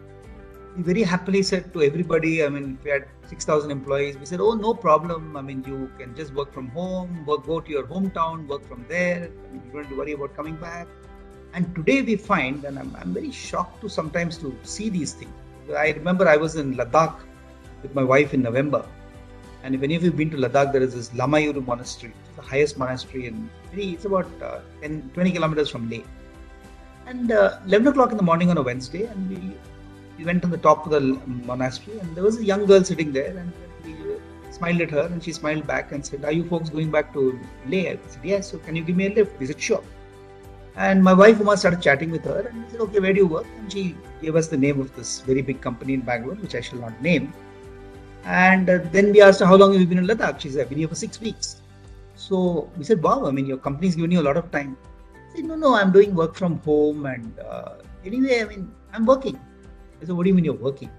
we 0.76 0.84
very 0.84 1.04
happily 1.04 1.42
said 1.42 1.74
to 1.74 1.82
everybody, 1.82 2.44
I 2.44 2.50
mean, 2.50 2.78
we 2.84 2.92
had 2.92 3.08
6,000 3.28 3.72
employees, 3.72 4.18
we 4.18 4.26
said, 4.26 4.40
oh, 4.40 4.54
no 4.54 4.74
problem. 4.74 5.36
I 5.36 5.42
mean, 5.42 5.64
you 5.68 5.92
can 5.98 6.16
just 6.16 6.34
work 6.34 6.54
from 6.54 6.70
home, 6.70 7.26
work, 7.26 7.46
go 7.46 7.60
to 7.60 7.70
your 7.70 7.84
hometown, 7.84 8.48
work 8.48 8.64
from 8.68 8.86
there. 8.88 9.30
I 9.50 9.52
mean, 9.52 9.64
you 9.66 9.72
don't 9.72 9.84
have 9.84 9.92
to 9.92 9.98
worry 9.98 10.12
about 10.12 10.36
coming 10.36 10.56
back. 10.56 10.88
And 11.54 11.74
today 11.76 12.02
we 12.04 12.16
find, 12.16 12.64
and 12.66 12.78
I'm, 12.78 12.96
I'm 13.00 13.14
very 13.14 13.32
shocked 13.32 13.82
to 13.82 13.90
sometimes 13.90 14.38
to 14.40 14.56
see 14.64 14.90
these 14.90 15.14
things. 15.14 15.34
I 15.76 15.90
remember 15.92 16.28
I 16.28 16.38
was 16.38 16.56
in 16.56 16.76
Ladakh 16.76 17.16
with 17.82 17.96
my 17.96 18.04
wife 18.04 18.34
in 18.34 18.42
November. 18.42 18.86
And 19.64 19.74
if 19.74 19.82
any 19.82 19.96
of 19.96 20.04
you 20.04 20.12
have 20.12 20.18
been 20.18 20.30
to 20.32 20.38
Ladakh, 20.38 20.72
there 20.72 20.84
is 20.84 20.94
this 20.94 21.10
Lamayuru 21.10 21.66
monastery, 21.66 22.14
the 22.36 22.42
highest 22.42 22.78
monastery 22.78 23.26
in, 23.26 23.50
it's 23.74 24.06
about 24.06 24.28
uh, 24.42 24.60
10, 24.82 25.12
20 25.14 25.32
kilometers 25.32 25.70
from 25.70 25.90
Leh. 25.90 26.04
And 27.08 27.32
uh, 27.32 27.60
11 27.66 27.88
o'clock 27.88 28.12
in 28.12 28.18
the 28.18 28.24
morning 28.24 28.50
on 28.50 28.58
a 28.58 28.62
Wednesday, 28.62 29.06
and 29.06 29.30
we 29.30 29.56
we 30.18 30.26
went 30.26 30.44
on 30.44 30.52
the 30.52 30.58
top 30.58 30.86
of 30.86 30.92
the 30.92 31.02
monastery 31.46 32.00
and 32.00 32.16
there 32.16 32.24
was 32.24 32.38
a 32.40 32.44
young 32.44 32.66
girl 32.66 32.84
sitting 32.84 33.12
there 33.12 33.38
and 33.38 33.54
we 33.86 34.52
smiled 34.52 34.82
at 34.82 34.90
her 34.90 35.06
and 35.06 35.24
she 35.24 35.32
smiled 35.32 35.68
back 35.68 35.92
and 35.92 36.06
said, 36.06 36.26
Are 36.26 36.32
you 36.32 36.44
folks 36.44 36.70
going 36.70 36.90
back 36.90 37.14
to 37.14 37.40
Leh? 37.68 37.92
I 37.92 37.98
said, 38.08 38.24
Yes, 38.24 38.52
so 38.52 38.58
can 38.58 38.76
you 38.76 38.84
give 38.84 38.96
me 38.96 39.08
a 39.08 39.14
lift? 39.14 39.40
We 39.40 39.46
said, 39.46 39.62
Sure. 39.62 39.84
And 40.76 41.04
my 41.04 41.14
wife 41.14 41.40
Uma 41.40 41.58
started 41.58 41.82
chatting 41.82 42.12
with 42.12 42.26
her 42.26 42.40
and 42.50 42.64
we 42.64 42.72
said, 42.72 42.82
Okay, 42.82 43.00
where 43.00 43.14
do 43.14 43.20
you 43.20 43.28
work? 43.28 43.46
And 43.60 43.72
she 43.72 43.96
gave 44.22 44.36
us 44.36 44.48
the 44.48 44.58
name 44.58 44.82
of 44.82 44.96
this 44.96 45.22
very 45.22 45.42
big 45.42 45.62
company 45.62 45.94
in 45.94 46.02
Bangalore, 46.02 46.36
which 46.36 46.56
I 46.56 46.62
shall 46.62 46.80
not 46.80 47.00
name. 47.02 47.32
And 48.26 48.70
uh, 48.70 48.80
then 48.92 49.12
we 49.12 49.22
asked 49.22 49.40
her, 49.40 49.46
How 49.46 49.56
long 49.56 49.72
have 49.74 49.82
you 49.82 49.88
been 49.88 50.00
in 50.00 50.08
Ladakh? 50.08 50.40
She 50.40 50.50
said, 50.50 50.62
I've 50.62 50.70
been 50.70 50.80
here 50.80 50.88
for 50.88 50.96
six 50.96 51.22
weeks. 51.22 51.62
So 52.16 52.70
we 52.76 52.84
said, 52.84 53.02
Wow, 53.04 53.28
I 53.28 53.32
mean, 53.32 53.46
your 53.46 53.58
company's 53.58 53.96
given 53.96 54.12
you 54.12 54.22
a 54.22 54.28
lot 54.30 54.38
of 54.38 54.52
time. 54.52 54.76
Said, 55.38 55.46
No, 55.46 55.56
no, 55.56 55.76
I'm 55.76 55.92
doing 55.92 56.16
work 56.16 56.34
from 56.36 56.58
home. 56.62 57.06
And 57.06 57.40
uh, 57.40 57.76
anyway, 58.04 58.42
I 58.42 58.46
mean, 58.46 58.72
I'm 58.92 59.06
working. 59.06 59.40
I 60.02 60.06
said, 60.06 60.16
what 60.16 60.24
do 60.24 60.30
you 60.30 60.36
mean 60.36 60.46
you're 60.46 60.56
working? 60.56 60.90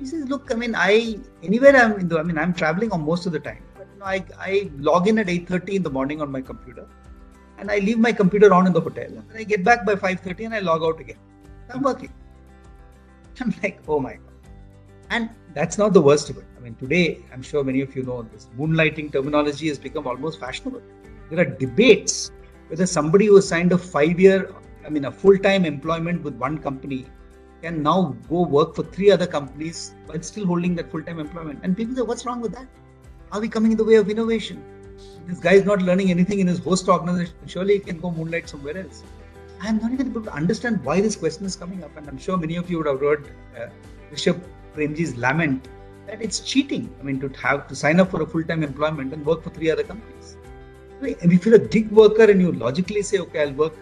He 0.00 0.06
says, 0.06 0.28
look, 0.28 0.50
I 0.50 0.56
mean, 0.56 0.74
I 0.76 1.18
anywhere 1.44 1.76
I'm 1.76 2.08
the, 2.08 2.18
I 2.18 2.24
mean, 2.24 2.38
I'm 2.38 2.52
traveling 2.52 2.90
on 2.90 3.04
most 3.04 3.26
of 3.26 3.32
the 3.32 3.38
time. 3.38 3.62
But 3.76 3.86
you 3.92 4.00
know, 4.00 4.06
I, 4.06 4.24
I 4.38 4.70
log 4.78 5.06
in 5.06 5.18
at 5.18 5.26
8.30 5.26 5.74
in 5.74 5.82
the 5.84 5.90
morning 5.90 6.20
on 6.20 6.32
my 6.32 6.40
computer 6.40 6.86
and 7.58 7.70
I 7.70 7.78
leave 7.78 8.00
my 8.00 8.12
computer 8.12 8.52
on 8.52 8.66
in 8.66 8.72
the 8.72 8.80
hotel. 8.80 9.06
And 9.06 9.24
I 9.36 9.44
get 9.44 9.62
back 9.62 9.86
by 9.86 9.94
5.30 9.94 10.46
and 10.46 10.54
I 10.54 10.58
log 10.58 10.82
out 10.82 10.98
again. 11.00 11.18
I'm 11.72 11.82
working. 11.82 12.12
I'm 13.40 13.54
like, 13.62 13.80
oh 13.86 14.00
my 14.00 14.14
God. 14.14 14.22
And 15.10 15.30
that's 15.54 15.78
not 15.78 15.92
the 15.92 16.02
worst 16.02 16.30
of 16.30 16.38
it. 16.38 16.44
I 16.56 16.60
mean, 16.60 16.74
today, 16.74 17.18
I'm 17.32 17.42
sure 17.42 17.62
many 17.62 17.80
of 17.80 17.94
you 17.94 18.02
know 18.02 18.22
this 18.22 18.48
moonlighting 18.58 19.12
terminology 19.12 19.68
has 19.68 19.78
become 19.78 20.08
almost 20.08 20.40
fashionable. 20.40 20.82
There 21.30 21.38
are 21.40 21.44
debates 21.44 22.32
whether 22.68 22.86
somebody 22.86 23.26
who 23.26 23.40
signed 23.40 23.72
a 23.72 23.78
five 23.78 24.18
year, 24.20 24.54
I 24.84 24.90
mean, 24.90 25.04
a 25.06 25.12
full 25.12 25.38
time 25.38 25.64
employment 25.64 26.22
with 26.22 26.34
one 26.34 26.58
company 26.58 27.06
can 27.62 27.82
now 27.82 28.16
go 28.28 28.42
work 28.42 28.74
for 28.74 28.84
three 28.84 29.10
other 29.10 29.26
companies 29.26 29.94
while 30.06 30.22
still 30.22 30.46
holding 30.46 30.74
that 30.76 30.90
full-time 30.90 31.18
employment. 31.18 31.60
And 31.62 31.76
people 31.76 31.94
say, 31.96 32.02
what's 32.02 32.24
wrong 32.24 32.40
with 32.40 32.52
that? 32.52 32.66
Are 33.32 33.40
we 33.40 33.48
coming 33.48 33.72
in 33.72 33.78
the 33.78 33.84
way 33.84 33.96
of 33.96 34.08
innovation? 34.08 34.62
This 35.26 35.40
guy 35.40 35.54
is 35.54 35.64
not 35.64 35.82
learning 35.82 36.10
anything 36.10 36.40
in 36.40 36.46
his 36.46 36.58
host 36.58 36.88
organization. 36.88 37.34
Surely 37.46 37.74
he 37.74 37.80
can 37.80 37.98
go 37.98 38.10
moonlight 38.10 38.48
somewhere 38.48 38.78
else. 38.78 39.02
I 39.60 39.68
am 39.68 39.78
not 39.78 39.92
even 39.92 40.08
able 40.10 40.22
to 40.22 40.32
understand 40.32 40.84
why 40.84 41.00
this 41.00 41.16
question 41.16 41.44
is 41.44 41.56
coming 41.56 41.82
up. 41.84 41.96
And 41.96 42.08
I'm 42.08 42.18
sure 42.18 42.36
many 42.36 42.56
of 42.56 42.70
you 42.70 42.78
would 42.78 42.86
have 42.86 43.00
heard 43.00 43.28
uh, 43.56 43.66
Rishad 44.12 44.40
Premji's 44.74 45.16
lament 45.16 45.68
that 46.06 46.22
it's 46.22 46.40
cheating. 46.40 46.94
I 47.00 47.02
mean, 47.02 47.20
to 47.20 47.28
have 47.40 47.66
to 47.68 47.74
sign 47.74 48.00
up 48.00 48.10
for 48.10 48.22
a 48.22 48.26
full-time 48.26 48.62
employment 48.62 49.12
and 49.12 49.26
work 49.26 49.42
for 49.42 49.50
three 49.50 49.70
other 49.70 49.82
companies. 49.82 50.17
And 51.00 51.32
if 51.32 51.46
you're 51.46 51.54
a 51.54 51.58
gig 51.58 51.90
worker 51.90 52.24
and 52.24 52.40
you 52.40 52.52
logically 52.52 53.02
say, 53.02 53.18
okay, 53.18 53.42
I'll 53.42 53.52
work 53.52 53.74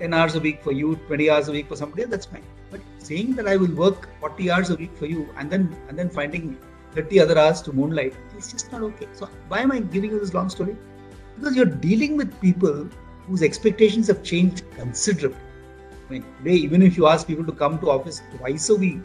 10 0.00 0.12
hours 0.12 0.34
a 0.34 0.40
week 0.40 0.62
for 0.62 0.72
you, 0.72 0.96
20 1.06 1.30
hours 1.30 1.48
a 1.48 1.52
week 1.52 1.68
for 1.68 1.76
somebody 1.76 2.04
that's 2.04 2.26
fine. 2.26 2.42
But 2.70 2.80
saying 2.98 3.34
that 3.36 3.46
I 3.46 3.56
will 3.56 3.72
work 3.74 4.08
40 4.20 4.50
hours 4.50 4.70
a 4.70 4.76
week 4.76 4.96
for 4.96 5.06
you 5.06 5.28
and 5.36 5.50
then 5.50 5.76
and 5.88 5.98
then 5.98 6.10
finding 6.10 6.58
30 6.94 7.20
other 7.20 7.38
hours 7.38 7.62
to 7.62 7.72
moonlight, 7.72 8.14
it's 8.36 8.50
just 8.50 8.72
not 8.72 8.82
okay. 8.82 9.06
So 9.12 9.28
why 9.48 9.60
am 9.60 9.70
I 9.70 9.80
giving 9.80 10.10
you 10.10 10.18
this 10.18 10.34
long 10.34 10.48
story? 10.50 10.76
Because 11.38 11.54
you're 11.54 11.66
dealing 11.66 12.16
with 12.16 12.40
people 12.40 12.88
whose 13.26 13.42
expectations 13.42 14.08
have 14.08 14.22
changed 14.22 14.64
considerably. 14.74 15.38
I 16.08 16.12
mean, 16.12 16.24
today, 16.38 16.54
even 16.54 16.82
if 16.82 16.96
you 16.96 17.06
ask 17.06 17.26
people 17.26 17.44
to 17.44 17.52
come 17.52 17.78
to 17.80 17.90
office 17.90 18.22
twice 18.36 18.68
a 18.70 18.76
week, 18.76 19.02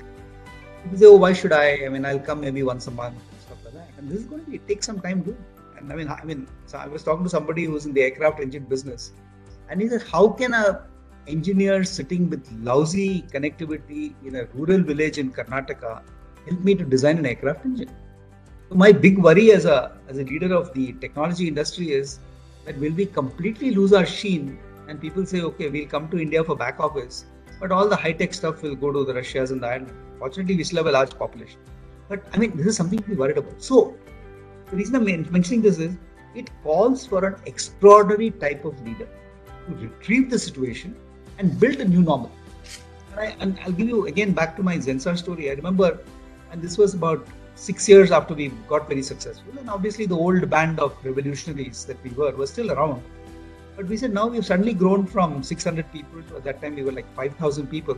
people 0.84 0.98
say, 0.98 1.06
"Oh, 1.06 1.18
why 1.18 1.34
should 1.34 1.52
I? 1.52 1.86
I 1.86 1.90
mean, 1.90 2.06
I'll 2.06 2.20
come 2.20 2.42
maybe 2.42 2.64
once 2.64 2.88
a 2.88 2.92
month, 2.92 3.18
stuff 3.46 3.58
like 3.66 3.74
that." 3.74 3.90
And 3.98 4.10
this 4.10 4.20
is 4.20 4.26
going 4.26 4.46
to 4.46 4.52
be 4.52 4.60
take 4.60 4.84
some 4.84 5.00
time 5.00 5.24
to. 5.26 5.36
And 5.82 5.92
I 5.92 5.96
mean, 5.96 6.08
I 6.08 6.24
mean, 6.24 6.48
so 6.66 6.78
I 6.78 6.88
was 6.88 7.04
talking 7.04 7.24
to 7.24 7.30
somebody 7.30 7.66
who's 7.66 7.86
in 7.86 7.94
the 7.94 8.02
aircraft 8.02 8.40
engine 8.40 8.66
business, 8.66 9.12
and 9.70 9.82
he 9.82 9.90
said, 9.90 10.04
"How 10.04 10.28
can 10.30 10.54
a 10.54 10.88
engineer 11.28 11.84
sitting 11.84 12.30
with 12.30 12.52
lousy 12.70 13.24
connectivity 13.34 14.14
in 14.26 14.36
a 14.36 14.46
rural 14.54 14.82
village 14.82 15.18
in 15.18 15.32
Karnataka 15.32 16.02
help 16.48 16.60
me 16.70 16.76
to 16.76 16.86
design 16.96 17.18
an 17.20 17.26
aircraft 17.26 17.66
engine?" 17.66 17.94
So 18.70 18.76
my 18.76 18.92
big 18.92 19.18
worry 19.30 19.52
as 19.52 19.66
a 19.66 19.80
as 20.08 20.18
a 20.18 20.24
leader 20.24 20.54
of 20.54 20.74
the 20.74 20.94
technology 21.06 21.48
industry 21.48 21.92
is 22.02 22.20
that 22.66 22.78
will 22.78 22.94
we 22.94 23.06
completely 23.06 23.72
lose 23.72 23.94
our 23.94 24.06
sheen 24.06 24.58
and 24.88 25.00
people 25.00 25.26
say, 25.26 25.42
okay, 25.42 25.70
we'll 25.70 25.88
come 25.88 26.10
to 26.10 26.20
India 26.20 26.44
for 26.44 26.56
back 26.56 26.80
office, 26.80 27.26
but 27.60 27.72
all 27.72 27.88
the 27.88 27.96
high 27.96 28.12
tech 28.12 28.34
stuff 28.34 28.62
will 28.62 28.76
go 28.76 28.92
to 28.92 29.04
the 29.06 29.14
Russias 29.14 29.52
and 29.52 29.64
the 29.64 29.68
Ireland. 29.68 29.94
Fortunately, 30.20 30.56
we 30.56 30.64
still 30.64 30.78
have 30.78 30.88
a 30.88 30.92
large 30.92 31.18
population. 31.18 31.60
But 32.10 32.26
I 32.34 32.38
mean, 32.38 32.56
this 32.58 32.66
is 32.66 32.76
something 32.76 33.00
to 33.00 33.10
be 33.10 33.16
worried 33.16 33.38
about. 33.38 33.62
So, 33.64 33.96
the 34.72 34.78
reason 34.78 34.96
I'm 34.96 35.06
mentioning 35.32 35.62
this 35.62 35.80
is 35.80 35.96
it 36.34 36.50
calls 36.64 37.06
for 37.06 37.26
an 37.26 37.36
extraordinary 37.46 38.32
type 38.32 38.64
of 38.64 38.82
leader 38.86 39.08
to 39.68 39.76
retrieve 39.76 40.30
the 40.30 40.40
situation 40.40 40.96
and 41.38 41.60
build 41.60 41.76
a 41.82 41.86
new 41.86 42.02
normal. 42.02 42.32
And, 43.18 43.60
I, 43.60 43.66
will 43.66 43.74
give 43.74 43.90
you 43.90 44.08
again 44.08 44.32
back 44.32 44.56
to 44.56 44.64
my 44.64 44.78
Zensar 44.78 45.18
story. 45.18 45.52
I 45.52 45.56
remember, 45.56 46.00
and 46.52 46.62
this 46.62 46.78
was 46.78 46.94
about 46.94 47.28
six 47.56 47.88
years 47.90 48.12
after 48.12 48.34
we 48.34 48.48
got 48.70 48.88
very 48.88 49.04
successful, 49.04 49.52
and 49.60 49.70
obviously 49.70 50.06
the 50.06 50.16
old 50.16 50.50
band 50.50 50.80
of 50.80 50.96
revolutionaries 51.04 51.84
that 51.86 52.02
we 52.02 52.12
were 52.12 52.32
was 52.32 52.50
still 52.50 52.72
around. 52.72 53.04
But 53.76 53.88
we 53.88 53.98
said 53.98 54.14
now 54.14 54.28
we've 54.28 54.46
suddenly 54.46 54.74
grown 54.74 55.06
from 55.06 55.44
600 55.44 55.92
people 55.92 56.24
to 56.24 56.38
at 56.38 56.46
that 56.46 56.62
time 56.62 56.76
we 56.76 56.84
were 56.84 56.94
like 56.94 57.14
5,000 57.14 57.68
people. 57.68 57.98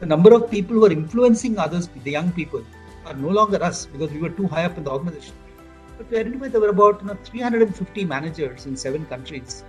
The 0.00 0.06
number 0.06 0.32
of 0.34 0.50
people 0.50 0.76
who 0.76 0.86
are 0.86 0.92
influencing 0.92 1.58
others, 1.58 1.88
the 2.02 2.10
young 2.10 2.32
people, 2.32 2.64
are 3.04 3.14
no 3.14 3.28
longer 3.28 3.62
us 3.62 3.84
because 3.84 4.10
we 4.10 4.20
were 4.20 4.30
too 4.30 4.46
high 4.46 4.64
up 4.64 4.78
in 4.78 4.84
the 4.84 4.90
organization. 4.90 5.34
But 6.10 6.26
we 6.26 6.48
there 6.48 6.60
were 6.60 6.68
about 6.68 7.00
you 7.00 7.08
know, 7.08 7.18
350 7.24 8.04
managers 8.04 8.66
in 8.66 8.76
seven 8.76 9.06
countries. 9.06 9.64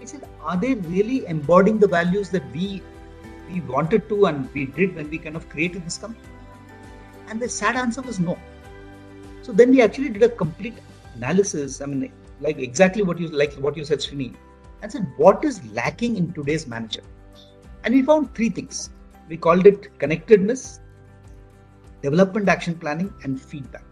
I 0.00 0.04
said, 0.04 0.28
are 0.40 0.56
they 0.56 0.74
really 0.74 1.26
embodying 1.26 1.78
the 1.78 1.88
values 1.88 2.30
that 2.30 2.50
we 2.52 2.82
we 3.50 3.60
wanted 3.62 4.08
to 4.10 4.26
and 4.26 4.52
we 4.52 4.66
did 4.66 4.94
when 4.94 5.10
we 5.10 5.18
kind 5.18 5.36
of 5.36 5.48
created 5.48 5.84
this 5.84 5.98
company? 5.98 6.28
And 7.28 7.40
the 7.40 7.48
sad 7.48 7.76
answer 7.76 8.02
was 8.02 8.20
no. 8.20 8.38
So 9.42 9.52
then 9.52 9.70
we 9.70 9.82
actually 9.82 10.10
did 10.10 10.22
a 10.22 10.28
complete 10.28 10.78
analysis. 11.14 11.80
I 11.80 11.86
mean, 11.86 12.12
like 12.40 12.58
exactly 12.58 13.02
what 13.02 13.18
you 13.18 13.28
like 13.28 13.54
what 13.54 13.76
you 13.76 13.84
said, 13.84 13.98
Srini, 13.98 14.34
and 14.82 14.92
said 14.92 15.06
what 15.16 15.44
is 15.44 15.64
lacking 15.72 16.16
in 16.16 16.32
today's 16.32 16.66
manager. 16.66 17.02
And 17.84 17.94
we 17.94 18.02
found 18.02 18.34
three 18.34 18.50
things. 18.50 18.90
We 19.28 19.36
called 19.36 19.66
it 19.66 19.98
connectedness, 19.98 20.80
development 22.02 22.48
action 22.48 22.74
planning, 22.74 23.12
and 23.24 23.40
feedback. 23.40 23.87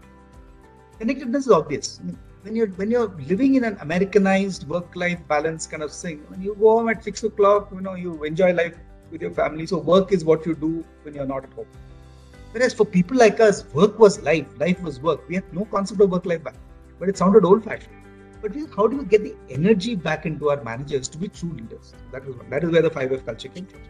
Connectedness 0.99 1.45
is 1.45 1.51
obvious. 1.51 1.99
When 2.41 2.55
you're 2.55 2.67
when 2.81 2.89
you're 2.89 3.09
living 3.29 3.55
in 3.55 3.63
an 3.63 3.77
Americanized 3.81 4.67
work-life 4.67 5.19
balance 5.27 5.67
kind 5.67 5.83
of 5.83 5.91
thing, 5.91 6.23
when 6.29 6.41
you 6.41 6.55
go 6.59 6.77
home 6.77 6.89
at 6.89 7.03
six 7.03 7.23
o'clock, 7.23 7.69
you 7.71 7.81
know, 7.81 7.93
you 7.93 8.23
enjoy 8.23 8.53
life 8.53 8.75
with 9.11 9.21
your 9.21 9.31
family. 9.31 9.67
So 9.67 9.77
work 9.77 10.11
is 10.11 10.25
what 10.25 10.45
you 10.45 10.55
do 10.55 10.83
when 11.03 11.13
you're 11.13 11.27
not 11.27 11.43
at 11.43 11.53
home. 11.53 11.67
Whereas 12.51 12.73
for 12.73 12.85
people 12.85 13.17
like 13.17 13.39
us, 13.39 13.63
work 13.75 13.99
was 13.99 14.19
life, 14.23 14.47
life 14.57 14.81
was 14.81 14.99
work. 14.99 15.27
We 15.29 15.35
had 15.35 15.53
no 15.53 15.65
concept 15.65 16.01
of 16.01 16.09
work-life 16.09 16.43
balance, 16.43 16.63
but 16.99 17.09
it 17.09 17.17
sounded 17.17 17.45
old-fashioned. 17.45 17.93
But 18.41 18.55
how 18.75 18.87
do 18.87 18.97
we 18.97 19.05
get 19.05 19.23
the 19.23 19.35
energy 19.51 19.93
back 19.93 20.25
into 20.25 20.49
our 20.49 20.63
managers 20.63 21.07
to 21.09 21.17
be 21.19 21.27
true 21.27 21.53
leaders? 21.53 21.93
That 22.11 22.25
is 22.25 22.35
that 22.49 22.63
is 22.63 22.71
where 22.71 22.81
the 22.81 22.89
5F 22.89 23.25
culture 23.25 23.49
came 23.49 23.67
from. 23.67 23.81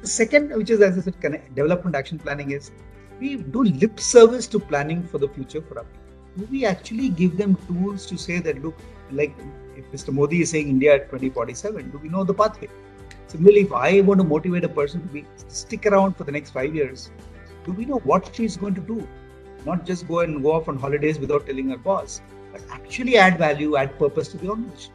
The 0.00 0.08
second, 0.08 0.56
which 0.56 0.70
is 0.70 0.80
as 0.80 0.98
I 0.98 1.02
said, 1.02 1.20
development 1.54 1.94
action 1.94 2.18
planning 2.18 2.50
is 2.50 2.72
we 3.20 3.36
do 3.36 3.62
lip 3.62 4.00
service 4.00 4.48
to 4.48 4.58
planning 4.58 5.04
for 5.04 5.18
the 5.18 5.28
future 5.28 5.62
for 5.62 5.78
our 5.78 5.84
people. 5.84 6.01
Do 6.38 6.48
we 6.50 6.64
actually 6.64 7.10
give 7.10 7.36
them 7.36 7.56
tools 7.66 8.06
to 8.06 8.16
say 8.16 8.38
that 8.38 8.62
look, 8.62 8.78
like 9.10 9.34
if 9.76 9.90
Mr. 9.92 10.12
Modi 10.12 10.40
is 10.42 10.50
saying 10.50 10.68
India 10.68 10.94
at 10.94 11.10
2047, 11.10 11.90
do 11.90 11.98
we 11.98 12.08
know 12.08 12.24
the 12.24 12.32
pathway? 12.32 12.68
Similarly, 13.26 13.60
if 13.60 13.72
I 13.72 14.00
want 14.00 14.18
to 14.20 14.24
motivate 14.24 14.64
a 14.64 14.68
person 14.68 15.02
to 15.02 15.08
be 15.08 15.26
stick 15.48 15.86
around 15.86 16.16
for 16.16 16.24
the 16.24 16.32
next 16.32 16.50
five 16.50 16.74
years, 16.74 17.10
do 17.64 17.72
we 17.72 17.84
know 17.84 17.98
what 18.04 18.34
she's 18.34 18.56
going 18.56 18.74
to 18.74 18.80
do? 18.80 19.06
Not 19.66 19.84
just 19.84 20.08
go 20.08 20.20
and 20.20 20.42
go 20.42 20.52
off 20.52 20.68
on 20.68 20.78
holidays 20.78 21.18
without 21.18 21.46
telling 21.46 21.68
her 21.70 21.76
boss, 21.76 22.20
but 22.50 22.62
actually 22.70 23.16
add 23.16 23.38
value, 23.38 23.76
add 23.76 23.98
purpose 23.98 24.28
to 24.28 24.38
the 24.38 24.48
organization. 24.48 24.92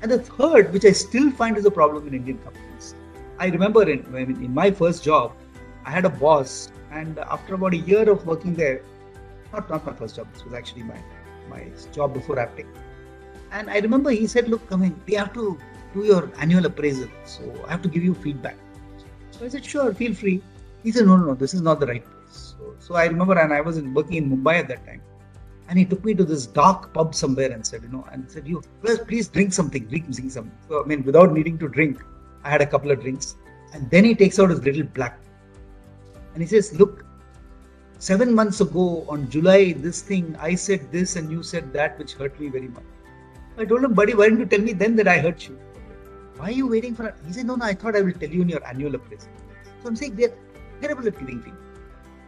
And 0.00 0.10
the 0.10 0.18
third, 0.18 0.72
which 0.72 0.84
I 0.84 0.92
still 0.92 1.30
find 1.30 1.56
is 1.56 1.66
a 1.66 1.70
problem 1.70 2.06
in 2.08 2.14
Indian 2.14 2.38
companies. 2.38 2.94
I 3.38 3.46
remember 3.46 3.82
in, 3.88 4.04
in 4.16 4.54
my 4.54 4.70
first 4.70 5.04
job, 5.04 5.32
I 5.84 5.90
had 5.90 6.04
a 6.04 6.10
boss, 6.10 6.72
and 6.90 7.18
after 7.18 7.54
about 7.54 7.74
a 7.74 7.78
year 7.78 8.08
of 8.10 8.26
working 8.26 8.54
there, 8.54 8.82
not, 9.52 9.70
not 9.70 9.86
my 9.86 9.92
first 9.92 10.16
job, 10.16 10.32
this 10.32 10.44
was 10.44 10.54
actually 10.54 10.82
my, 10.82 11.00
my 11.48 11.66
job 11.92 12.14
before 12.14 12.36
Aptech. 12.36 12.66
And 13.50 13.70
I 13.70 13.78
remember 13.78 14.10
he 14.10 14.26
said, 14.26 14.48
Look, 14.48 14.68
come 14.68 14.82
in, 14.82 15.00
we 15.06 15.14
have 15.14 15.32
to 15.34 15.58
do 15.94 16.04
your 16.04 16.30
annual 16.38 16.66
appraisal. 16.66 17.08
So 17.24 17.42
I 17.66 17.70
have 17.70 17.82
to 17.82 17.88
give 17.88 18.04
you 18.04 18.14
feedback. 18.14 18.56
So 19.30 19.44
I 19.44 19.48
said, 19.48 19.64
Sure, 19.64 19.92
feel 19.94 20.14
free. 20.14 20.42
He 20.82 20.92
said, 20.92 21.06
No, 21.06 21.16
no, 21.16 21.26
no, 21.26 21.34
this 21.34 21.54
is 21.54 21.62
not 21.62 21.80
the 21.80 21.86
right 21.86 22.04
place. 22.04 22.54
So, 22.58 22.74
so 22.78 22.94
I 22.94 23.06
remember, 23.06 23.38
and 23.38 23.52
I 23.52 23.60
was 23.60 23.78
in, 23.78 23.94
working 23.94 24.16
in 24.16 24.30
Mumbai 24.30 24.60
at 24.60 24.68
that 24.68 24.86
time. 24.86 25.02
And 25.68 25.78
he 25.78 25.84
took 25.84 26.02
me 26.04 26.14
to 26.14 26.24
this 26.24 26.46
dark 26.46 26.94
pub 26.94 27.14
somewhere 27.14 27.52
and 27.52 27.66
said, 27.66 27.82
you 27.82 27.88
know, 27.88 28.06
and 28.10 28.30
said, 28.30 28.48
you 28.48 28.62
first 28.82 29.06
please 29.06 29.28
drink 29.28 29.52
something, 29.52 29.84
drink, 29.84 30.10
drink 30.10 30.30
something. 30.30 30.52
So 30.66 30.82
I 30.82 30.86
mean, 30.86 31.02
without 31.04 31.32
needing 31.32 31.58
to 31.58 31.68
drink, 31.68 32.02
I 32.42 32.50
had 32.50 32.62
a 32.62 32.66
couple 32.66 32.90
of 32.90 33.00
drinks. 33.00 33.36
And 33.74 33.90
then 33.90 34.04
he 34.04 34.14
takes 34.14 34.38
out 34.38 34.48
his 34.48 34.62
little 34.64 34.84
black. 34.84 35.18
And 36.32 36.42
he 36.42 36.46
says, 36.48 36.78
Look, 36.78 37.04
seven 37.98 38.34
months 38.34 38.60
ago 38.60 39.04
on 39.08 39.28
July, 39.30 39.72
this 39.72 40.02
thing, 40.02 40.36
I 40.40 40.54
said 40.54 40.90
this 40.90 41.16
and 41.16 41.30
you 41.30 41.42
said 41.42 41.72
that, 41.72 41.98
which 41.98 42.14
hurt 42.14 42.38
me 42.40 42.48
very 42.48 42.68
much. 42.68 42.84
I 43.56 43.64
told 43.64 43.84
him, 43.84 43.94
buddy, 43.94 44.14
why 44.14 44.28
didn't 44.28 44.40
you 44.40 44.46
tell 44.46 44.60
me 44.60 44.72
then 44.72 44.96
that 44.96 45.08
I 45.08 45.18
hurt 45.18 45.48
you? 45.48 45.58
Why 46.36 46.46
are 46.46 46.52
you 46.52 46.68
waiting 46.68 46.94
for 46.94 47.06
it? 47.08 47.14
He 47.26 47.32
said, 47.32 47.46
No, 47.46 47.56
no, 47.56 47.64
I 47.64 47.74
thought 47.74 47.96
I 47.96 48.00
will 48.02 48.12
tell 48.12 48.28
you 48.28 48.42
in 48.42 48.48
your 48.48 48.64
annual 48.64 48.94
appraisal. 48.94 49.28
So 49.82 49.88
I'm 49.88 49.96
saying 49.96 50.14
we 50.14 50.26
are 50.26 50.32
terrible 50.80 51.06
at 51.08 51.18
giving 51.18 51.42
feedback. 51.42 51.62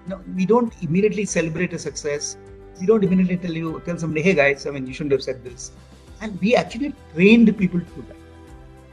No, 0.09 0.21
we 0.35 0.45
don't 0.45 0.73
immediately 0.83 1.25
celebrate 1.25 1.73
a 1.73 1.79
success 1.79 2.37
we 2.81 2.87
don't 2.87 3.05
immediately 3.05 3.37
tell 3.37 3.53
you, 3.53 3.83
tell 3.85 3.99
somebody, 3.99 4.23
hey 4.23 4.35
guys, 4.35 4.67
I 4.67 4.71
mean, 4.71 4.87
you 4.87 4.95
shouldn't 4.95 5.13
have 5.13 5.23
said 5.23 5.45
this. 5.45 5.73
And 6.21 6.41
we 6.41 6.55
actually 6.57 6.95
trained 7.15 7.57
people 7.59 7.81
to 7.81 7.87
do 7.87 8.05
that. 8.09 8.17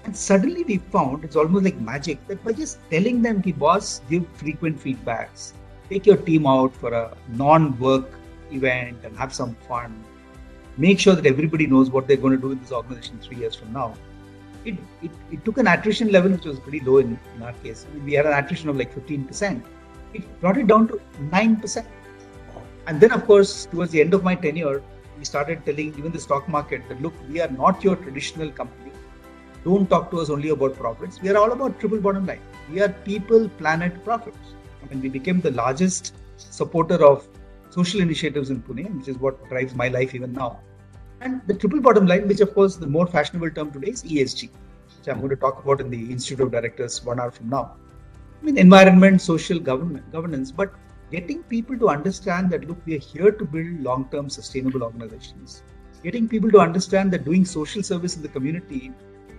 And 0.03 0.15
suddenly 0.15 0.63
we 0.63 0.77
found 0.77 1.23
it's 1.23 1.35
almost 1.35 1.65
like 1.65 1.77
magic 1.79 2.25
that 2.27 2.43
by 2.43 2.53
just 2.53 2.79
telling 2.89 3.21
them, 3.21 3.41
ki 3.41 3.53
boss, 3.53 4.01
give 4.09 4.27
frequent 4.35 4.79
feedbacks, 4.79 5.53
take 5.89 6.05
your 6.05 6.17
team 6.17 6.45
out 6.45 6.75
for 6.75 6.93
a 6.93 7.17
non-work 7.29 8.09
event 8.51 8.97
and 9.03 9.17
have 9.17 9.33
some 9.33 9.55
fun. 9.67 10.03
Make 10.77 10.99
sure 10.99 11.15
that 11.15 11.25
everybody 11.25 11.67
knows 11.67 11.89
what 11.89 12.07
they're 12.07 12.17
going 12.17 12.35
to 12.35 12.41
do 12.41 12.51
in 12.51 12.59
this 12.59 12.71
organization 12.71 13.19
three 13.19 13.37
years 13.37 13.55
from 13.55 13.73
now. 13.73 13.95
It, 14.65 14.75
it, 15.01 15.11
it 15.31 15.45
took 15.45 15.57
an 15.57 15.67
attrition 15.67 16.11
level 16.11 16.31
which 16.31 16.45
was 16.45 16.59
pretty 16.59 16.81
low 16.81 16.97
in, 16.97 17.17
in 17.35 17.43
our 17.43 17.53
case. 17.53 17.85
I 17.89 17.95
mean, 17.95 18.05
we 18.05 18.13
had 18.13 18.25
an 18.25 18.33
attrition 18.33 18.69
of 18.69 18.77
like 18.77 18.93
15%. 18.93 19.63
It 20.13 20.41
brought 20.41 20.57
it 20.57 20.67
down 20.67 20.87
to 20.89 21.01
9%. 21.29 21.85
And 22.87 23.01
then, 23.01 23.11
of 23.11 23.25
course, 23.25 23.65
towards 23.65 23.91
the 23.91 24.01
end 24.01 24.13
of 24.13 24.23
my 24.23 24.35
tenure, 24.35 24.81
we 25.17 25.25
started 25.25 25.65
telling 25.65 25.97
even 25.97 26.11
the 26.11 26.19
stock 26.19 26.47
market 26.47 26.87
that 26.89 27.01
look, 27.01 27.13
we 27.29 27.41
are 27.41 27.49
not 27.49 27.83
your 27.83 27.95
traditional 27.95 28.51
company. 28.51 28.91
Don't 29.63 29.89
talk 29.89 30.11
to 30.11 30.19
us 30.19 30.29
only 30.29 30.49
about 30.49 30.75
profits. 30.75 31.21
We 31.21 31.29
are 31.29 31.37
all 31.37 31.51
about 31.51 31.79
triple 31.79 31.99
bottom 31.99 32.25
line. 32.25 32.39
We 32.71 32.81
are 32.81 32.89
people, 32.89 33.49
planet, 33.49 34.03
profits. 34.03 34.37
Mean, 34.89 35.01
we 35.01 35.09
became 35.09 35.41
the 35.41 35.51
largest 35.51 36.13
supporter 36.37 37.03
of 37.05 37.27
social 37.69 38.01
initiatives 38.01 38.49
in 38.49 38.61
Pune, 38.61 38.97
which 38.97 39.07
is 39.07 39.17
what 39.17 39.47
drives 39.49 39.75
my 39.75 39.87
life 39.87 40.15
even 40.15 40.33
now. 40.33 40.59
And 41.21 41.41
the 41.47 41.53
triple 41.53 41.81
bottom 41.81 42.05
line, 42.05 42.27
which 42.27 42.41
of 42.41 42.53
course 42.53 42.75
the 42.75 42.87
more 42.87 43.07
fashionable 43.07 43.51
term 43.51 43.71
today 43.71 43.91
is 43.91 44.03
ESG, 44.03 44.49
which 44.51 45.07
I'm 45.07 45.17
going 45.17 45.29
to 45.29 45.35
talk 45.35 45.63
about 45.63 45.81
in 45.81 45.89
the 45.89 46.11
Institute 46.11 46.41
of 46.41 46.51
Directors 46.51 47.03
one 47.03 47.19
hour 47.19 47.31
from 47.31 47.49
now. 47.49 47.75
I 48.41 48.45
mean, 48.45 48.57
environment, 48.57 49.21
social 49.21 49.59
government, 49.59 50.11
governance, 50.11 50.51
but 50.51 50.73
getting 51.11 51.41
people 51.43 51.77
to 51.79 51.89
understand 51.89 52.49
that 52.51 52.67
look 52.67 52.77
we 52.85 52.95
are 52.95 52.99
here 52.99 53.31
to 53.31 53.45
build 53.45 53.81
long 53.81 54.07
term 54.11 54.29
sustainable 54.29 54.83
organizations 54.83 55.63
getting 56.03 56.27
people 56.27 56.51
to 56.51 56.59
understand 56.59 57.11
that 57.11 57.23
doing 57.23 57.45
social 57.45 57.81
service 57.81 58.15
in 58.17 58.21
the 58.21 58.27
community 58.27 58.91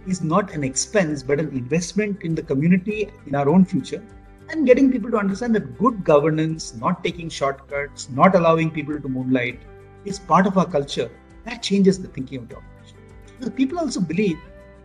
is 0.07 0.22
not 0.22 0.55
an 0.55 0.64
expense 0.64 1.22
but 1.22 1.38
an 1.38 1.49
investment 1.51 2.22
in 2.22 2.34
the 2.34 2.42
community 2.42 3.11
in 3.26 3.34
our 3.34 3.49
own 3.49 3.64
future 3.64 4.03
and 4.51 4.66
getting 4.66 4.90
people 4.90 5.11
to 5.11 5.18
understand 5.18 5.55
that 5.55 5.78
good 5.78 6.05
governance, 6.05 6.74
not 6.74 7.05
taking 7.05 7.28
shortcuts, 7.28 8.09
not 8.11 8.34
allowing 8.34 8.70
people 8.70 9.01
to 9.01 9.09
moonlight 9.09 9.61
is 10.05 10.18
part 10.18 10.46
of 10.46 10.57
our 10.57 10.66
culture. 10.66 11.11
That 11.44 11.62
changes 11.62 12.01
the 12.01 12.09
thinking 12.09 12.38
of 12.38 12.49
the 12.49 12.57
organization. 12.57 12.99
Because 13.38 13.55
people 13.55 13.78
also 13.78 14.01
believe 14.01 14.38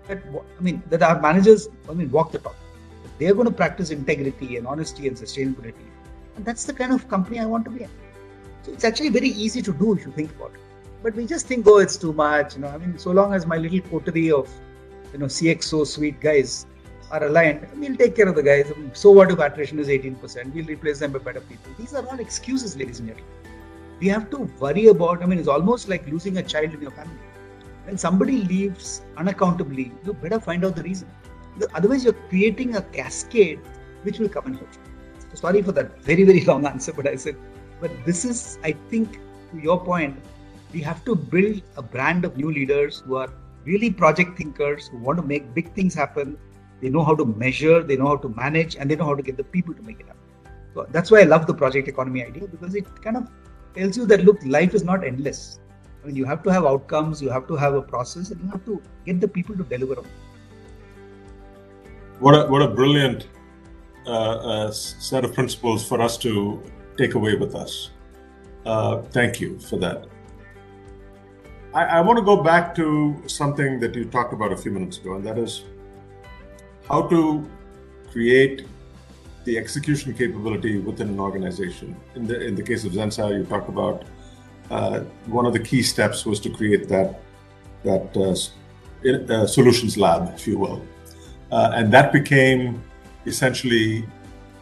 that, 0.08 0.22
I 0.58 0.62
mean, 0.62 0.84
that 0.90 1.02
our 1.02 1.22
managers, 1.22 1.70
I 1.90 1.94
mean, 1.94 2.12
walk 2.12 2.32
the 2.32 2.40
talk. 2.40 2.56
They're 3.20 3.34
going 3.34 3.48
to 3.48 3.54
practice 3.54 3.90
integrity 3.90 4.58
and 4.58 4.68
honesty 4.68 5.08
and 5.08 5.16
sustainability. 5.16 5.88
And 6.36 6.44
that's 6.44 6.66
the 6.66 6.74
kind 6.74 6.92
of 6.92 7.08
company 7.08 7.40
I 7.40 7.46
want 7.46 7.64
to 7.66 7.72
be 7.72 7.84
in. 7.84 7.90
So 8.64 8.72
it's 8.72 8.84
actually 8.84 9.10
very 9.10 9.30
easy 9.30 9.62
to 9.62 9.74
do 9.74 9.94
if 9.94 10.06
you 10.06 10.12
think 10.12 10.32
about 10.32 10.52
it. 10.54 10.60
But 11.04 11.16
we 11.16 11.26
just 11.26 11.48
think, 11.48 11.68
oh, 11.68 11.78
it's 11.78 11.98
too 11.98 12.14
much. 12.14 12.56
You 12.56 12.62
know, 12.62 12.70
I 12.70 12.78
mean, 12.78 12.98
so 12.98 13.12
long 13.12 13.34
as 13.34 13.46
my 13.46 13.58
little 13.58 13.82
coterie 13.82 14.32
of, 14.32 14.50
you 15.12 15.20
know, 15.20 15.26
CXO 15.26 15.86
suite 15.86 16.20
guys 16.20 16.66
are 17.12 17.24
aligned, 17.26 17.68
we'll 17.76 17.96
take 17.96 18.16
care 18.16 18.28
of 18.28 18.36
the 18.36 18.44
guys. 18.44 18.72
So 18.94 19.12
what 19.12 19.32
if 19.32 19.40
attrition 19.40 19.80
is 19.80 19.88
18%? 19.88 20.54
We'll 20.54 20.66
replace 20.66 21.00
them 21.00 21.12
by 21.12 21.20
better 21.20 21.42
people. 21.42 21.72
These 21.78 21.94
are 21.94 22.06
all 22.08 22.20
excuses, 22.20 22.76
ladies 22.76 23.00
and 23.00 23.10
gentlemen. 23.10 23.32
We 24.00 24.08
have 24.10 24.30
to 24.32 24.40
worry 24.60 24.88
about, 24.88 25.24
I 25.24 25.26
mean, 25.26 25.40
it's 25.40 25.48
almost 25.48 25.88
like 25.88 26.08
losing 26.08 26.38
a 26.38 26.44
child 26.44 26.74
in 26.74 26.82
your 26.82 26.92
family. 26.92 27.20
When 27.86 27.98
somebody 27.98 28.38
leaves 28.44 29.02
unaccountably, 29.18 29.92
you 30.06 30.14
better 30.14 30.40
find 30.40 30.66
out 30.66 30.76
the 30.76 30.84
reason. 30.84 31.10
Because 31.54 31.74
otherwise, 31.76 32.04
you're 32.04 32.14
creating 32.30 32.76
a 32.76 32.82
cascade 32.82 33.60
which 34.04 34.20
will 34.20 34.30
come 34.30 34.46
and 34.48 34.56
hurt 34.56 34.70
you. 34.74 35.26
So 35.32 35.36
sorry 35.36 35.62
for 35.62 35.72
that 35.74 36.02
very, 36.02 36.24
very 36.24 36.44
long 36.46 36.66
answer, 36.66 36.94
but 36.94 37.08
I 37.08 37.16
said, 37.16 37.36
but 37.80 37.92
this 38.06 38.26
is, 38.26 38.58
I 38.64 38.72
think, 38.90 39.20
to 39.52 39.60
your 39.60 39.80
point, 39.80 40.18
we 40.74 40.82
have 40.82 41.06
to 41.06 41.16
build 41.16 41.62
a 41.78 41.82
brand 41.82 42.26
of 42.26 42.36
new 42.36 42.52
leaders 42.52 43.04
who 43.06 43.16
are 43.18 43.30
really 43.66 43.92
project 43.92 44.38
thinkers, 44.38 44.88
who 44.88 44.98
want 44.98 45.18
to 45.20 45.24
make 45.24 45.54
big 45.54 45.72
things 45.74 45.94
happen, 45.94 46.38
they 46.84 46.90
know 46.90 47.04
how 47.04 47.16
to 47.16 47.26
measure, 47.26 47.82
they 47.82 47.96
know 47.96 48.08
how 48.08 48.18
to 48.18 48.30
manage, 48.30 48.76
and 48.76 48.92
they 48.92 48.96
know 48.96 49.06
how 49.06 49.16
to 49.16 49.24
get 49.24 49.38
the 49.38 49.44
people 49.56 49.74
to 49.74 49.82
make 49.84 50.02
it 50.02 50.08
happen. 50.08 50.54
So 50.74 50.86
that's 50.92 51.10
why 51.12 51.22
I 51.22 51.24
love 51.24 51.48
the 51.48 51.54
project 51.54 51.88
economy 51.88 52.24
idea 52.24 52.48
because 52.48 52.76
it 52.76 52.86
kind 53.02 53.16
of 53.18 53.30
tells 53.74 53.98
you 53.98 54.06
that 54.08 54.26
look, 54.26 54.40
life 54.46 54.74
is 54.74 54.84
not 54.84 55.06
endless. 55.06 55.60
I 56.04 56.08
mean, 56.08 56.18
you 56.18 56.26
have 56.26 56.44
to 56.44 56.52
have 56.52 56.66
outcomes, 56.66 57.22
you 57.22 57.30
have 57.30 57.48
to 57.48 57.56
have 57.56 57.74
a 57.74 57.82
process, 57.82 58.32
and 58.32 58.42
you 58.42 58.50
have 58.50 58.66
to 58.66 58.82
get 59.06 59.22
the 59.22 59.28
people 59.28 59.56
to 59.56 59.64
deliver 59.64 60.00
on. 60.00 60.08
What 62.20 62.36
a 62.36 62.48
what 62.48 62.62
a 62.62 62.68
brilliant 62.68 63.28
uh, 64.06 64.10
uh, 64.10 64.72
set 64.72 65.24
of 65.24 65.34
principles 65.34 65.88
for 65.88 66.02
us 66.02 66.18
to 66.18 66.62
take 66.98 67.16
away 67.16 67.36
with 67.36 67.56
us. 67.56 67.92
Uh, 68.66 68.98
thank 69.20 69.40
you 69.40 69.60
for 69.60 69.78
that. 69.78 70.08
I, 71.74 71.86
I 71.86 72.02
want 72.02 72.20
to 72.20 72.26
go 72.26 72.44
back 72.44 72.76
to 72.76 73.24
something 73.28 73.80
that 73.80 73.96
you 73.96 74.06
talked 74.06 74.34
about 74.34 74.52
a 74.52 74.58
few 74.58 74.72
minutes 74.72 74.98
ago, 74.98 75.16
and 75.16 75.26
that 75.26 75.38
is 75.38 75.64
how 76.90 77.08
to 77.08 77.50
create 78.12 78.66
the 79.46 79.58
execution 79.58 80.14
capability 80.14 80.80
within 80.80 81.10
an 81.10 81.20
organization. 81.20 81.96
In 82.16 82.28
the 82.28 82.40
in 82.40 82.56
the 82.56 82.64
case 82.64 82.86
of 82.86 82.94
Zensar, 82.94 83.38
you 83.38 83.44
talked 83.46 83.70
about 83.70 84.06
uh, 84.72 85.02
one 85.26 85.46
of 85.46 85.54
the 85.54 85.60
key 85.60 85.82
steps 85.82 86.26
was 86.26 86.40
to 86.42 86.50
create 86.50 86.88
that 86.90 87.20
that 87.84 88.16
uh, 88.16 88.36
in, 89.08 89.30
uh, 89.30 89.46
solutions 89.46 89.98
lab, 89.98 90.34
if 90.34 90.48
you 90.48 90.58
will, 90.58 90.82
uh, 91.52 91.72
and 91.76 91.92
that 91.92 92.14
became 92.14 92.82
essentially 93.26 94.06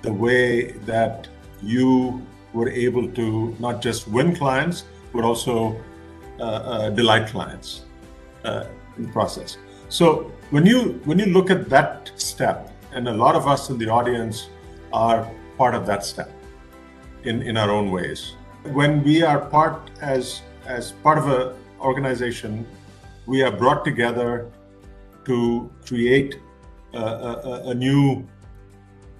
the 0.01 0.11
way 0.11 0.71
that 0.85 1.27
you 1.61 2.21
were 2.53 2.69
able 2.69 3.07
to 3.11 3.55
not 3.59 3.81
just 3.81 4.07
win 4.07 4.35
clients 4.35 4.85
but 5.13 5.23
also 5.23 5.79
uh, 6.39 6.43
uh, 6.43 6.89
delight 6.89 7.27
clients 7.27 7.81
in 8.43 9.03
the 9.05 9.11
process. 9.11 9.57
So 9.89 10.31
when 10.51 10.65
you 10.65 10.99
when 11.05 11.17
you 11.17 11.27
look 11.27 11.49
at 11.49 11.69
that 11.69 12.11
step, 12.15 12.69
and 12.93 13.07
a 13.07 13.13
lot 13.13 13.35
of 13.35 13.47
us 13.47 13.69
in 13.69 13.77
the 13.77 13.89
audience 13.89 14.49
are 14.93 15.29
part 15.57 15.73
of 15.73 15.85
that 15.85 16.05
step 16.05 16.29
in, 17.23 17.41
in 17.41 17.55
our 17.55 17.71
own 17.71 17.89
ways. 17.89 18.35
When 18.63 19.03
we 19.03 19.23
are 19.23 19.39
part 19.39 19.89
as 20.01 20.41
as 20.65 20.91
part 21.03 21.17
of 21.17 21.27
an 21.27 21.55
organization, 21.79 22.67
we 23.25 23.41
are 23.41 23.51
brought 23.51 23.85
together 23.85 24.51
to 25.25 25.71
create 25.87 26.35
a, 26.93 26.97
a, 26.97 27.61
a 27.69 27.73
new 27.73 28.27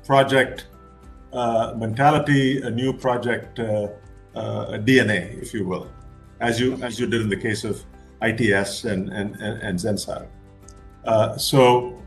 project 0.05 0.67
uh, 1.32 1.73
mentality, 1.77 2.61
a 2.61 2.69
new 2.69 2.91
project 2.91 3.57
uh, 3.59 3.88
uh, 4.36 4.77
DNA, 4.79 5.41
if 5.41 5.53
you 5.53 5.65
will, 5.65 5.89
as 6.41 6.59
you 6.59 6.73
as 6.84 6.99
you 6.99 7.07
did 7.07 7.21
in 7.21 7.29
the 7.29 7.38
case 7.38 7.63
of 7.63 7.82
ITS 8.21 8.84
and 8.84 9.09
and 9.13 9.36
and, 9.39 9.61
and 9.61 9.79
Zensar. 9.79 10.27
Uh, 11.06 11.38
so 11.38 12.02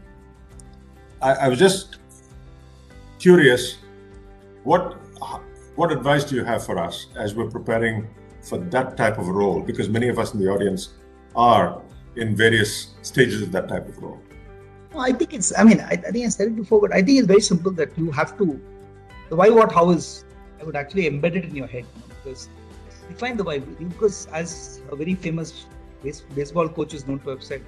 I, 1.20 1.32
I, 1.32 1.48
was 1.48 1.58
just 1.58 1.98
curious, 3.18 3.78
what 4.62 4.98
what 5.74 5.90
advice 5.90 6.24
do 6.24 6.36
you 6.36 6.44
have 6.44 6.64
for 6.64 6.78
us 6.78 7.08
as 7.16 7.34
we're 7.34 7.50
preparing 7.50 8.08
for 8.42 8.58
that 8.58 8.96
type 8.96 9.18
of 9.18 9.26
role? 9.26 9.60
Because 9.60 9.88
many 9.88 10.08
of 10.08 10.18
us 10.18 10.32
in 10.32 10.40
the 10.40 10.48
audience 10.48 10.90
are 11.34 11.82
in 12.16 12.36
various 12.36 12.94
stages 13.02 13.42
of 13.42 13.50
that 13.52 13.68
type 13.68 13.88
of 13.88 13.98
role. 14.00 14.20
Well, 14.92 15.02
I 15.02 15.12
think 15.12 15.34
it's. 15.34 15.52
I 15.58 15.64
mean, 15.64 15.80
I, 15.80 15.92
I 15.92 16.10
think 16.12 16.26
I 16.26 16.28
said 16.28 16.48
it 16.48 16.56
before, 16.56 16.80
but 16.80 16.92
I 16.92 17.02
think 17.02 17.18
it's 17.18 17.26
very 17.26 17.40
simple 17.40 17.72
that 17.72 17.98
you 17.98 18.12
have 18.12 18.38
to. 18.38 18.60
The 19.28 19.36
why, 19.36 19.48
what, 19.48 19.72
how 19.72 19.90
is. 19.90 20.24
I 20.60 20.64
would 20.64 20.76
actually 20.76 21.10
embed 21.10 21.34
it 21.34 21.44
in 21.44 21.56
your 21.56 21.66
head 21.66 21.84
because 22.08 22.48
define 23.08 23.36
the 23.36 23.44
why. 23.44 23.58
Because 23.58 24.26
as 24.26 24.80
a 24.90 24.96
very 24.96 25.14
famous 25.16 25.66
base, 26.02 26.20
baseball 26.34 26.68
coach 26.68 26.94
is 26.94 27.08
known 27.08 27.18
to 27.20 27.30
have 27.30 27.42
said, 27.42 27.62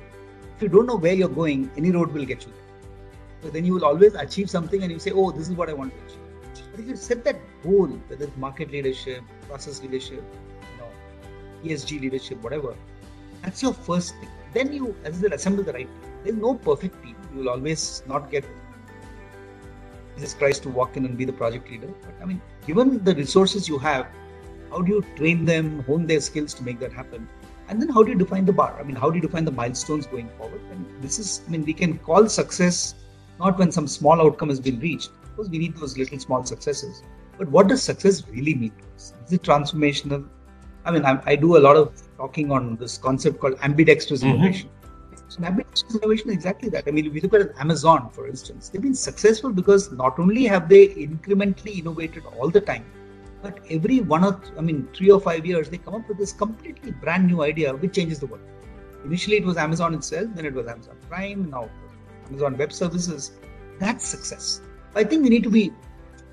if 0.57 0.63
you 0.63 0.69
don't 0.69 0.87
know 0.87 0.97
where 0.97 1.13
you're 1.13 1.29
going, 1.29 1.71
any 1.77 1.91
road 1.91 2.13
will 2.13 2.25
get 2.25 2.45
you 2.47 2.53
there. 2.53 3.43
So 3.43 3.51
then 3.51 3.67
you 3.67 3.75
will 3.75 3.85
always 3.85 4.15
achieve 4.15 4.49
something 4.49 4.83
and 4.83 4.91
you 4.91 4.99
say, 4.99 5.11
oh, 5.11 5.31
this 5.31 5.49
is 5.49 5.55
what 5.55 5.69
I 5.69 5.75
want 5.75 5.93
to 5.93 6.05
achieve. 6.05 6.67
But 6.71 6.81
if 6.81 6.89
you 6.89 6.97
set 6.97 7.25
that 7.25 7.37
goal, 7.63 7.89
whether 8.09 8.25
it's 8.25 8.37
market 8.39 8.71
leadership, 8.71 9.23
process 9.49 9.83
leadership, 9.83 10.25
you 10.73 10.79
know, 10.79 11.75
ESG 11.75 12.01
leadership, 12.01 12.43
whatever, 12.43 12.75
that's 13.43 13.63
your 13.63 13.75
first 13.75 14.15
thing. 14.17 14.31
Then 14.55 14.73
you, 14.73 14.97
as 15.05 15.23
I 15.23 15.29
assemble 15.35 15.63
the 15.63 15.75
right 15.75 15.87
team. 15.87 16.13
There's 16.25 16.37
no 16.37 16.55
perfect 16.55 17.03
team. 17.05 17.17
You 17.33 17.41
will 17.41 17.51
always 17.51 18.03
not 18.09 18.31
get 18.31 18.45
Jesus 20.17 20.33
Christ 20.33 20.63
to 20.63 20.71
walk 20.71 20.97
in 20.97 21.05
and 21.05 21.19
be 21.19 21.27
the 21.27 21.33
project 21.33 21.71
leader. 21.71 21.89
But 22.01 22.15
I 22.23 22.25
mean, 22.25 22.41
given 22.67 23.05
the 23.05 23.15
resources 23.15 23.69
you 23.69 23.79
have, 23.79 24.07
how 24.71 24.81
do 24.81 24.91
you 24.91 25.05
train 25.17 25.45
them, 25.45 25.83
hone 25.85 26.07
their 26.07 26.21
skills 26.21 26.55
to 26.55 26.65
make 26.65 26.81
that 26.81 26.93
happen? 26.93 27.29
And 27.69 27.81
then 27.81 27.89
how 27.89 28.03
do 28.03 28.11
you 28.11 28.19
define 28.19 28.45
the 28.45 28.53
bar? 28.53 28.77
I 28.79 28.83
mean 28.83 28.97
how 28.97 29.11
do 29.11 29.17
you 29.17 29.23
define 29.23 29.45
the 29.45 29.53
milestones 29.53 30.07
going 30.07 30.29
forward? 30.39 30.61
And 30.71 30.87
this 31.03 31.19
is 31.19 31.43
i 31.47 31.51
mean 31.51 31.65
we 31.65 31.73
can 31.73 31.99
call 31.99 32.29
success 32.29 32.95
not 33.41 33.59
when 33.59 33.71
some 33.73 33.87
small 33.87 34.21
outcome 34.21 34.49
has 34.49 34.61
been 34.61 34.79
reached 34.81 35.11
because 35.23 35.51
we 35.51 35.59
need 35.59 35.77
those 35.77 35.99
little 35.99 36.19
small 36.19 36.45
successes. 36.45 37.03
But 37.39 37.49
what 37.49 37.69
does 37.69 37.83
success 37.83 38.27
really 38.29 38.55
mean 38.55 38.73
to 38.79 38.85
us? 38.95 39.13
Is 39.27 39.33
it 39.35 39.43
transformational? 39.43 40.27
I 40.85 40.91
mean 40.93 41.05
i, 41.05 41.21
I 41.27 41.37
do 41.37 41.57
a 41.57 41.63
lot 41.67 41.77
of 41.77 41.93
talking 42.17 42.53
on 42.53 42.77
this 42.77 42.97
concept 42.99 43.41
called 43.41 43.59
ambidextrous 43.63 44.23
mm-hmm. 44.23 44.37
innovation. 44.37 44.71
So 45.29 45.43
ambidextrous 45.43 45.97
innovation 45.97 46.31
is 46.31 46.35
exactly 46.37 46.69
that. 46.71 46.85
I 46.87 46.93
mean 46.93 47.07
if 47.07 47.15
you 47.15 47.21
look 47.21 47.35
at 47.35 47.59
amazon 47.59 48.11
for 48.11 48.29
instance. 48.29 48.69
They've 48.69 48.83
been 48.83 48.95
successful 48.95 49.51
because 49.51 49.91
not 49.93 50.19
only 50.19 50.45
have 50.45 50.69
they 50.69 50.89
incrementally 50.89 51.79
innovated 51.81 52.25
all 52.39 52.49
the 52.49 52.61
time 52.61 52.85
but 53.43 53.59
every 53.71 54.01
one 54.01 54.25
or 54.25 54.41
I 54.59 54.61
mean 54.61 54.89
three 54.95 55.11
or 55.11 55.21
five 55.21 55.47
years, 55.47 55.69
they 55.69 55.79
come 55.79 55.95
up 55.95 56.09
with 56.09 56.19
this 56.19 56.33
completely 56.33 56.93
brand 56.93 57.27
new 57.27 57.43
idea 57.43 57.75
which 57.75 57.95
changes 57.95 58.19
the 58.19 58.27
world. 58.27 58.43
Initially, 59.05 59.37
it 59.37 59.45
was 59.45 59.57
Amazon 59.57 59.95
itself, 59.95 60.29
then 60.35 60.47
it 60.47 60.55
was 60.55 60.67
Amazon 60.67 60.97
Prime, 61.09 61.51
now 61.51 61.69
Amazon 62.29 62.57
Web 62.57 62.73
Services. 62.73 63.33
That's 63.79 64.05
success. 64.07 64.61
I 64.95 65.05
think 65.05 65.23
we 65.23 65.29
need 65.29 65.45
to 65.45 65.51
be. 65.51 65.73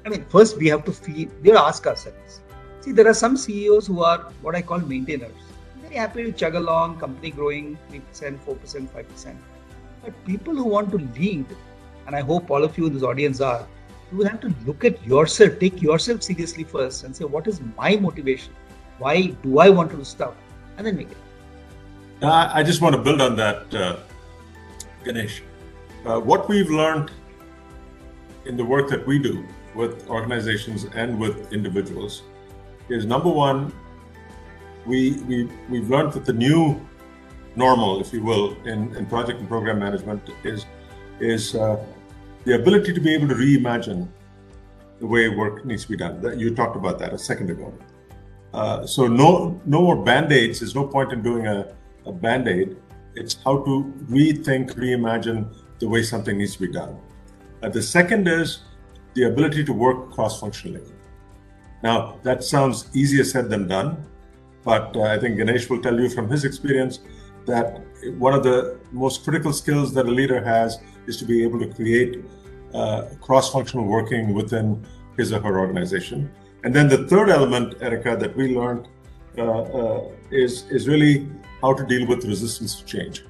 I 0.05 0.09
mean, 0.09 0.25
first 0.29 0.57
we 0.57 0.67
have 0.67 0.83
to 0.85 0.91
feel. 0.91 1.29
We 1.41 1.49
have 1.49 1.57
to 1.57 1.63
ask 1.63 1.85
ourselves. 1.85 2.41
See, 2.81 2.91
there 2.91 3.07
are 3.07 3.13
some 3.13 3.37
CEOs 3.37 3.87
who 3.87 4.03
are 4.03 4.31
what 4.41 4.55
I 4.55 4.61
call 4.61 4.79
maintainers. 4.79 5.35
Very 5.81 5.95
happy 5.95 6.23
to 6.23 6.31
chug 6.31 6.55
along, 6.55 6.99
company 6.99 7.31
growing 7.31 7.77
three 7.89 7.99
percent, 7.99 8.41
four 8.43 8.55
percent, 8.55 8.91
five 8.91 9.07
percent. 9.09 9.37
But 10.03 10.13
people 10.25 10.55
who 10.55 10.65
want 10.65 10.91
to 10.91 10.97
lead, 11.19 11.45
and 12.07 12.15
I 12.15 12.21
hope 12.21 12.49
all 12.49 12.63
of 12.63 12.77
you 12.77 12.87
in 12.87 12.93
this 12.93 13.03
audience 13.03 13.39
are, 13.39 13.67
you 14.13 14.23
have 14.23 14.39
to 14.41 14.53
look 14.65 14.85
at 14.85 15.03
yourself, 15.05 15.59
take 15.59 15.81
yourself 15.81 16.23
seriously 16.23 16.63
first, 16.63 17.03
and 17.03 17.15
say, 17.15 17.25
what 17.25 17.47
is 17.47 17.59
my 17.77 17.95
motivation? 17.95 18.53
Why 18.99 19.27
do 19.43 19.59
I 19.59 19.69
want 19.69 19.91
to 19.91 20.05
stuff? 20.05 20.35
And 20.77 20.85
then 20.85 20.95
make 20.97 21.11
it. 21.11 21.17
I 22.21 22.63
just 22.63 22.81
want 22.81 22.95
to 22.95 23.01
build 23.01 23.21
on 23.21 23.35
that, 23.35 23.73
uh, 23.73 23.97
Ganesh. 25.03 25.41
Uh, 26.05 26.19
what 26.19 26.47
we've 26.47 26.69
learned 26.69 27.11
in 28.45 28.55
the 28.55 28.63
work 28.63 28.89
that 28.89 29.05
we 29.05 29.19
do 29.19 29.45
with 29.75 30.07
organizations 30.09 30.85
and 30.95 31.19
with 31.19 31.51
individuals 31.51 32.23
is 32.89 33.05
number 33.05 33.29
one, 33.29 33.73
we, 34.85 35.13
we, 35.23 35.49
we've 35.69 35.89
learned 35.89 36.13
that 36.13 36.25
the 36.25 36.33
new 36.33 36.79
normal, 37.55 37.99
if 37.99 38.13
you 38.13 38.23
will, 38.23 38.55
in, 38.65 38.95
in 38.95 39.05
project 39.05 39.39
and 39.39 39.47
program 39.47 39.79
management 39.79 40.29
is, 40.43 40.65
is 41.19 41.55
uh, 41.55 41.83
the 42.45 42.55
ability 42.55 42.93
to 42.93 42.99
be 42.99 43.13
able 43.13 43.27
to 43.27 43.35
reimagine 43.35 44.07
the 44.99 45.07
way 45.07 45.29
work 45.29 45.65
needs 45.65 45.83
to 45.83 45.89
be 45.89 45.97
done. 45.97 46.39
You 46.39 46.53
talked 46.55 46.75
about 46.75 46.99
that 46.99 47.13
a 47.13 47.17
second 47.17 47.49
ago. 47.49 47.73
Uh, 48.53 48.85
so 48.85 49.07
no, 49.07 49.59
no 49.65 49.81
more 49.81 50.03
band-aids. 50.03 50.59
There's 50.59 50.75
no 50.75 50.85
point 50.87 51.11
in 51.11 51.21
doing 51.21 51.47
a, 51.47 51.73
a 52.05 52.11
band-aid. 52.11 52.77
It's 53.15 53.37
how 53.43 53.63
to 53.63 53.93
rethink, 54.09 54.75
reimagine 54.75 55.53
the 55.79 55.87
way 55.87 56.03
something 56.03 56.37
needs 56.37 56.53
to 56.53 56.61
be 56.61 56.71
done. 56.71 56.97
Uh, 57.61 57.69
the 57.69 57.81
second 57.81 58.27
is 58.27 58.59
the 59.13 59.23
ability 59.23 59.63
to 59.65 59.73
work 59.73 60.11
cross 60.11 60.39
functionally. 60.39 60.81
Now, 61.81 62.19
that 62.23 62.43
sounds 62.43 62.89
easier 62.93 63.23
said 63.23 63.49
than 63.49 63.67
done, 63.67 64.05
but 64.63 64.95
uh, 64.95 65.01
I 65.01 65.19
think 65.19 65.37
Ganesh 65.37 65.69
will 65.69 65.81
tell 65.81 65.99
you 65.99 66.09
from 66.09 66.29
his 66.29 66.45
experience 66.45 66.99
that 67.45 67.81
one 68.17 68.33
of 68.33 68.43
the 68.43 68.79
most 68.91 69.23
critical 69.23 69.51
skills 69.51 69.93
that 69.93 70.05
a 70.05 70.11
leader 70.11 70.41
has 70.43 70.79
is 71.07 71.17
to 71.17 71.25
be 71.25 71.43
able 71.43 71.59
to 71.59 71.67
create 71.67 72.23
uh, 72.73 73.03
cross 73.21 73.51
functional 73.51 73.85
working 73.85 74.33
within 74.33 74.83
his 75.17 75.31
or 75.31 75.41
her 75.41 75.59
organization. 75.59 76.31
And 76.63 76.73
then 76.73 76.87
the 76.87 77.07
third 77.07 77.29
element, 77.29 77.75
Erica, 77.81 78.15
that 78.15 78.35
we 78.35 78.55
learned 78.55 78.87
uh, 79.37 79.41
uh, 79.41 80.09
is, 80.31 80.69
is 80.69 80.87
really 80.87 81.27
how 81.61 81.73
to 81.73 81.85
deal 81.85 82.07
with 82.07 82.25
resistance 82.25 82.75
to 82.75 82.85
change, 82.85 83.23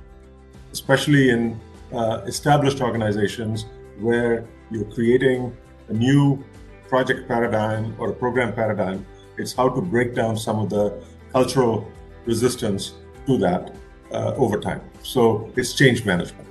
especially 0.72 1.30
in 1.30 1.60
uh, 1.94 2.22
established 2.26 2.82
organizations 2.82 3.66
where 4.00 4.46
you're 4.72 4.92
creating 4.92 5.56
a 5.90 5.94
new 5.94 6.44
project 6.88 7.28
paradigm 7.28 7.96
or 8.00 8.10
a 8.10 8.14
program 8.14 8.54
paradigm. 8.54 9.06
It's 9.38 9.54
how 9.54 9.70
to 9.70 9.82
break 9.82 10.14
down 10.14 10.38
some 10.38 10.60
of 10.60 10.70
the 10.70 11.04
cultural 11.32 11.92
resistance 12.26 12.94
to 13.26 13.38
that 13.40 13.76
uh, 14.12 14.34
over 14.36 14.60
time. 14.60 14.82
So 15.02 15.52
it's 15.56 15.74
change 15.74 16.06
management. 16.06 16.48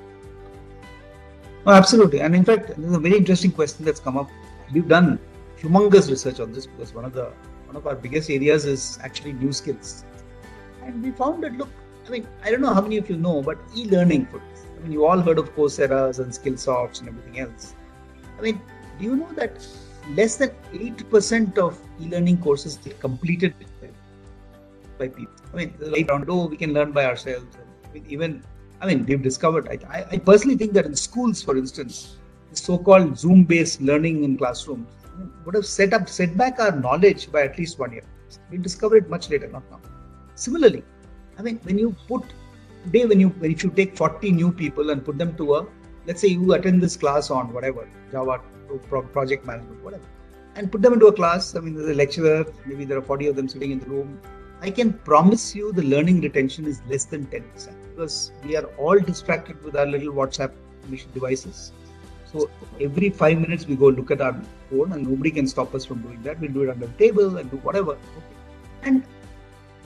Absolutely. 1.66 2.20
And 2.20 2.34
in 2.34 2.44
fact, 2.44 2.72
there's 2.76 2.94
a 2.94 2.98
very 2.98 3.16
interesting 3.16 3.52
question 3.52 3.84
that's 3.84 4.00
come 4.00 4.16
up. 4.16 4.30
We've 4.72 4.88
done 4.88 5.18
humongous 5.58 6.10
research 6.10 6.40
on 6.40 6.52
this 6.52 6.66
because 6.66 6.92
one 6.92 7.04
of 7.04 7.12
the 7.12 7.32
one 7.66 7.76
of 7.76 7.86
our 7.86 7.94
biggest 7.94 8.28
areas 8.30 8.64
is 8.64 8.98
actually 9.02 9.32
new 9.34 9.52
skills. 9.52 10.04
And 10.84 11.02
we 11.02 11.12
found 11.12 11.42
that 11.44 11.52
look, 11.56 11.68
I 12.06 12.10
mean, 12.10 12.26
I 12.42 12.50
don't 12.50 12.60
know 12.60 12.74
how 12.74 12.80
many 12.80 12.98
of 12.98 13.08
you 13.08 13.16
know, 13.16 13.42
but 13.42 13.58
e-learning 13.76 14.26
for 14.26 14.38
this. 14.38 14.66
I 14.76 14.82
mean, 14.82 14.92
you 14.92 15.06
all 15.06 15.20
heard 15.20 15.38
of 15.38 15.54
Coursera's 15.54 16.18
and 16.18 16.32
Skillsofts 16.32 17.00
and 17.00 17.08
everything 17.08 17.38
else. 17.38 17.74
I 18.38 18.42
mean, 18.42 18.60
do 18.98 19.04
you 19.04 19.16
know 19.16 19.30
that 19.34 19.66
less 20.16 20.36
than 20.36 20.50
8% 20.72 21.56
of 21.58 21.78
e-learning 22.00 22.38
courses 22.38 22.76
get 22.78 22.98
completed 23.00 23.54
by 24.98 25.08
people? 25.08 25.34
I 25.52 25.56
mean, 25.56 25.74
like 25.80 26.10
around, 26.10 26.28
oh, 26.28 26.46
we 26.46 26.56
can 26.56 26.74
learn 26.74 26.92
by 26.92 27.06
ourselves. 27.06 27.56
I 27.88 27.92
mean, 27.94 28.04
even, 28.08 28.44
I 28.82 28.86
mean, 28.86 29.04
they've 29.04 29.22
discovered, 29.22 29.68
I, 29.88 30.04
I 30.10 30.18
personally 30.18 30.56
think 30.56 30.72
that 30.72 30.86
in 30.86 30.96
schools, 30.96 31.40
for 31.40 31.56
instance, 31.56 32.16
the 32.50 32.56
so-called 32.56 33.16
Zoom-based 33.16 33.80
learning 33.80 34.24
in 34.24 34.36
classrooms 34.36 34.88
would 35.44 35.54
have 35.54 35.66
set 35.66 35.94
up 35.94 36.08
set 36.08 36.36
back 36.36 36.58
our 36.58 36.72
knowledge 36.72 37.30
by 37.30 37.42
at 37.42 37.56
least 37.58 37.78
one 37.78 37.92
year. 37.92 38.02
We 38.50 38.58
discover 38.58 38.96
it 38.96 39.08
much 39.08 39.30
later, 39.30 39.46
not 39.46 39.62
now. 39.70 39.80
Similarly, 40.34 40.82
I 41.38 41.42
mean, 41.42 41.60
when 41.62 41.78
you 41.78 41.94
put 42.08 42.24
today, 42.84 43.04
when 43.06 43.20
you 43.20 43.28
when 43.28 43.52
if 43.52 43.62
you 43.62 43.70
take 43.70 43.96
40 43.96 44.32
new 44.32 44.50
people 44.50 44.90
and 44.90 45.04
put 45.04 45.16
them 45.16 45.36
to 45.36 45.54
a, 45.54 45.66
let's 46.06 46.20
say 46.20 46.28
you 46.28 46.52
attend 46.54 46.82
this 46.82 46.96
class 46.96 47.30
on 47.30 47.52
whatever 47.52 47.88
Java 48.10 48.40
project 49.12 49.46
management, 49.46 49.84
whatever, 49.84 50.02
and 50.56 50.72
put 50.72 50.82
them 50.82 50.94
into 50.94 51.06
a 51.06 51.12
class. 51.12 51.54
I 51.54 51.60
mean, 51.60 51.74
there's 51.76 51.90
a 51.90 51.94
lecturer, 51.94 52.44
maybe 52.66 52.84
there 52.84 52.98
are 52.98 53.02
40 53.02 53.28
of 53.28 53.36
them 53.36 53.48
sitting 53.48 53.70
in 53.70 53.78
the 53.78 53.86
room. 53.86 54.20
I 54.60 54.70
can 54.70 54.92
promise 54.92 55.54
you 55.54 55.72
the 55.72 55.82
learning 55.82 56.20
retention 56.22 56.66
is 56.66 56.82
less 56.88 57.04
than 57.04 57.26
10% 57.26 57.81
because 57.94 58.32
we 58.44 58.56
are 58.56 58.64
all 58.86 58.98
distracted 58.98 59.62
with 59.64 59.76
our 59.76 59.86
little 59.86 60.12
WhatsApp 60.12 60.52
mission 60.88 61.10
devices 61.14 61.72
so 62.32 62.48
every 62.80 63.10
five 63.10 63.38
minutes 63.38 63.66
we 63.66 63.76
go 63.76 63.88
look 63.88 64.10
at 64.10 64.20
our 64.20 64.34
phone 64.70 64.92
and 64.92 65.06
nobody 65.06 65.30
can 65.30 65.46
stop 65.46 65.74
us 65.74 65.84
from 65.84 66.00
doing 66.02 66.22
that. 66.22 66.40
We'll 66.40 66.52
do 66.52 66.62
it 66.62 66.70
under 66.70 66.86
the 66.86 66.92
table 66.94 67.36
and 67.36 67.50
do 67.50 67.58
whatever. 67.58 67.92
Okay. 67.92 68.36
And 68.84 69.04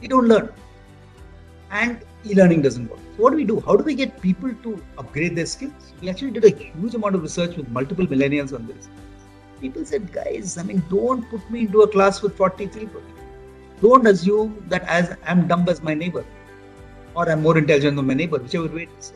we 0.01 0.07
don't 0.07 0.29
learn. 0.29 0.53
And 1.73 2.01
e-learning 2.25 2.63
doesn't 2.63 2.89
work. 2.89 3.01
So 3.17 3.23
what 3.25 3.31
do 3.31 3.37
we 3.37 3.45
do? 3.45 3.61
How 3.61 3.75
do 3.75 3.83
we 3.83 3.95
get 3.95 4.21
people 4.21 4.55
to 4.63 4.83
upgrade 4.97 5.35
their 5.35 5.47
skills? 5.47 5.93
We 6.01 6.09
actually 6.09 6.31
did 6.31 6.45
a 6.45 6.51
huge 6.51 6.95
amount 6.95 7.17
of 7.17 7.23
research 7.23 7.57
with 7.57 7.69
multiple 7.71 8.07
millennials 8.07 8.55
on 8.55 8.69
this. 8.69 8.89
People 9.61 9.85
said, 9.85 10.13
guys, 10.13 10.57
I 10.57 10.63
mean, 10.63 10.85
don't 10.89 11.29
put 11.29 11.51
me 11.51 11.61
into 11.63 11.81
a 11.81 11.89
class 11.89 12.23
with 12.23 12.37
40 12.37 12.69
people. 12.69 13.03
Don't 13.81 14.07
assume 14.07 14.65
that 14.69 14.85
as 14.85 15.17
I'm 15.27 15.49
dumb 15.49 15.69
as 15.69 15.83
my 15.83 15.95
neighbor 15.95 16.25
or 17.17 17.29
I'm 17.29 17.43
more 17.43 17.57
intelligent 17.59 17.97
than 17.97 18.07
my 18.07 18.15
neighbor, 18.15 18.39
whichever 18.39 18.69
way 18.69 18.83
it 18.85 18.91
is. 18.99 19.13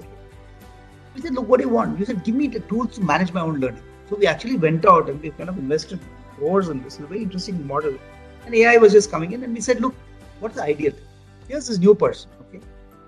We 1.14 1.20
said, 1.20 1.34
look, 1.34 1.48
what 1.48 1.58
do 1.58 1.66
you 1.66 1.72
want? 1.72 1.98
You 1.98 2.06
said, 2.06 2.24
give 2.24 2.34
me 2.34 2.48
the 2.48 2.60
tools 2.60 2.94
to 2.96 3.02
manage 3.02 3.32
my 3.32 3.42
own 3.42 3.60
learning. 3.60 3.82
So 4.08 4.16
we 4.16 4.26
actually 4.26 4.56
went 4.56 4.86
out 4.86 5.08
and 5.08 5.20
we 5.20 5.30
kind 5.30 5.50
of 5.50 5.58
invested 5.58 6.00
crores 6.36 6.68
in 6.68 6.82
this. 6.82 6.98
A 6.98 7.06
very 7.06 7.22
interesting 7.22 7.66
model. 7.66 7.96
And 8.46 8.54
AI 8.54 8.76
was 8.78 8.92
just 8.92 9.10
coming 9.10 9.32
in 9.32 9.44
and 9.44 9.54
we 9.54 9.60
said, 9.60 9.80
look, 9.80 9.94
what's 10.40 10.56
the 10.56 10.62
ideal? 10.62 10.94
Here's 11.46 11.66
this 11.66 11.78
new 11.78 11.94
person, 11.94 12.30
okay? 12.42 12.60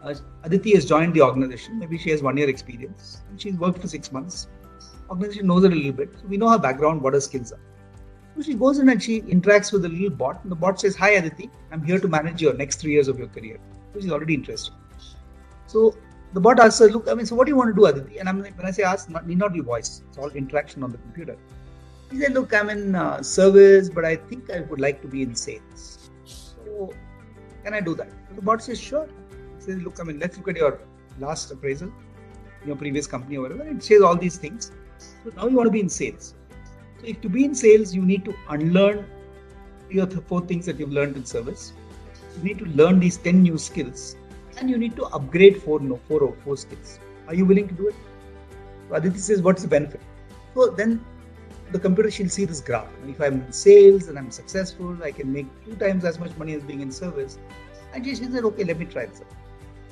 Uh, 0.03 0.15
Aditi 0.45 0.75
has 0.75 0.85
joined 0.85 1.15
the 1.15 1.23
organization. 1.23 1.79
Maybe 1.79 1.97
she 1.97 2.11
has 2.11 2.23
one 2.23 2.37
year 2.37 2.49
experience 2.49 3.23
she's 3.39 3.55
worked 3.55 3.81
for 3.81 3.89
six 3.89 4.13
months. 4.13 4.49
Organization 5.09 5.47
knows 5.47 5.63
her 5.65 5.71
a 5.71 5.75
little 5.75 5.93
bit. 5.93 6.13
So 6.21 6.27
we 6.27 6.37
know 6.37 6.51
her 6.51 6.59
background, 6.59 7.03
what 7.03 7.15
her 7.15 7.21
skills 7.21 7.53
are. 7.53 7.61
So 8.37 8.43
she 8.43 8.55
goes 8.55 8.79
in 8.79 8.89
and 8.89 9.03
she 9.03 9.23
interacts 9.23 9.73
with 9.73 9.85
a 9.85 9.89
little 9.89 10.11
bot. 10.11 10.43
And 10.43 10.51
the 10.51 10.57
bot 10.57 10.81
says, 10.81 10.97
Hi 10.97 11.11
Aditi, 11.11 11.51
I'm 11.71 11.83
here 11.83 11.99
to 11.99 12.09
manage 12.09 12.41
your 12.41 12.55
next 12.55 12.77
three 12.81 12.93
years 12.93 13.09
of 13.09 13.19
your 13.19 13.29
career. 13.29 13.59
So 13.93 14.01
she's 14.01 14.11
already 14.11 14.35
interested. 14.35 14.75
So 15.67 15.97
the 16.33 16.41
bot 16.41 16.59
asks 16.61 16.81
look, 16.81 17.09
I 17.09 17.15
mean, 17.15 17.27
so 17.27 17.37
what 17.37 17.47
do 17.47 17.51
you 17.51 17.57
want 17.57 17.71
to 17.71 17.75
do, 17.75 17.87
Aditi? 17.87 18.19
And 18.19 18.29
I'm 18.29 18.43
like, 18.43 18.57
when 18.57 18.67
I 18.67 18.71
say 18.71 18.83
ask, 18.83 19.09
not, 19.11 19.27
need 19.27 19.39
not 19.39 19.53
be 19.53 19.61
voice. 19.61 20.03
It's 20.09 20.19
all 20.19 20.31
interaction 20.31 20.83
on 20.83 20.91
the 20.91 20.99
computer. 20.99 21.37
He 22.11 22.21
said, 22.21 22.33
look, 22.33 22.55
I'm 22.55 22.71
in 22.71 22.95
uh, 22.95 23.23
service, 23.23 23.89
but 23.89 24.05
I 24.05 24.17
think 24.17 24.51
I 24.51 24.61
would 24.61 24.81
like 24.81 25.01
to 25.03 25.09
be 25.09 25.23
in 25.23 25.35
sales. 25.35 26.11
So 26.25 26.93
can 27.65 27.75
I 27.75 27.81
do 27.81 27.95
that? 27.97 28.11
The 28.35 28.43
bot 28.43 28.63
says, 28.63 28.81
sure. 28.81 29.09
He 29.59 29.65
says, 29.65 29.83
look, 29.83 30.01
I 30.01 30.05
mean, 30.05 30.19
let's 30.19 30.37
look 30.37 30.49
at 30.49 30.57
your 30.57 30.81
last 31.19 31.51
appraisal, 31.51 31.93
your 32.67 32.77
previous 32.77 33.07
company 33.07 33.37
or 33.37 33.43
whatever. 33.43 33.69
It 33.69 33.83
says 33.83 34.03
all 34.03 34.17
these 34.17 34.37
things. 34.37 34.73
So 34.99 35.33
now 35.37 35.49
you 35.49 35.57
want 35.57 35.67
to 35.67 35.71
be 35.71 35.81
in 35.81 35.89
sales. 35.89 36.35
So 37.01 37.07
if 37.07 37.21
to 37.23 37.29
be 37.29 37.45
in 37.45 37.55
sales, 37.55 37.95
you 37.95 38.03
need 38.03 38.25
to 38.25 38.35
unlearn 38.49 39.07
your 39.91 40.07
four 40.07 40.41
things 40.43 40.67
that 40.67 40.79
you've 40.79 40.93
learned 40.93 41.17
in 41.17 41.25
service. 41.25 41.73
You 42.39 42.45
need 42.45 42.59
to 42.59 42.65
learn 42.67 43.01
these 43.01 43.19
10 43.19 43.43
new 43.43 43.59
skills 43.59 44.17
and 44.59 44.71
you 44.71 44.79
need 44.79 44.97
to 44.97 45.05
upgrade 45.05 45.63
four 45.63 45.81
no 45.81 45.99
four 46.09 46.21
or 46.21 46.35
four 46.45 46.57
skills. 46.57 46.99
Are 47.29 47.35
you 47.35 47.45
willing 47.45 47.69
to 47.69 47.75
do 47.75 47.89
it? 47.89 47.95
Aditi 48.91 49.19
says, 49.19 49.41
what's 49.41 49.63
the 49.63 49.69
benefit? 49.69 50.01
So 50.55 50.69
then 50.69 51.05
the 51.71 51.79
computer 51.79 52.11
she'll 52.11 52.29
see 52.29 52.45
this 52.45 52.61
graph. 52.61 52.89
And 53.01 53.11
if 53.11 53.21
I'm 53.21 53.43
in 53.43 53.53
sales 53.53 54.09
and 54.09 54.19
I'm 54.19 54.31
successful, 54.31 55.03
I 55.03 55.13
can 55.13 55.33
make 55.33 55.47
two 55.65 55.75
times 55.77 56.05
as 56.05 56.19
much 56.19 56.37
money 56.37 56.55
as 56.55 56.63
being 56.63 56.81
in 56.81 56.93
service. 56.93 57.39
And 57.95 58.05
she 58.05 58.15
said, 58.15 58.45
okay, 58.45 58.65
let 58.65 58.79
me 58.79 58.85
try 58.85 59.07
this. 59.07 59.23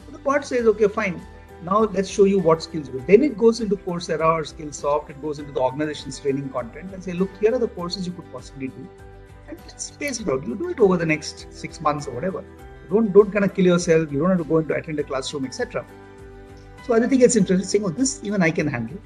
So 0.07 0.13
the 0.13 0.19
bot 0.19 0.45
says, 0.45 0.67
okay, 0.67 0.89
fine. 0.89 1.21
Now 1.63 1.81
let's 1.81 2.09
show 2.09 2.25
you 2.25 2.39
what 2.39 2.63
skills 2.63 2.91
will. 2.91 3.01
Then 3.01 3.23
it 3.23 3.37
goes 3.37 3.61
into 3.61 3.77
Coursera 3.77 4.35
or 4.35 4.43
Skillsoft. 4.43 5.11
It 5.11 5.21
goes 5.23 5.39
into 5.39 5.53
the 5.53 5.61
organization's 5.61 6.19
training 6.19 6.49
content 6.51 6.93
and 6.93 7.03
say, 7.03 7.13
look, 7.13 7.31
here 7.41 7.55
are 7.55 7.59
the 7.59 7.69
courses 7.69 8.07
you 8.07 8.13
could 8.13 8.31
possibly 8.33 8.69
do. 8.69 8.89
And 9.49 9.59
let's 9.61 9.85
space 9.85 10.21
it 10.21 10.29
out. 10.29 10.47
You 10.47 10.55
do 10.55 10.69
it 10.71 10.81
over 10.81 10.97
the 10.97 11.07
next 11.07 11.53
six 11.53 11.81
months 11.81 12.07
or 12.07 12.13
whatever. 12.13 12.45
Don't 12.91 13.12
don't 13.12 13.32
kind 13.32 13.45
of 13.45 13.55
kill 13.55 13.66
yourself. 13.66 14.12
You 14.12 14.20
don't 14.20 14.30
have 14.30 14.38
to 14.38 14.45
go 14.45 14.59
into 14.59 14.74
attend 14.74 14.99
a 14.99 15.05
classroom, 15.05 15.45
etc. 15.45 15.84
So 16.86 16.95
Aditi 16.95 17.18
gets 17.18 17.36
interested, 17.36 17.68
saying, 17.68 17.84
"Oh, 17.84 17.91
this 17.91 18.20
even 18.24 18.43
I 18.43 18.51
can 18.51 18.66
handle." 18.66 18.99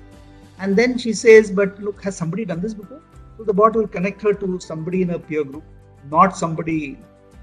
And 0.58 0.76
then 0.82 0.96
she 1.04 1.12
says, 1.12 1.50
"But 1.50 1.80
look, 1.82 2.02
has 2.08 2.16
somebody 2.16 2.44
done 2.52 2.60
this 2.66 2.74
before?" 2.74 3.00
So 3.36 3.44
the 3.44 3.56
bot 3.60 3.76
will 3.80 3.88
connect 3.96 4.22
her 4.22 4.32
to 4.44 4.58
somebody 4.60 5.02
in 5.02 5.10
a 5.10 5.18
peer 5.18 5.44
group, 5.44 5.64
not 6.10 6.36
somebody 6.36 6.98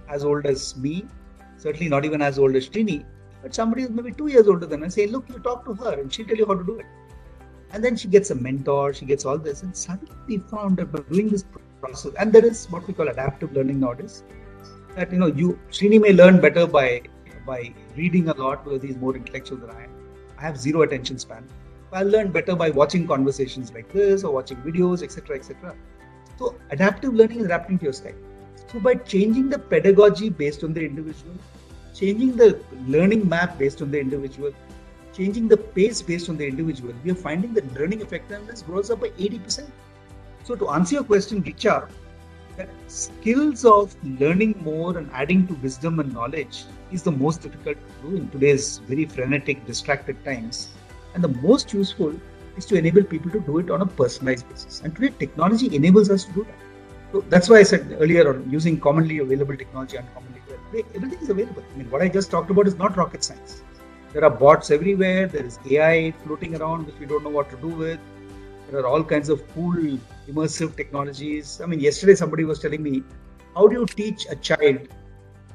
as 0.09 0.23
old 0.23 0.45
as 0.45 0.75
me, 0.85 1.05
certainly 1.57 1.89
not 1.89 2.05
even 2.05 2.21
as 2.21 2.39
old 2.39 2.55
as 2.55 2.69
Srini, 2.69 2.97
but 3.43 3.53
somebody 3.53 3.83
who's 3.83 3.91
maybe 3.91 4.11
two 4.11 4.27
years 4.27 4.47
older 4.47 4.65
than 4.65 4.81
her. 4.81 4.89
Say, 4.89 5.07
"Look, 5.07 5.29
you 5.29 5.39
talk 5.49 5.65
to 5.69 5.73
her, 5.83 5.93
and 5.99 6.11
she'll 6.13 6.29
tell 6.33 6.43
you 6.43 6.47
how 6.51 6.55
to 6.55 6.67
do 6.73 6.77
it." 6.79 6.85
And 7.73 7.83
then 7.83 7.95
she 7.95 8.07
gets 8.07 8.31
a 8.31 8.35
mentor, 8.35 8.93
she 8.93 9.05
gets 9.05 9.25
all 9.25 9.37
this, 9.37 9.63
and 9.63 9.75
suddenly 9.75 10.37
found 10.53 10.77
that 10.77 10.91
by 10.91 11.01
doing 11.11 11.29
this 11.29 11.45
process, 11.81 12.13
and 12.19 12.33
there 12.33 12.45
is 12.45 12.65
what 12.75 12.87
we 12.87 12.93
call 12.93 13.07
adaptive 13.07 13.53
learning 13.53 13.79
nowadays 13.79 14.23
that 14.95 15.11
you 15.11 15.17
know 15.17 15.27
you 15.27 15.59
Srini 15.69 15.99
may 16.01 16.13
learn 16.13 16.39
better 16.41 16.67
by 16.67 17.01
by 17.45 17.73
reading 17.95 18.29
a 18.29 18.33
lot 18.33 18.63
because 18.63 18.83
he's 18.83 18.97
more 18.97 19.15
intellectual 19.15 19.57
than 19.57 19.71
I 19.71 19.83
am. 19.83 19.89
I 20.37 20.41
have 20.41 20.57
zero 20.57 20.81
attention 20.83 21.17
span. 21.19 21.47
I'll 21.93 22.07
learn 22.07 22.31
better 22.31 22.55
by 22.55 22.69
watching 22.69 23.05
conversations 23.05 23.73
like 23.73 23.91
this 23.91 24.23
or 24.23 24.33
watching 24.33 24.57
videos, 24.57 25.03
etc., 25.03 25.35
etc. 25.35 25.75
So 26.39 26.55
adaptive 26.69 27.13
learning 27.13 27.39
is 27.39 27.45
adapting 27.45 27.79
to 27.79 27.83
your 27.85 27.93
style. 27.93 28.15
So 28.71 28.79
by 28.79 28.95
changing 28.95 29.49
the 29.49 29.59
pedagogy 29.59 30.29
based 30.29 30.63
on 30.63 30.73
the 30.73 30.85
individual, 30.85 31.33
changing 31.93 32.37
the 32.37 32.59
learning 32.87 33.27
map 33.27 33.57
based 33.59 33.81
on 33.81 33.91
the 33.91 33.99
individual, 33.99 34.53
changing 35.13 35.49
the 35.49 35.57
pace 35.57 36.01
based 36.01 36.29
on 36.29 36.37
the 36.37 36.47
individual, 36.47 36.93
we 37.03 37.11
are 37.11 37.15
finding 37.15 37.53
that 37.55 37.73
learning 37.73 38.01
effectiveness 38.01 38.61
grows 38.61 38.89
up 38.89 39.01
by 39.01 39.09
80%. 39.09 39.69
So 40.45 40.55
to 40.55 40.69
answer 40.69 40.95
your 40.95 41.03
question, 41.03 41.43
Richa, 41.43 41.89
that 42.61 42.69
skills 42.87 43.65
of 43.65 43.95
learning 44.19 44.55
more 44.63 44.97
and 44.97 45.09
adding 45.11 45.47
to 45.47 45.53
wisdom 45.65 45.99
and 45.99 46.13
knowledge 46.13 46.63
is 46.91 47.03
the 47.03 47.11
most 47.11 47.41
difficult 47.41 47.77
to 47.77 48.09
do 48.09 48.17
in 48.17 48.29
today's 48.29 48.79
very 48.89 49.05
frenetic, 49.05 49.65
distracted 49.65 50.23
times. 50.25 50.69
And 51.13 51.23
the 51.23 51.33
most 51.49 51.73
useful 51.73 52.13
is 52.57 52.65
to 52.65 52.75
enable 52.75 53.03
people 53.03 53.31
to 53.31 53.39
do 53.39 53.59
it 53.59 53.69
on 53.69 53.81
a 53.81 53.85
personalized 53.85 54.49
basis. 54.49 54.81
And 54.81 54.95
today, 54.95 55.13
technology 55.19 55.75
enables 55.75 56.09
us 56.09 56.25
to 56.25 56.33
do 56.33 56.43
that. 56.43 56.59
So 57.11 57.21
that's 57.29 57.49
why 57.49 57.57
I 57.59 57.63
said 57.63 57.97
earlier 57.99 58.29
on 58.29 58.49
using 58.49 58.79
commonly 58.79 59.19
available 59.19 59.57
technology 59.57 59.97
and 59.97 60.13
commonly 60.13 60.41
available. 60.47 60.89
Everything 60.95 61.19
is 61.19 61.29
available. 61.29 61.63
I 61.73 61.77
mean, 61.77 61.89
what 61.89 62.01
I 62.01 62.07
just 62.07 62.31
talked 62.31 62.51
about 62.51 62.67
is 62.67 62.75
not 62.75 62.95
rocket 62.95 63.23
science. 63.23 63.61
There 64.13 64.23
are 64.23 64.29
bots 64.29 64.71
everywhere. 64.71 65.27
There 65.27 65.45
is 65.45 65.59
AI 65.69 66.11
floating 66.23 66.55
around 66.55 66.85
which 66.85 66.99
we 66.99 67.05
don't 67.05 67.23
know 67.23 67.29
what 67.29 67.49
to 67.51 67.57
do 67.57 67.67
with 67.67 67.99
There 68.71 68.79
are 68.79 68.87
all 68.87 69.03
kinds 69.03 69.27
of 69.27 69.45
cool 69.53 69.99
immersive 70.29 70.77
technologies. 70.77 71.59
I 71.61 71.65
mean, 71.65 71.81
yesterday 71.81 72.15
somebody 72.15 72.45
was 72.45 72.59
telling 72.59 72.81
me, 72.81 73.03
how 73.53 73.67
do 73.67 73.77
you 73.77 73.85
teach 73.85 74.25
a 74.29 74.35
child 74.35 74.87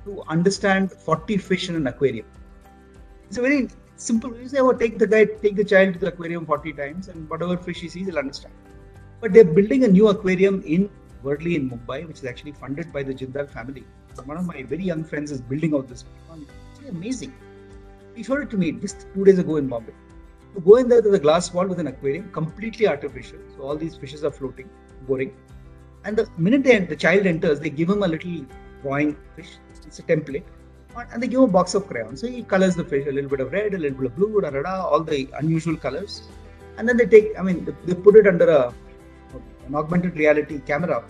to 0.04 0.22
understand 0.28 0.92
40 0.92 1.38
fish 1.38 1.70
in 1.70 1.76
an 1.76 1.86
aquarium? 1.86 2.26
It's 3.26 3.38
a 3.38 3.40
very 3.40 3.70
simple. 3.96 4.36
You 4.36 4.48
say, 4.48 4.58
oh, 4.58 4.72
take 4.72 4.98
the 4.98 5.06
guy, 5.06 5.24
take 5.24 5.56
the 5.56 5.64
child 5.64 5.94
to 5.94 5.98
the 5.98 6.08
aquarium 6.08 6.44
40 6.44 6.74
times, 6.74 7.08
and 7.08 7.28
whatever 7.30 7.56
fish 7.56 7.80
he 7.80 7.88
sees, 7.88 8.06
he'll 8.06 8.18
understand. 8.18 8.54
But 9.22 9.32
they're 9.32 9.44
building 9.44 9.84
a 9.84 9.88
new 9.88 10.08
aquarium 10.08 10.62
in 10.66 10.90
Worli 11.24 11.56
in 11.56 11.70
Mumbai, 11.70 12.06
which 12.06 12.18
is 12.18 12.26
actually 12.26 12.52
funded 12.52 12.92
by 12.92 13.02
the 13.02 13.14
Jindal 13.14 13.48
family. 13.48 13.84
One 14.26 14.36
of 14.36 14.44
my 14.44 14.62
very 14.62 14.84
young 14.84 15.04
friends 15.04 15.30
is 15.30 15.40
building 15.40 15.74
out 15.74 15.88
this. 15.88 16.04
It's 16.78 16.90
amazing. 16.90 17.32
He 18.14 18.22
showed 18.22 18.42
it 18.42 18.50
to 18.50 18.58
me 18.58 18.72
just 18.72 19.06
two 19.14 19.24
days 19.24 19.38
ago 19.38 19.56
in 19.56 19.68
Bombay. 19.68 19.92
Go 20.64 20.76
in 20.76 20.88
there, 20.88 21.02
there's 21.02 21.14
a 21.14 21.20
glass 21.20 21.52
wall 21.52 21.66
with 21.66 21.78
an 21.78 21.86
aquarium, 21.88 22.30
completely 22.32 22.88
artificial. 22.88 23.38
So 23.56 23.62
all 23.62 23.76
these 23.76 23.96
fishes 23.96 24.24
are 24.24 24.30
floating, 24.30 24.70
boring. 25.06 25.34
And 26.04 26.16
the 26.16 26.28
minute 26.38 26.64
they, 26.64 26.78
the 26.78 26.96
child 26.96 27.26
enters, 27.26 27.60
they 27.60 27.68
give 27.68 27.90
him 27.90 28.02
a 28.02 28.08
little 28.08 28.46
drawing 28.82 29.16
fish. 29.34 29.58
It's 29.86 29.98
a 29.98 30.02
template. 30.02 30.44
And 31.12 31.22
they 31.22 31.28
give 31.28 31.40
him 31.40 31.44
a 31.44 31.52
box 31.52 31.74
of 31.74 31.86
crayons. 31.86 32.22
So 32.22 32.26
he 32.26 32.42
colors 32.42 32.74
the 32.74 32.84
fish 32.84 33.06
a 33.06 33.12
little 33.12 33.28
bit 33.28 33.40
of 33.40 33.52
red, 33.52 33.74
a 33.74 33.78
little 33.78 33.98
bit 33.98 34.06
of 34.06 34.16
blue, 34.16 34.40
da, 34.40 34.50
da, 34.50 34.62
da, 34.62 34.86
all 34.86 35.02
the 35.02 35.28
unusual 35.38 35.76
colors. 35.76 36.22
And 36.78 36.88
then 36.88 36.96
they 36.96 37.06
take, 37.06 37.38
I 37.38 37.42
mean, 37.42 37.76
they 37.84 37.94
put 37.94 38.16
it 38.16 38.26
under 38.26 38.48
a, 38.48 38.74
an 39.66 39.74
augmented 39.74 40.16
reality 40.16 40.60
camera. 40.60 41.04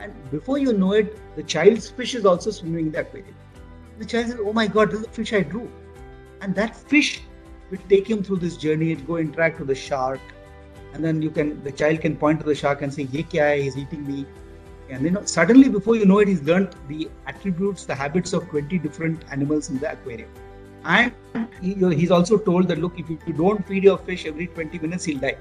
And 0.00 0.12
before 0.32 0.58
you 0.58 0.72
know 0.72 0.92
it, 0.92 1.16
the 1.36 1.44
child's 1.44 1.88
fish 1.88 2.16
is 2.16 2.24
also 2.24 2.50
swimming 2.50 2.86
in 2.86 2.92
the 2.92 3.00
aquarium. 3.00 3.34
The 3.98 4.06
child 4.06 4.26
says, 4.26 4.38
Oh 4.40 4.52
my 4.52 4.66
God, 4.66 4.90
this 4.90 5.00
is 5.00 5.06
the 5.06 5.12
fish 5.12 5.32
I 5.32 5.42
drew. 5.42 5.70
And 6.40 6.54
that 6.56 6.74
fish 6.74 7.22
will 7.72 7.88
take 7.88 8.08
him 8.08 8.22
through 8.22 8.36
this 8.44 8.56
journey, 8.56 8.92
and 8.92 9.06
go 9.06 9.16
interact 9.16 9.58
with 9.58 9.68
the 9.68 9.74
shark. 9.74 10.20
And 10.92 11.02
then 11.02 11.22
you 11.22 11.30
can, 11.30 11.64
the 11.64 11.72
child 11.72 12.02
can 12.02 12.16
point 12.16 12.40
to 12.40 12.46
the 12.46 12.54
shark 12.54 12.82
and 12.82 12.92
say, 12.92 13.04
Ye 13.04 13.22
kya 13.22 13.48
hai? 13.48 13.60
He's 13.62 13.78
eating 13.78 14.06
me. 14.06 14.26
And 14.90 15.04
you 15.04 15.10
know, 15.10 15.24
suddenly 15.24 15.70
before 15.70 15.96
you 15.96 16.04
know 16.04 16.18
it, 16.18 16.28
he's 16.28 16.42
learned 16.42 16.76
the 16.86 17.08
attributes, 17.26 17.86
the 17.86 17.94
habits 17.94 18.34
of 18.34 18.48
20 18.50 18.78
different 18.78 19.24
animals 19.30 19.70
in 19.70 19.78
the 19.78 19.92
aquarium. 19.92 20.28
And 20.84 21.12
he, 21.62 21.74
he's 22.00 22.10
also 22.10 22.36
told 22.36 22.68
that 22.68 22.78
look, 22.78 22.98
if 22.98 23.08
you 23.08 23.18
don't 23.32 23.66
feed 23.66 23.84
your 23.84 23.96
fish 23.96 24.26
every 24.26 24.48
20 24.48 24.78
minutes, 24.80 25.04
he'll 25.04 25.18
die. 25.18 25.36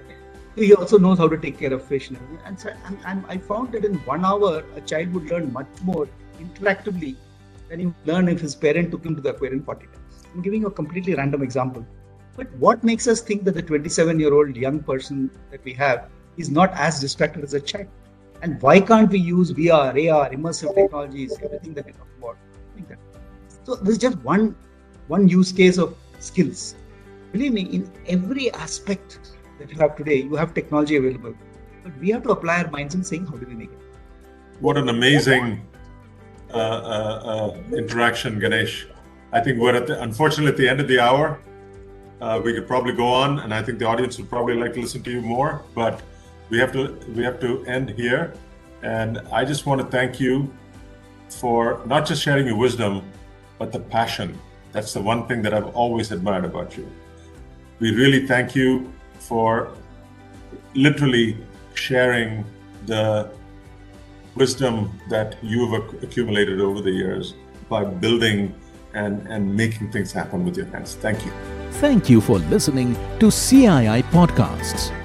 So 0.56 0.62
he 0.62 0.74
also 0.74 0.98
knows 0.98 1.18
how 1.18 1.28
to 1.28 1.38
take 1.38 1.58
care 1.60 1.74
of 1.74 1.84
fish. 1.84 2.10
And, 2.46 2.60
so, 2.60 2.70
and, 2.86 2.98
and 3.06 3.26
I 3.28 3.38
found 3.38 3.74
that 3.74 3.84
in 3.84 3.96
one 4.14 4.24
hour, 4.24 4.64
a 4.76 4.82
child 4.82 5.14
would 5.14 5.30
learn 5.30 5.52
much 5.52 5.68
more 5.84 6.08
interactively 6.40 7.16
than 7.70 7.80
he 7.80 7.86
would 7.88 8.06
learn 8.06 8.30
if 8.30 8.40
his 8.40 8.56
parent 8.56 8.92
took 8.92 9.06
him 9.06 9.16
to 9.16 9.22
the 9.22 9.30
aquarium 9.30 9.64
40 9.64 9.86
times. 9.88 9.98
I'm 10.34 10.42
giving 10.42 10.64
a 10.66 10.70
completely 10.70 11.16
random 11.16 11.42
example. 11.42 11.86
But 12.36 12.52
what 12.54 12.84
makes 12.84 13.08
us 13.08 13.22
think 13.22 13.44
that 13.44 13.54
the 13.54 13.62
27 13.62 14.20
year 14.20 14.34
old 14.34 14.56
young 14.56 14.82
person 14.82 15.30
that 15.52 15.64
we 15.64 15.74
have 15.74 16.10
is 16.38 16.50
not 16.50 16.72
as 16.74 17.00
distracted 17.00 17.44
as 17.44 17.54
a 17.54 17.60
child? 17.60 17.88
And 18.42 18.62
why 18.62 18.80
can't 18.80 19.10
we 19.10 19.20
use 19.20 19.52
VR, 19.52 19.92
AR, 20.12 20.30
immersive 20.30 20.74
technologies, 20.74 21.38
everything 21.44 21.74
that 21.76 21.86
we 21.86 21.92
talk 21.92 22.08
about? 22.18 22.38
So 23.64 23.76
this 23.76 23.94
is 23.94 23.98
just 24.00 24.18
one 24.20 24.56
one 25.08 25.28
use 25.28 25.52
case 25.52 25.78
of 25.78 25.96
skills. 26.20 26.76
Believe 27.32 27.54
me, 27.54 27.62
in 27.62 27.92
every 28.08 28.52
aspect 28.54 29.20
that 29.60 29.70
you 29.72 29.78
have 29.78 29.96
today, 29.96 30.22
you 30.22 30.36
have 30.36 30.54
technology 30.54 30.96
available. 30.98 31.34
But 31.84 31.98
we 32.00 32.10
have 32.10 32.24
to 32.24 32.32
apply 32.32 32.64
our 32.64 32.72
minds 32.72 32.96
in 32.96 33.04
saying, 33.04 33.26
how 33.26 33.38
do 33.38 33.46
we 33.46 33.54
make 33.54 33.72
it? 33.72 33.80
What 34.60 34.78
an 34.78 34.90
amazing 34.90 35.66
uh, 36.54 36.58
uh, 36.58 37.54
uh, 37.64 37.76
interaction, 37.76 38.40
Ganesh. 38.40 38.88
I 39.32 39.40
think 39.40 39.60
we're 39.60 39.76
at 39.76 39.88
the, 39.88 40.02
unfortunately 40.02 40.52
at 40.52 40.58
the 40.58 40.70
end 40.70 40.82
of 40.82 40.88
the 40.88 41.00
hour. 41.00 41.40
Uh, 42.22 42.40
we 42.44 42.54
could 42.54 42.68
probably 42.68 42.94
go 42.94 43.08
on, 43.08 43.40
and 43.40 43.52
I 43.52 43.64
think 43.64 43.80
the 43.80 43.86
audience 43.86 44.20
would 44.20 44.30
probably 44.30 44.54
like 44.54 44.74
to 44.76 44.82
listen 44.82 45.02
to 45.02 45.12
you 45.12 45.22
more. 45.22 45.64
But 45.74 46.02
we 46.50 46.60
have 46.60 46.72
to 46.74 46.96
we 47.16 47.24
have 47.24 47.40
to 47.40 47.66
end 47.66 47.90
here, 47.90 48.34
and 48.84 49.20
I 49.32 49.44
just 49.44 49.66
want 49.66 49.82
to 49.82 49.88
thank 49.88 50.20
you 50.20 50.54
for 51.30 51.82
not 51.88 52.06
just 52.06 52.22
sharing 52.22 52.46
your 52.46 52.58
wisdom, 52.58 53.02
but 53.58 53.72
the 53.72 53.80
passion. 53.80 54.40
That's 54.72 54.94
the 54.94 55.02
one 55.02 55.28
thing 55.28 55.42
that 55.42 55.54
I've 55.54 55.76
always 55.76 56.12
admired 56.12 56.46
about 56.46 56.78
you. 56.78 56.88
We 57.80 57.96
really 57.96 58.28
thank 58.28 58.56
you 58.56 58.94
for 59.20 59.72
literally 60.76 61.38
sharing 61.74 62.46
the 62.86 63.32
wisdom 64.36 65.00
that 65.10 65.38
you've 65.42 65.74
accumulated 66.04 66.62
over 66.62 66.82
the 66.82 66.92
years 66.92 67.34
by 67.68 67.84
building 67.84 68.54
and, 68.94 69.28
and 69.28 69.56
making 69.56 69.92
things 69.92 70.12
happen 70.12 70.46
with 70.46 70.58
your 70.58 70.68
hands. 70.68 70.96
Thank 70.96 71.26
you. 71.26 71.32
Thank 71.80 72.10
you 72.10 72.22
for 72.22 72.40
listening 72.40 72.96
to 73.20 73.28
CII 73.28 74.04
Podcasts. 74.12 75.01